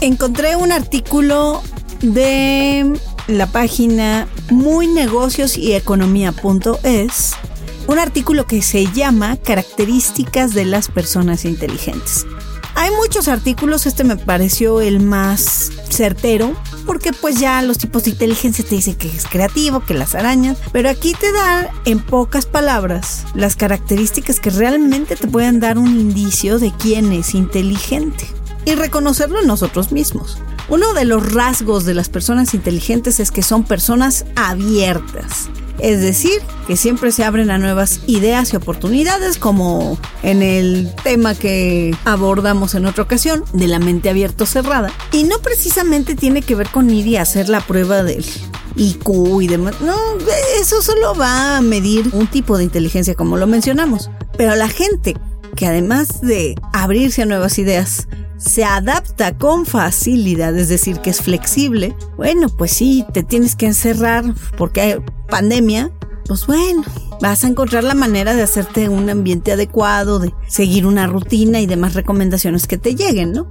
Encontré 0.00 0.56
un 0.56 0.72
artículo 0.72 1.62
de 2.00 2.98
la 3.26 3.46
página 3.46 4.28
muy 4.50 4.86
negocios 4.86 5.56
un 7.88 7.98
artículo 7.98 8.46
que 8.46 8.62
se 8.62 8.86
llama 8.92 9.36
Características 9.36 10.52
de 10.54 10.66
las 10.66 10.88
personas 10.88 11.44
inteligentes. 11.44 12.26
Hay 12.80 12.92
muchos 12.92 13.26
artículos, 13.26 13.86
este 13.86 14.04
me 14.04 14.16
pareció 14.16 14.80
el 14.80 15.00
más 15.00 15.72
certero, 15.90 16.54
porque 16.86 17.12
pues 17.12 17.40
ya 17.40 17.60
los 17.62 17.76
tipos 17.76 18.04
de 18.04 18.10
inteligencia 18.10 18.64
te 18.64 18.76
dicen 18.76 18.94
que 18.94 19.08
es 19.08 19.26
creativo, 19.26 19.80
que 19.80 19.94
las 19.94 20.14
arañas, 20.14 20.56
pero 20.70 20.88
aquí 20.88 21.12
te 21.12 21.32
dan 21.32 21.66
en 21.86 21.98
pocas 21.98 22.46
palabras 22.46 23.24
las 23.34 23.56
características 23.56 24.38
que 24.38 24.50
realmente 24.50 25.16
te 25.16 25.26
pueden 25.26 25.58
dar 25.58 25.76
un 25.76 25.88
indicio 25.88 26.60
de 26.60 26.72
quién 26.78 27.12
es 27.12 27.34
inteligente 27.34 28.28
y 28.68 28.74
reconocerlo 28.74 29.40
en 29.40 29.46
nosotros 29.46 29.92
mismos. 29.92 30.36
Uno 30.68 30.92
de 30.92 31.06
los 31.06 31.32
rasgos 31.32 31.86
de 31.86 31.94
las 31.94 32.10
personas 32.10 32.52
inteligentes 32.52 33.18
es 33.18 33.30
que 33.30 33.42
son 33.42 33.64
personas 33.64 34.26
abiertas. 34.36 35.48
Es 35.78 36.02
decir, 36.02 36.42
que 36.66 36.76
siempre 36.76 37.10
se 37.10 37.24
abren 37.24 37.50
a 37.50 37.56
nuevas 37.56 38.00
ideas 38.06 38.52
y 38.52 38.56
oportunidades, 38.56 39.38
como 39.38 39.96
en 40.22 40.42
el 40.42 40.92
tema 41.02 41.34
que 41.34 41.96
abordamos 42.04 42.74
en 42.74 42.84
otra 42.84 43.04
ocasión, 43.04 43.42
de 43.54 43.68
la 43.68 43.78
mente 43.78 44.10
abierta 44.10 44.44
o 44.44 44.46
cerrada. 44.46 44.92
Y 45.12 45.22
no 45.22 45.38
precisamente 45.38 46.14
tiene 46.14 46.42
que 46.42 46.54
ver 46.54 46.68
con 46.68 46.90
ir 46.90 47.06
y 47.06 47.16
hacer 47.16 47.48
la 47.48 47.60
prueba 47.60 48.02
del 48.02 48.24
IQ 48.76 49.40
y 49.40 49.46
demás. 49.46 49.80
No, 49.80 49.96
eso 50.60 50.82
solo 50.82 51.14
va 51.14 51.56
a 51.56 51.60
medir 51.62 52.10
un 52.12 52.26
tipo 52.26 52.58
de 52.58 52.64
inteligencia, 52.64 53.14
como 53.14 53.38
lo 53.38 53.46
mencionamos. 53.46 54.10
Pero 54.36 54.56
la 54.56 54.68
gente 54.68 55.16
que 55.56 55.66
además 55.66 56.20
de 56.20 56.54
abrirse 56.74 57.22
a 57.22 57.26
nuevas 57.26 57.58
ideas, 57.58 58.08
se 58.38 58.64
adapta 58.64 59.36
con 59.36 59.66
facilidad, 59.66 60.56
es 60.56 60.68
decir, 60.68 61.00
que 61.00 61.10
es 61.10 61.20
flexible, 61.20 61.94
bueno, 62.16 62.48
pues 62.48 62.72
sí, 62.72 63.04
te 63.12 63.22
tienes 63.22 63.56
que 63.56 63.66
encerrar 63.66 64.24
porque 64.56 64.80
hay 64.80 64.96
pandemia, 65.28 65.90
pues 66.26 66.46
bueno, 66.46 66.84
vas 67.20 67.44
a 67.44 67.48
encontrar 67.48 67.84
la 67.84 67.94
manera 67.94 68.34
de 68.34 68.42
hacerte 68.42 68.88
un 68.88 69.10
ambiente 69.10 69.52
adecuado, 69.52 70.18
de 70.18 70.32
seguir 70.46 70.86
una 70.86 71.06
rutina 71.06 71.60
y 71.60 71.66
demás 71.66 71.94
recomendaciones 71.94 72.66
que 72.66 72.78
te 72.78 72.94
lleguen, 72.94 73.32
¿no? 73.32 73.50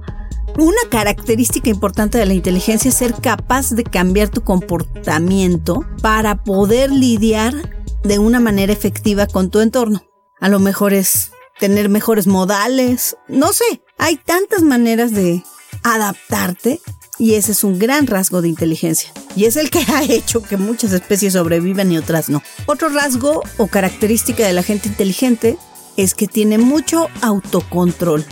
Una 0.56 0.80
característica 0.90 1.70
importante 1.70 2.18
de 2.18 2.26
la 2.26 2.34
inteligencia 2.34 2.88
es 2.88 2.94
ser 2.94 3.14
capaz 3.14 3.70
de 3.70 3.84
cambiar 3.84 4.28
tu 4.28 4.42
comportamiento 4.42 5.84
para 6.02 6.42
poder 6.42 6.90
lidiar 6.90 7.54
de 8.02 8.18
una 8.18 8.40
manera 8.40 8.72
efectiva 8.72 9.26
con 9.26 9.50
tu 9.50 9.60
entorno. 9.60 10.02
A 10.40 10.48
lo 10.48 10.58
mejor 10.58 10.94
es 10.94 11.32
tener 11.58 11.88
mejores 11.88 12.26
modales, 12.26 13.16
no 13.28 13.52
sé, 13.52 13.82
hay 13.98 14.16
tantas 14.16 14.62
maneras 14.62 15.12
de 15.12 15.42
adaptarte 15.82 16.80
y 17.18 17.34
ese 17.34 17.52
es 17.52 17.64
un 17.64 17.78
gran 17.78 18.06
rasgo 18.06 18.40
de 18.42 18.48
inteligencia. 18.48 19.12
Y 19.34 19.44
es 19.44 19.56
el 19.56 19.70
que 19.70 19.80
ha 19.92 20.02
hecho 20.04 20.42
que 20.42 20.56
muchas 20.56 20.92
especies 20.92 21.32
sobrevivan 21.32 21.92
y 21.92 21.98
otras 21.98 22.28
no. 22.28 22.42
Otro 22.66 22.88
rasgo 22.88 23.42
o 23.56 23.66
característica 23.66 24.46
de 24.46 24.52
la 24.52 24.62
gente 24.62 24.88
inteligente 24.88 25.58
es 25.96 26.14
que 26.14 26.28
tiene 26.28 26.58
mucho 26.58 27.08
autocontrol. 27.22 28.24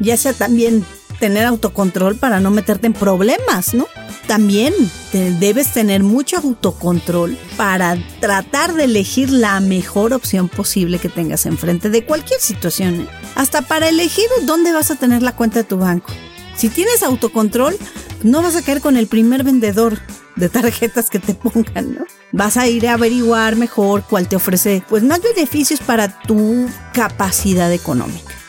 Ya 0.00 0.16
sea 0.16 0.32
también 0.32 0.84
tener 1.20 1.44
autocontrol 1.44 2.16
para 2.16 2.40
no 2.40 2.50
meterte 2.50 2.88
en 2.88 2.94
problemas, 2.94 3.74
¿no? 3.74 3.86
También 4.26 4.74
debes 5.12 5.72
tener 5.72 6.02
mucho 6.02 6.38
autocontrol 6.38 7.36
para 7.56 7.96
tratar 8.20 8.74
de 8.74 8.84
elegir 8.84 9.30
la 9.30 9.60
mejor 9.60 10.12
opción 10.12 10.48
posible 10.48 10.98
que 10.98 11.08
tengas 11.08 11.46
enfrente 11.46 11.90
de 11.90 12.04
cualquier 12.04 12.40
situación. 12.40 13.08
Hasta 13.34 13.62
para 13.62 13.88
elegir 13.88 14.26
dónde 14.42 14.72
vas 14.72 14.90
a 14.90 14.96
tener 14.96 15.22
la 15.22 15.36
cuenta 15.36 15.60
de 15.60 15.64
tu 15.64 15.78
banco. 15.78 16.10
Si 16.56 16.68
tienes 16.68 17.02
autocontrol, 17.02 17.76
no 18.22 18.42
vas 18.42 18.56
a 18.56 18.62
caer 18.62 18.80
con 18.80 18.96
el 18.96 19.06
primer 19.06 19.44
vendedor 19.44 19.98
de 20.36 20.48
tarjetas 20.48 21.10
que 21.10 21.18
te 21.18 21.34
pongan, 21.34 21.94
¿no? 21.94 22.04
Vas 22.32 22.56
a 22.56 22.68
ir 22.68 22.86
a 22.88 22.94
averiguar 22.94 23.56
mejor 23.56 24.04
cuál 24.08 24.28
te 24.28 24.36
ofrece 24.36 24.82
pues 24.88 25.02
más 25.02 25.20
beneficios 25.22 25.80
para 25.80 26.20
tu 26.22 26.68
capacidad 26.92 27.72
económica. 27.72 28.39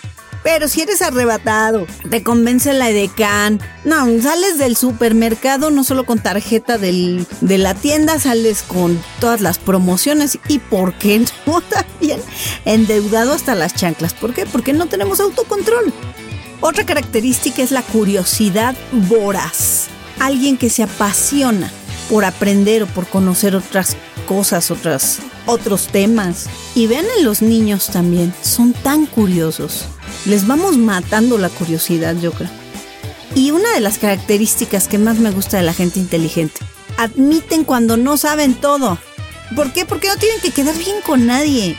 Pero 0.43 0.67
si 0.67 0.81
eres 0.81 1.01
arrebatado, 1.01 1.85
te 2.09 2.23
convence 2.23 2.73
la 2.73 2.89
edecán, 2.89 3.59
no, 3.83 4.05
sales 4.21 4.57
del 4.57 4.75
supermercado 4.75 5.69
no 5.69 5.83
solo 5.83 6.05
con 6.05 6.19
tarjeta 6.19 6.77
de 6.77 7.25
la 7.41 7.75
tienda, 7.75 8.19
sales 8.19 8.63
con 8.63 8.99
todas 9.19 9.41
las 9.41 9.59
promociones 9.59 10.39
y 10.47 10.59
¿por 10.59 10.93
qué 10.95 11.23
no 11.45 11.61
también 11.69 12.19
endeudado 12.65 13.33
hasta 13.33 13.55
las 13.55 13.75
chanclas? 13.75 14.13
¿Por 14.13 14.33
qué? 14.33 14.45
Porque 14.45 14.73
no 14.73 14.87
tenemos 14.87 15.19
autocontrol. 15.19 15.93
Otra 16.59 16.85
característica 16.85 17.63
es 17.63 17.71
la 17.71 17.81
curiosidad 17.81 18.75
voraz. 18.91 19.87
Alguien 20.19 20.57
que 20.57 20.69
se 20.69 20.83
apasiona 20.83 21.71
por 22.09 22.25
aprender 22.25 22.83
o 22.83 22.87
por 22.87 23.07
conocer 23.07 23.55
otras 23.55 23.95
cosas, 24.27 24.69
otras, 24.69 25.19
otros 25.45 25.87
temas. 25.87 26.47
Y 26.75 26.85
vean 26.85 27.05
en 27.17 27.25
los 27.25 27.41
niños 27.41 27.87
también, 27.87 28.33
son 28.41 28.73
tan 28.73 29.07
curiosos. 29.07 29.87
Les 30.25 30.45
vamos 30.45 30.77
matando 30.77 31.37
la 31.37 31.49
curiosidad, 31.49 32.15
yo 32.15 32.31
creo. 32.31 32.49
Y 33.33 33.51
una 33.51 33.71
de 33.73 33.79
las 33.79 33.97
características 33.97 34.87
que 34.87 34.97
más 34.97 35.17
me 35.17 35.31
gusta 35.31 35.57
de 35.57 35.63
la 35.63 35.73
gente 35.73 35.99
inteligente, 35.99 36.61
admiten 36.97 37.63
cuando 37.63 37.97
no 37.97 38.17
saben 38.17 38.53
todo. 38.55 38.99
¿Por 39.55 39.73
qué? 39.73 39.85
Porque 39.85 40.07
no 40.07 40.15
tienen 40.17 40.39
que 40.41 40.51
quedar 40.51 40.77
bien 40.77 40.97
con 41.05 41.25
nadie. 41.25 41.75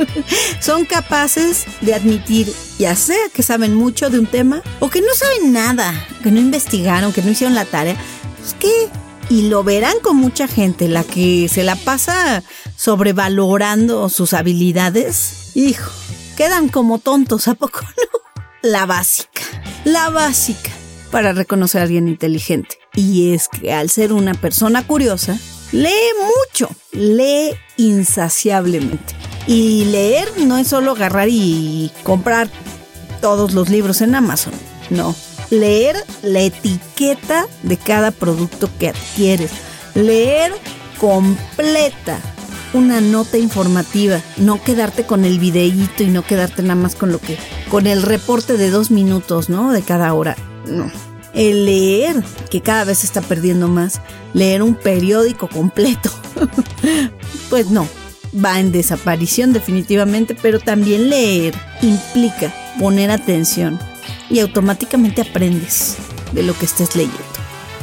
Son 0.60 0.84
capaces 0.84 1.64
de 1.80 1.94
admitir, 1.94 2.52
ya 2.78 2.96
sea 2.96 3.28
que 3.32 3.42
saben 3.42 3.74
mucho 3.74 4.10
de 4.10 4.18
un 4.18 4.26
tema 4.26 4.62
o 4.80 4.88
que 4.90 5.00
no 5.00 5.14
saben 5.14 5.52
nada, 5.52 5.92
que 6.22 6.30
no 6.30 6.40
investigaron, 6.40 7.12
que 7.12 7.22
no 7.22 7.30
hicieron 7.30 7.54
la 7.54 7.64
tarea. 7.64 7.96
Es 8.44 8.54
que, 8.54 8.88
y 9.30 9.48
lo 9.48 9.62
verán 9.62 9.98
con 10.02 10.16
mucha 10.16 10.48
gente, 10.48 10.88
la 10.88 11.04
que 11.04 11.48
se 11.48 11.62
la 11.62 11.76
pasa 11.76 12.42
sobrevalorando 12.76 14.08
sus 14.08 14.32
habilidades. 14.32 15.52
Hijo, 15.54 15.90
quedan 16.34 16.68
como 16.68 16.98
tontos, 16.98 17.48
¿a 17.48 17.54
poco 17.54 17.80
no? 17.82 18.20
La 18.62 18.86
básica, 18.86 19.42
la 19.84 20.10
básica 20.10 20.70
para 21.14 21.32
reconocer 21.32 21.80
a 21.80 21.84
alguien 21.84 22.08
inteligente. 22.08 22.78
Y 22.92 23.34
es 23.34 23.46
que 23.46 23.72
al 23.72 23.88
ser 23.88 24.12
una 24.12 24.34
persona 24.34 24.84
curiosa, 24.84 25.38
lee 25.70 25.90
mucho, 26.18 26.68
lee 26.90 27.54
insaciablemente. 27.76 29.14
Y 29.46 29.84
leer 29.84 30.28
no 30.44 30.58
es 30.58 30.66
solo 30.66 30.90
agarrar 30.90 31.28
y 31.30 31.92
comprar 32.02 32.48
todos 33.20 33.52
los 33.52 33.68
libros 33.68 34.00
en 34.00 34.16
Amazon, 34.16 34.54
no. 34.90 35.14
Leer 35.50 35.96
la 36.22 36.40
etiqueta 36.40 37.46
de 37.62 37.76
cada 37.76 38.10
producto 38.10 38.68
que 38.80 38.88
adquieres. 38.88 39.52
Leer 39.94 40.52
completa 40.98 42.18
una 42.74 43.00
nota 43.00 43.38
informativa, 43.38 44.20
no 44.36 44.62
quedarte 44.62 45.06
con 45.06 45.24
el 45.24 45.38
videíto 45.38 46.02
y 46.02 46.08
no 46.08 46.22
quedarte 46.22 46.62
nada 46.62 46.74
más 46.74 46.96
con 46.96 47.12
lo 47.12 47.20
que, 47.20 47.38
con 47.70 47.86
el 47.86 48.02
reporte 48.02 48.56
de 48.56 48.70
dos 48.70 48.90
minutos, 48.90 49.48
¿no? 49.48 49.72
De 49.72 49.82
cada 49.82 50.12
hora. 50.12 50.36
No. 50.66 50.90
El 51.32 51.64
leer, 51.64 52.22
que 52.50 52.60
cada 52.60 52.84
vez 52.84 52.98
se 52.98 53.06
está 53.06 53.20
perdiendo 53.20 53.68
más, 53.68 54.00
leer 54.34 54.62
un 54.62 54.74
periódico 54.74 55.48
completo, 55.48 56.10
pues 57.50 57.70
no, 57.70 57.88
va 58.44 58.60
en 58.60 58.72
desaparición 58.72 59.52
definitivamente, 59.52 60.36
pero 60.40 60.60
también 60.60 61.08
leer 61.08 61.54
implica 61.82 62.52
poner 62.78 63.10
atención 63.10 63.78
y 64.30 64.40
automáticamente 64.40 65.22
aprendes 65.22 65.96
de 66.32 66.42
lo 66.42 66.56
que 66.56 66.66
estés 66.66 66.96
leyendo. 66.96 67.18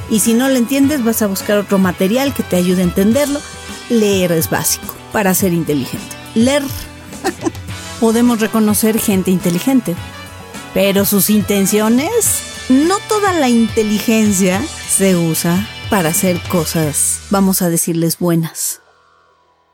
Y 0.09 0.19
si 0.19 0.33
no 0.33 0.49
lo 0.49 0.55
entiendes, 0.55 1.03
vas 1.03 1.21
a 1.21 1.27
buscar 1.27 1.57
otro 1.57 1.77
material 1.77 2.33
que 2.33 2.43
te 2.43 2.57
ayude 2.57 2.81
a 2.81 2.85
entenderlo 2.85 3.39
leer 3.89 4.31
es 4.31 4.49
básico 4.49 4.95
para 5.11 5.33
ser 5.33 5.53
inteligente. 5.53 6.15
Leer. 6.35 6.63
Podemos 7.99 8.39
reconocer 8.39 8.99
gente 8.99 9.29
inteligente, 9.31 9.95
pero 10.73 11.05
sus 11.05 11.29
intenciones, 11.29 12.41
no 12.69 12.97
toda 13.07 13.33
la 13.33 13.49
inteligencia 13.49 14.61
se 14.89 15.15
usa 15.15 15.67
para 15.89 16.09
hacer 16.09 16.39
cosas, 16.49 17.19
vamos 17.29 17.61
a 17.61 17.69
decirles, 17.69 18.17
buenas. 18.17 18.81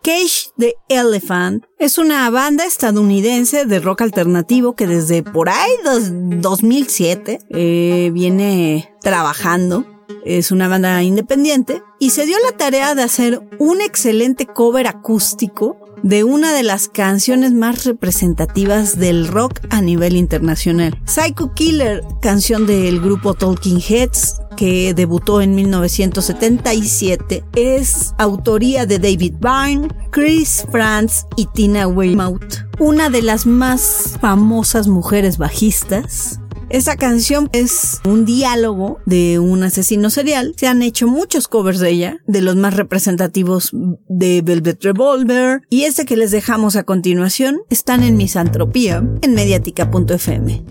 Cage 0.04 0.52
the 0.58 0.76
Elephant 0.88 1.66
es 1.80 1.98
una 1.98 2.30
banda 2.30 2.66
estadounidense 2.66 3.66
de 3.66 3.80
rock 3.80 4.04
alternativo 4.04 4.74
que 4.74 4.88
desde 4.88 5.22
por 5.22 5.50
ahí 5.50 5.72
2007 5.84 7.40
eh, 7.50 8.10
viene 8.14 8.94
trabajando 9.02 9.97
es 10.26 10.52
una 10.52 10.68
banda 10.68 11.02
independiente 11.04 11.82
y 12.00 12.12
se 12.12 12.26
dio 12.26 12.38
la 12.46 12.58
tarea 12.58 12.96
de 12.96 13.04
hacer 13.04 13.42
un 13.60 13.82
excelente 13.82 14.46
cover 14.46 14.88
acústico 14.88 15.78
de 16.04 16.24
una 16.24 16.54
de 16.54 16.64
las 16.64 16.88
canciones 16.88 17.54
más 17.54 17.86
representativas 17.86 18.98
del 18.98 19.28
rock 19.28 19.62
a 19.70 19.82
nivel 19.82 20.16
internacional. 20.16 21.00
Psycho 21.06 21.54
Killer, 21.54 22.04
canción 22.22 22.68
del 22.68 23.02
grupo 23.02 23.34
Talking 23.34 23.82
Heads, 23.82 24.42
que 24.56 24.94
debutó 24.94 25.42
en 25.42 25.56
1977, 25.56 27.44
es 27.56 28.14
autoría 28.18 28.86
de 28.86 29.00
David 29.00 29.36
Byrne, 29.40 29.88
Chris 30.12 30.66
Franz 30.72 31.26
y 31.36 31.46
Tina 31.48 31.88
Weymouth, 31.88 32.66
una 32.80 33.10
de 33.10 33.22
las 33.22 33.46
más 33.46 34.18
famosas 34.20 34.88
mujeres 34.88 35.38
bajistas 35.38 36.40
esa 36.70 36.98
canción 36.98 37.50
es 37.54 38.02
un 38.06 38.26
diálogo 38.26 39.00
de 39.06 39.40
un 39.40 39.64
asesino 39.64 40.10
serial. 40.10 40.54
Se 40.58 40.68
han 40.68 40.82
hecho 40.82 41.08
muchos 41.08 41.48
covers 41.48 41.80
de 41.80 41.90
ella, 41.90 42.18
de 42.28 42.42
los 42.42 42.56
más 42.56 42.76
representativos 42.76 43.72
de 43.74 44.42
Velvet 44.42 44.84
Revolver. 44.84 45.62
Y 45.70 45.84
este 45.84 46.06
que 46.06 46.18
les 46.18 46.32
dejamos 46.32 46.76
a 46.76 46.84
continuación 46.84 47.62
están 47.70 48.04
en 48.04 48.18
Misantropía, 48.18 49.04
en 49.22 49.34
mediática.fm. 49.34 50.66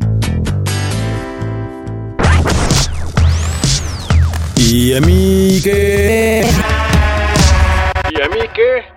¿Y 4.56 4.94
a 4.94 5.00
mí 5.00 5.60
qué? 5.62 6.44
¿Y 8.10 8.20
a 8.20 8.28
mí 8.28 8.40
qué? 8.54 8.96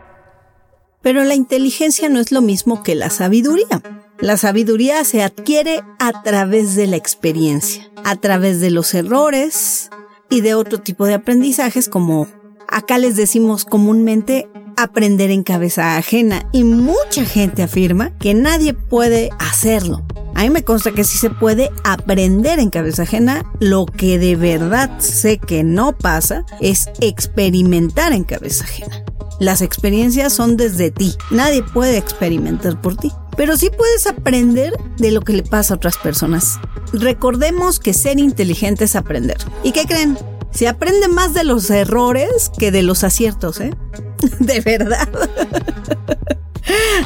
Pero 1.02 1.24
la 1.24 1.36
inteligencia 1.36 2.10
no 2.10 2.20
es 2.20 2.32
lo 2.32 2.42
mismo 2.42 2.84
que 2.84 2.96
la 2.96 3.10
sabiduría. 3.10 3.82
La 4.22 4.36
sabiduría 4.36 5.06
se 5.06 5.24
adquiere 5.24 5.82
a 5.98 6.24
través 6.24 6.76
de 6.76 6.88
la 6.88 6.98
experiencia, 6.98 7.90
a 8.04 8.18
través 8.18 8.60
de 8.60 8.70
los 8.70 8.94
errores 8.94 9.90
y 10.30 10.42
de 10.42 10.56
otro 10.56 10.82
tipo 10.82 11.06
de 11.06 11.14
aprendizajes 11.14 11.88
como 11.88 12.28
acá 12.68 12.98
les 12.98 13.16
decimos 13.16 13.64
comúnmente 13.64 14.50
aprender 14.76 15.32
en 15.32 15.44
cabeza 15.44 15.96
ajena 15.96 16.50
y 16.52 16.66
mucha 16.66 17.24
gente 17.24 17.64
afirma 17.64 18.12
que 18.18 18.34
nadie 18.34 18.74
puede 18.74 19.30
hacerlo. 19.40 20.06
A 20.36 20.44
mí 20.44 20.50
me 20.50 20.66
consta 20.66 20.92
que 20.92 21.06
sí 21.06 21.18
se 21.18 21.30
puede 21.30 21.70
aprender 21.86 22.60
en 22.60 22.72
cabeza 22.72 23.04
ajena. 23.04 23.46
Lo 23.62 23.86
que 23.86 24.20
de 24.20 24.36
verdad 24.36 25.00
sé 25.00 25.38
que 25.38 25.64
no 25.64 25.98
pasa 25.98 26.46
es 26.60 26.90
experimentar 27.00 28.12
en 28.12 28.26
cabeza 28.26 28.66
ajena. 28.66 29.02
Las 29.40 29.62
experiencias 29.62 30.34
son 30.34 30.58
desde 30.58 30.92
ti. 30.92 31.16
Nadie 31.32 31.64
puede 31.64 31.98
experimentar 31.98 32.82
por 32.82 32.98
ti 32.98 33.14
pero 33.36 33.58
sí 33.58 33.70
puedes 33.76 34.08
aprender 34.08 34.74
de 34.98 35.12
lo 35.12 35.22
que 35.22 35.34
le 35.34 35.44
pasa 35.44 35.74
a 35.74 35.78
otras 35.78 35.98
personas. 35.98 36.60
Recordemos 36.94 37.80
que 37.80 37.94
ser 37.94 38.20
inteligente 38.20 38.86
es 38.86 38.96
aprender. 38.96 39.38
¿Y 39.64 39.72
qué 39.72 39.86
creen? 39.86 40.18
Se 40.52 40.68
aprende 40.68 41.08
más 41.08 41.34
de 41.34 41.44
los 41.44 41.70
errores 41.70 42.52
que 42.58 42.72
de 42.72 42.82
los 42.82 43.04
aciertos, 43.04 43.60
¿eh? 43.62 43.74
De 44.40 44.62
verdad. 44.62 45.08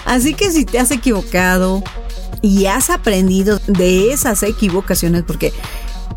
Así 0.06 0.34
que 0.34 0.52
si 0.52 0.66
te 0.66 0.80
has 0.80 0.92
equivocado 0.92 1.84
y 2.42 2.66
has 2.66 2.90
aprendido 2.90 3.60
de 3.68 4.12
esas 4.12 4.44
equivocaciones, 4.44 5.24
porque 5.24 5.54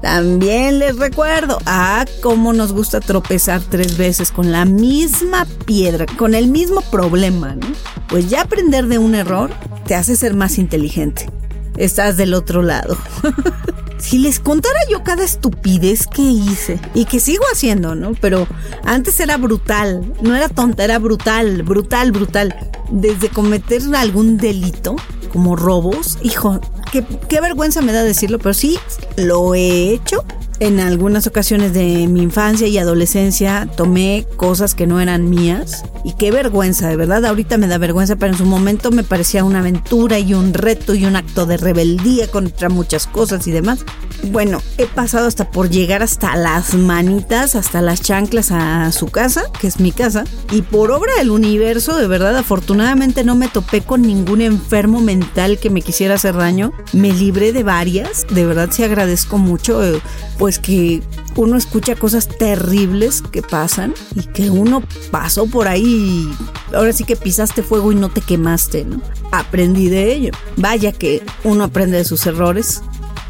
también 0.01 0.79
les 0.79 0.97
recuerdo, 0.97 1.59
ah, 1.67 2.05
cómo 2.23 2.53
nos 2.53 2.73
gusta 2.73 3.01
tropezar 3.01 3.63
tres 3.63 3.97
veces 3.97 4.31
con 4.31 4.53
la 4.53 4.65
misma 4.65 5.47
piedra, 5.65 6.07
con 6.17 6.35
el 6.35 6.49
mismo 6.49 6.81
problema, 6.83 7.55
¿no? 7.55 7.67
Pues 8.09 8.29
ya 8.29 8.43
aprender 8.43 8.87
de 8.87 8.99
un 8.99 9.15
error 9.15 9.51
te 9.87 9.95
hace 9.95 10.17
ser 10.17 10.35
más 10.35 10.59
inteligente. 10.59 11.31
Estás 11.77 12.17
del 12.17 12.35
otro 12.35 12.63
lado. 12.63 12.97
si 13.99 14.19
les 14.19 14.41
contara 14.41 14.79
yo 14.91 15.03
cada 15.03 15.25
estupidez 15.25 16.07
que 16.07 16.23
hice 16.23 16.79
y 16.95 17.05
que 17.07 17.21
sigo 17.21 17.45
haciendo, 17.53 17.95
¿no? 17.95 18.13
Pero 18.21 18.47
antes 18.85 19.19
era 19.21 19.37
brutal, 19.37 20.13
no 20.23 20.35
era 20.35 20.49
tonta, 20.49 20.85
era 20.85 20.99
brutal, 20.99 21.63
brutal, 21.63 22.13
brutal. 22.13 22.55
Desde 22.91 23.29
cometer 23.29 23.83
algún 23.95 24.37
delito, 24.37 24.97
como 25.33 25.57
robos, 25.57 26.19
hijo, 26.23 26.61
qué, 26.91 27.05
qué 27.29 27.41
vergüenza 27.41 27.83
me 27.83 27.93
da 27.93 28.03
decirlo, 28.03 28.39
pero 28.39 28.55
sí, 28.55 28.79
lo 29.17 29.55
he 29.55 29.93
hecho 29.93 30.25
en 30.61 30.81
algunas 30.81 31.27
ocasiones 31.27 31.75
de 31.75 32.07
mi 32.09 32.23
infancia 32.23 32.67
y 32.67 32.79
adolescencia 32.79 33.69
tomé 33.77 34.27
cosas 34.37 34.75
que 34.75 34.87
no 34.87 35.01
eran 35.01 35.29
mías 35.29 35.85
y 36.03 36.15
qué 36.15 36.31
vergüenza, 36.31 36.89
de 36.89 36.97
verdad, 36.97 37.25
ahorita 37.25 37.59
me 37.59 37.67
da 37.67 37.79
vergüenza, 37.79 38.17
pero 38.17 38.33
en 38.33 38.39
su 38.39 38.47
momento 38.47 38.91
me 38.91 39.03
parecía 39.03 39.45
una 39.45 39.59
aventura 39.59 40.19
y 40.19 40.35
un 40.35 40.55
reto 40.55 40.95
y 40.95 41.05
un 41.05 41.17
acto 41.17 41.47
de 41.47 41.57
rebeldía 41.57 42.31
contra 42.31 42.69
muchas 42.69 43.07
cosas 43.07 43.47
y 43.47 43.51
demás. 43.51 43.85
Bueno, 44.31 44.63
he 44.79 44.87
pasado 44.87 45.27
hasta 45.27 45.51
por 45.51 45.69
llegar 45.69 46.03
hasta 46.03 46.37
las 46.37 46.75
manitas, 46.75 47.55
hasta 47.55 47.83
las 47.83 48.01
chanclas 48.01 48.51
a 48.51 48.91
su 48.93 49.09
casa, 49.09 49.45
que 49.61 49.67
es 49.67 49.81
mi 49.81 49.93
casa, 49.93 50.25
y 50.53 50.63
por 50.63 50.91
obra 50.91 51.13
del 51.19 51.31
universo, 51.31 51.97
de 51.97 52.07
verdad, 52.07 52.37
afortunadamente 52.37 53.25
no 53.25 53.35
me 53.35 53.49
topé 53.49 53.81
con 53.81 54.03
ningún 54.03 54.41
enfermo 54.41 55.01
mental 55.01 55.59
que 55.59 55.71
me 55.71 55.83
quisiera 55.83 56.15
hacer 56.15 56.37
daño. 56.37 56.73
Me 56.93 57.13
libré 57.13 57.53
de 57.53 57.63
varias, 57.63 58.27
de 58.31 58.47
verdad 58.47 58.69
sí 58.71 58.83
agradezco 58.85 59.39
mucho. 59.39 59.85
Eh, 59.85 60.01
pues 60.39 60.59
que 60.59 61.03
uno 61.35 61.57
escucha 61.57 61.97
cosas 61.97 62.29
terribles 62.29 63.23
que 63.23 63.43
pasan 63.43 63.95
y 64.15 64.23
que 64.23 64.51
uno 64.51 64.83
pasó 65.11 65.47
por 65.47 65.69
ahí 65.69 66.31
ahora 66.75 66.93
sí 66.93 67.05
que 67.05 67.17
pisaste 67.17 67.63
fuego 67.63 67.93
y 67.93 67.95
no 67.95 68.09
te 68.09 68.21
quemaste, 68.21 68.85
¿no? 68.85 69.01
Aprendí 69.33 69.89
de 69.89 70.13
ello. 70.13 70.33
Vaya 70.57 70.93
que 70.93 71.23
uno 71.45 71.65
aprende 71.65 71.99
de 71.99 72.05
sus 72.05 72.27
errores 72.27 72.83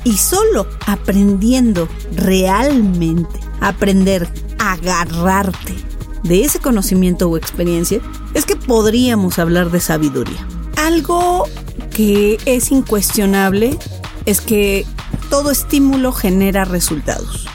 y 0.05 0.17
solo 0.19 0.67
aprendiendo 0.87 1.89
realmente, 2.15 3.41
aprender 3.61 4.29
agarrarte 4.59 5.75
de 6.23 6.45
ese 6.45 6.59
conocimiento 6.59 7.29
o 7.29 7.37
experiencia, 7.37 8.01
es 8.35 8.45
que 8.45 8.57
podríamos 8.57 9.39
hablar 9.39 9.71
de 9.71 9.81
sabiduría. 9.81 10.47
Algo 10.77 11.45
que 11.97 12.37
es 12.45 12.73
incuestionable 12.73 13.75
es 14.27 14.43
que 14.43 14.85
todo 15.31 15.51
estímulo 15.51 16.13
genera 16.13 16.67
resultados. 16.67 17.47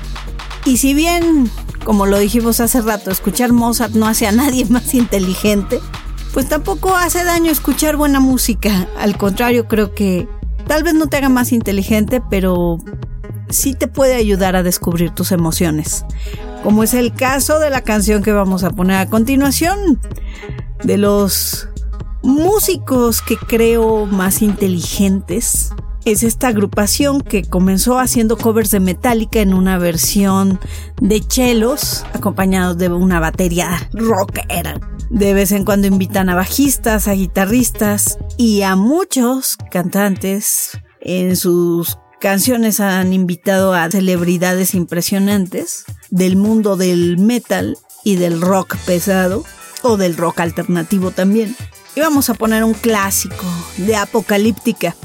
Y 0.65 0.77
si 0.77 0.95
bien, 0.95 1.51
como 1.85 2.07
lo 2.07 2.17
dijimos 2.17 2.59
hace 2.59 2.81
rato, 2.81 3.11
escuchar 3.11 3.53
Mozart 3.53 3.93
no 3.93 4.07
hace 4.07 4.25
a 4.25 4.31
nadie 4.31 4.65
más 4.69 4.95
inteligente, 4.95 5.79
pues 6.33 6.49
tampoco 6.49 6.95
hace 6.95 7.23
daño 7.23 7.51
escuchar 7.51 7.97
buena 7.97 8.19
música. 8.19 8.87
Al 8.97 9.15
contrario, 9.15 9.67
creo 9.67 9.93
que 9.93 10.27
tal 10.65 10.81
vez 10.81 10.95
no 10.95 11.05
te 11.05 11.17
haga 11.17 11.29
más 11.29 11.51
inteligente, 11.51 12.19
pero 12.27 12.79
sí 13.49 13.75
te 13.75 13.87
puede 13.87 14.15
ayudar 14.15 14.55
a 14.55 14.63
descubrir 14.63 15.11
tus 15.11 15.31
emociones. 15.31 16.03
Como 16.63 16.81
es 16.81 16.95
el 16.95 17.13
caso 17.13 17.59
de 17.59 17.69
la 17.69 17.81
canción 17.81 18.23
que 18.23 18.31
vamos 18.31 18.63
a 18.63 18.71
poner 18.71 18.97
a 18.97 19.05
continuación, 19.07 19.99
de 20.83 20.97
los 20.97 21.67
músicos 22.23 23.21
que 23.21 23.37
creo 23.37 24.05
más 24.05 24.41
inteligentes 24.41 25.71
es 26.05 26.23
esta 26.23 26.47
agrupación 26.47 27.21
que 27.21 27.43
comenzó 27.43 27.99
haciendo 27.99 28.37
covers 28.37 28.71
de 28.71 28.79
Metallica 28.79 29.39
en 29.39 29.53
una 29.53 29.77
versión 29.77 30.59
de 30.99 31.19
chelos, 31.21 32.03
acompañados 32.13 32.77
de 32.77 32.89
una 32.89 33.19
batería 33.19 33.89
rockera. 33.93 34.79
De 35.09 35.33
vez 35.33 35.51
en 35.51 35.63
cuando 35.63 35.87
invitan 35.87 36.29
a 36.29 36.35
bajistas, 36.35 37.07
a 37.07 37.13
guitarristas 37.13 38.17
y 38.37 38.63
a 38.63 38.75
muchos 38.75 39.57
cantantes. 39.69 40.71
En 41.01 41.35
sus 41.35 41.97
canciones 42.19 42.79
han 42.79 43.13
invitado 43.13 43.73
a 43.73 43.89
celebridades 43.91 44.73
impresionantes 44.73 45.85
del 46.09 46.35
mundo 46.35 46.77
del 46.77 47.17
metal 47.17 47.77
y 48.03 48.15
del 48.15 48.41
rock 48.41 48.75
pesado 48.85 49.43
o 49.83 49.97
del 49.97 50.17
rock 50.17 50.39
alternativo 50.39 51.11
también. 51.11 51.55
Y 51.95 51.99
vamos 51.99 52.29
a 52.29 52.33
poner 52.33 52.63
un 52.63 52.73
clásico 52.73 53.45
de 53.77 53.95
Apocalíptica, 53.97 54.95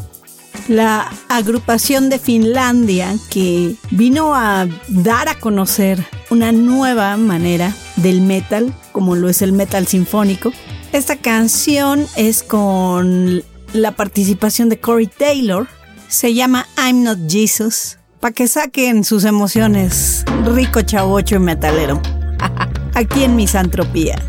la 0.68 1.10
agrupación 1.28 2.08
de 2.10 2.18
Finlandia 2.18 3.16
que 3.30 3.74
vino 3.90 4.34
a 4.34 4.68
dar 4.88 5.28
a 5.28 5.38
conocer 5.38 6.04
una 6.30 6.52
nueva 6.52 7.16
manera 7.16 7.74
del 7.96 8.20
metal, 8.20 8.72
como 8.92 9.16
lo 9.16 9.28
es 9.28 9.42
el 9.42 9.52
metal 9.52 9.86
sinfónico. 9.86 10.52
Esta 10.92 11.16
canción 11.16 12.06
es 12.16 12.42
con 12.42 13.42
la 13.72 13.92
participación 13.92 14.68
de 14.68 14.78
Corey 14.78 15.06
Taylor. 15.06 15.66
Se 16.08 16.34
llama 16.34 16.66
I'm 16.78 17.02
Not 17.02 17.18
Jesus. 17.28 17.98
Para 18.20 18.32
que 18.32 18.48
saquen 18.48 19.04
sus 19.04 19.24
emociones, 19.24 20.24
rico 20.44 20.82
chavocho 20.82 21.36
y 21.36 21.40
metalero. 21.40 22.00
Aquí 22.94 23.24
en 23.24 23.36
Misantropía. 23.36 24.22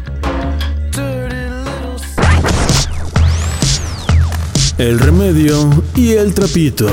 El 4.77 4.99
remedio 4.99 5.67
y 5.95 6.11
el 6.11 6.35
trapito. 6.35 6.87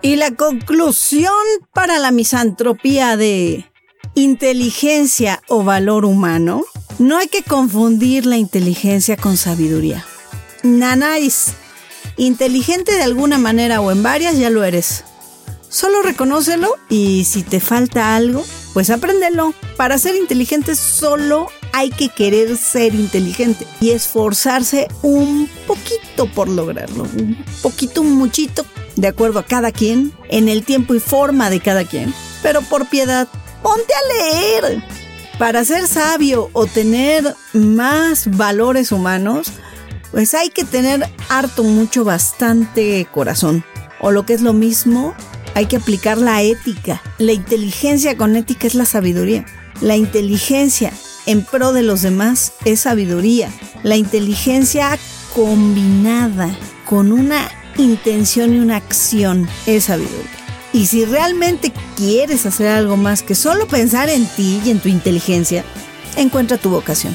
Y 0.00 0.16
la 0.16 0.30
conclusión 0.30 1.34
para 1.74 1.98
la 1.98 2.12
misantropía 2.12 3.18
de 3.18 3.70
inteligencia 4.14 5.42
o 5.48 5.64
valor 5.64 6.06
humano, 6.06 6.64
no 6.98 7.18
hay 7.18 7.28
que 7.28 7.42
confundir 7.42 8.24
la 8.24 8.38
inteligencia 8.38 9.18
con 9.18 9.36
sabiduría. 9.36 10.06
Nanáis, 10.62 11.48
inteligente 12.16 12.94
de 12.94 13.02
alguna 13.02 13.36
manera 13.36 13.82
o 13.82 13.92
en 13.92 14.02
varias 14.02 14.38
ya 14.38 14.48
lo 14.48 14.64
eres. 14.64 15.04
Solo 15.68 16.00
reconócelo 16.00 16.74
y 16.88 17.24
si 17.24 17.42
te 17.42 17.60
falta 17.60 18.16
algo, 18.16 18.42
pues 18.72 18.88
apréndelo. 18.88 19.52
Para 19.76 19.98
ser 19.98 20.16
inteligente 20.16 20.74
solo 20.74 21.48
hay 21.72 21.90
que 21.90 22.08
querer 22.08 22.56
ser 22.56 22.94
inteligente 22.94 23.66
y 23.80 23.90
esforzarse 23.90 24.88
un 25.02 25.48
poquito 25.66 26.26
por 26.34 26.48
lograrlo. 26.48 27.04
Un 27.04 27.36
poquito, 27.62 28.00
un 28.00 28.12
muchito, 28.12 28.64
de 28.96 29.08
acuerdo 29.08 29.38
a 29.38 29.46
cada 29.46 29.72
quien, 29.72 30.12
en 30.28 30.48
el 30.48 30.64
tiempo 30.64 30.94
y 30.94 31.00
forma 31.00 31.50
de 31.50 31.60
cada 31.60 31.84
quien. 31.84 32.12
Pero 32.42 32.62
por 32.62 32.88
piedad, 32.88 33.28
ponte 33.62 33.92
a 33.94 34.14
leer. 34.14 34.82
Para 35.38 35.64
ser 35.64 35.86
sabio 35.86 36.50
o 36.52 36.66
tener 36.66 37.34
más 37.52 38.36
valores 38.36 38.90
humanos, 38.90 39.52
pues 40.10 40.34
hay 40.34 40.50
que 40.50 40.64
tener 40.64 41.08
harto, 41.28 41.62
mucho, 41.62 42.04
bastante 42.04 43.06
corazón. 43.12 43.64
O 44.00 44.10
lo 44.10 44.26
que 44.26 44.34
es 44.34 44.40
lo 44.40 44.52
mismo, 44.52 45.14
hay 45.54 45.66
que 45.66 45.76
aplicar 45.76 46.18
la 46.18 46.42
ética. 46.42 47.02
La 47.18 47.32
inteligencia 47.32 48.16
con 48.16 48.36
ética 48.36 48.66
es 48.66 48.74
la 48.74 48.84
sabiduría. 48.84 49.44
La 49.80 49.96
inteligencia 49.96 50.92
en 51.28 51.44
pro 51.44 51.74
de 51.74 51.82
los 51.82 52.00
demás 52.00 52.52
es 52.64 52.80
sabiduría. 52.80 53.52
La 53.82 53.96
inteligencia 53.96 54.98
combinada 55.34 56.48
con 56.86 57.12
una 57.12 57.50
intención 57.76 58.54
y 58.54 58.58
una 58.60 58.76
acción 58.76 59.46
es 59.66 59.84
sabiduría. 59.84 60.30
Y 60.72 60.86
si 60.86 61.04
realmente 61.04 61.70
quieres 61.96 62.46
hacer 62.46 62.68
algo 62.68 62.96
más 62.96 63.22
que 63.22 63.34
solo 63.34 63.68
pensar 63.68 64.08
en 64.08 64.26
ti 64.26 64.62
y 64.64 64.70
en 64.70 64.80
tu 64.80 64.88
inteligencia, 64.88 65.64
encuentra 66.16 66.56
tu 66.56 66.70
vocación. 66.70 67.14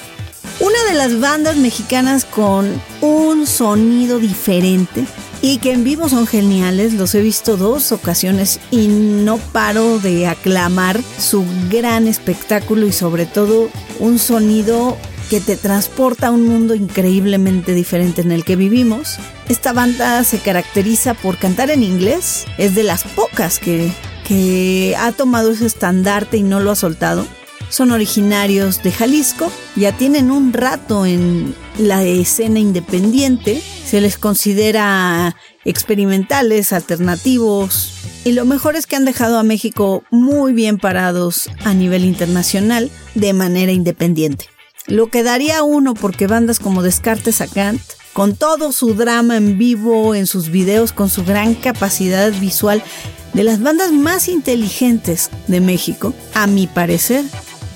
Una 0.59 0.84
de 0.88 0.93
las 0.93 1.20
bandas 1.20 1.57
mexicanas 1.57 2.24
con 2.24 2.70
un 3.01 3.47
sonido 3.47 4.20
diferente 4.20 5.05
y 5.44 5.58
que 5.58 5.74
en 5.74 5.84
vivo 5.84 6.08
son 6.08 6.26
geniales, 6.26 6.94
los 6.94 7.14
he 7.16 7.22
visto 7.22 7.58
dos 7.58 7.91
ocasiones 7.91 8.62
y 8.72 8.88
no 8.88 9.38
paro 9.38 10.00
de 10.00 10.26
aclamar 10.26 11.02
su 11.20 11.46
gran 11.70 12.08
espectáculo 12.08 12.88
y 12.88 12.94
sobre 12.94 13.26
todo 13.26 13.70
un 14.00 14.20
sonido 14.20 14.98
que 15.30 15.41
te 15.41 15.58
transporta 15.58 16.28
a 16.28 16.32
un 16.32 16.48
mundo 16.48 16.76
increíblemente 16.76 17.74
diferente 17.74 18.22
en 18.22 18.32
el 18.32 18.46
que 18.46 18.56
vivimos. 18.56 19.18
Esta 19.50 19.74
banda 19.74 20.24
se 20.24 20.39
caracteriza 20.39 21.14
por 21.14 21.38
cantar 21.38 21.72
en 21.72 21.84
inglés, 21.84 22.46
es 22.58 22.74
de 22.74 22.84
las 22.84 23.04
pocas 23.04 23.60
que, 23.60 23.91
que 24.26 24.96
ha 24.98 25.12
tomado 25.12 25.52
ese 25.52 25.66
estandarte 25.66 26.38
y 26.38 26.44
no 26.44 26.62
lo 26.62 26.72
ha 26.72 26.76
soltado. 26.78 27.28
Son 27.70 27.91
originarios 27.91 28.84
de 28.84 28.91
Jalisco, 28.91 29.51
ya 29.76 29.91
tienen 29.91 30.32
un 30.32 30.53
rato 30.53 31.05
en 31.05 31.55
la 31.78 32.03
escena 32.03 32.59
independiente 32.59 33.61
se 33.93 34.01
les 34.01 34.18
considera 34.18 35.36
experimentales, 35.66 36.74
alternativos, 36.74 37.91
y 38.26 38.32
lo 38.32 38.43
mejor 38.43 38.76
es 38.76 38.88
que 38.88 38.95
han 38.95 39.05
dejado 39.05 39.38
a 39.38 39.43
México 39.43 40.03
muy 40.09 40.53
bien 40.53 40.80
parados 40.80 41.47
a 41.64 41.76
nivel 41.76 42.03
internacional 42.03 42.89
de 43.14 43.34
manera 43.34 43.72
independiente. 43.72 44.45
Lo 44.88 45.11
que 45.11 45.22
daría 45.22 45.61
uno 45.61 45.93
porque 45.93 46.26
bandas 46.26 46.57
como 46.57 46.82
Descartes 46.82 47.39
a 47.39 47.45
Kant, 47.45 47.84
con 48.14 48.36
todo 48.36 48.72
su 48.72 48.95
drama 48.95 49.38
en 49.38 49.59
vivo 49.59 50.16
en 50.16 50.26
sus 50.26 50.49
videos, 50.49 50.91
con 50.91 51.09
su 51.09 51.24
gran 51.24 51.53
capacidad 51.53 52.32
visual, 52.32 52.82
de 53.34 53.43
las 53.43 53.61
bandas 53.61 53.91
más 53.91 54.28
inteligentes 54.28 55.30
de 55.47 55.61
México, 55.61 56.16
a 56.34 56.47
mi 56.47 56.66
parecer, 56.66 57.24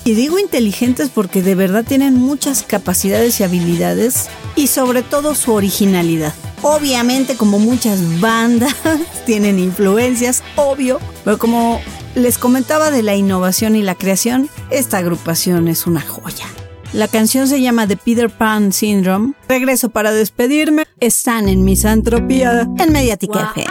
y 0.08 0.14
digo 0.14 0.38
inteligentes 0.38 1.10
porque 1.10 1.42
de 1.42 1.54
verdad 1.54 1.84
tienen 1.86 2.14
muchas 2.14 2.62
capacidades 2.62 3.40
y 3.40 3.44
habilidades 3.44 4.30
y 4.56 4.68
sobre 4.68 5.02
todo 5.02 5.34
su 5.34 5.52
originalidad. 5.52 6.32
Obviamente 6.62 7.36
como 7.36 7.58
muchas 7.58 8.18
bandas 8.18 8.74
tienen 9.26 9.58
influencias, 9.58 10.42
obvio, 10.56 10.98
pero 11.24 11.36
como 11.36 11.82
les 12.14 12.38
comentaba 12.38 12.90
de 12.90 13.02
la 13.02 13.16
innovación 13.16 13.76
y 13.76 13.82
la 13.82 13.96
creación, 13.96 14.48
esta 14.70 14.96
agrupación 14.96 15.68
es 15.68 15.86
una 15.86 16.00
joya. 16.00 16.46
La 16.94 17.06
canción 17.06 17.46
se 17.46 17.60
llama 17.60 17.86
The 17.86 17.98
Peter 17.98 18.30
Pan 18.30 18.72
Syndrome. 18.72 19.34
Regreso 19.46 19.90
para 19.90 20.10
despedirme. 20.12 20.86
Están 21.00 21.50
en 21.50 21.66
Misantropía 21.66 22.66
en 22.78 22.92
Mediatica 22.92 23.52
FM. 23.54 23.66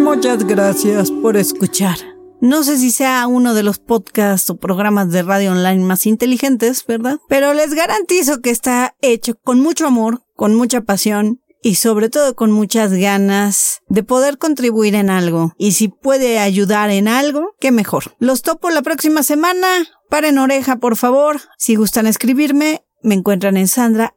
Muchas 0.00 0.44
gracias 0.44 1.10
por 1.10 1.36
escuchar. 1.36 1.96
No 2.40 2.62
sé 2.62 2.76
si 2.76 2.90
sea 2.90 3.26
uno 3.26 3.54
de 3.54 3.62
los 3.62 3.78
podcasts 3.78 4.50
o 4.50 4.56
programas 4.56 5.10
de 5.10 5.22
radio 5.22 5.52
online 5.52 5.82
más 5.84 6.06
inteligentes, 6.06 6.84
¿verdad? 6.86 7.18
Pero 7.28 7.54
les 7.54 7.74
garantizo 7.74 8.40
que 8.40 8.50
está 8.50 8.94
hecho 9.00 9.34
con 9.42 9.60
mucho 9.60 9.86
amor, 9.86 10.22
con 10.36 10.54
mucha 10.54 10.82
pasión 10.82 11.40
y 11.62 11.76
sobre 11.76 12.10
todo 12.10 12.36
con 12.36 12.52
muchas 12.52 12.92
ganas 12.92 13.82
de 13.88 14.02
poder 14.02 14.38
contribuir 14.38 14.94
en 14.94 15.10
algo. 15.10 15.54
Y 15.58 15.72
si 15.72 15.88
puede 15.88 16.38
ayudar 16.38 16.90
en 16.90 17.08
algo, 17.08 17.54
qué 17.58 17.72
mejor. 17.72 18.14
Los 18.18 18.42
topo 18.42 18.70
la 18.70 18.82
próxima 18.82 19.22
semana. 19.22 19.66
Paren 20.08 20.38
oreja, 20.38 20.76
por 20.76 20.96
favor. 20.96 21.40
Si 21.58 21.74
gustan 21.74 22.06
escribirme, 22.06 22.84
me 23.06 23.14
encuentran 23.14 23.56
en 23.56 23.68
sandra. 23.68 24.14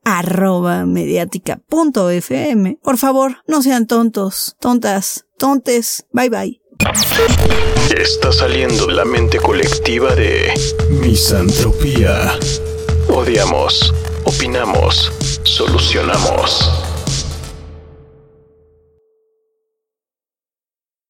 Por 2.81 2.97
favor, 2.97 3.37
no 3.47 3.61
sean 3.61 3.87
tontos, 3.87 4.55
tontas, 4.59 5.25
tontes. 5.37 6.05
Bye 6.11 6.29
bye. 6.29 6.61
Está 7.95 8.31
saliendo 8.31 8.89
la 8.89 9.05
mente 9.05 9.37
colectiva 9.37 10.15
de 10.15 10.53
misantropía. 11.01 12.37
Odiamos, 13.09 13.93
opinamos, 14.25 15.11
solucionamos. 15.43 16.88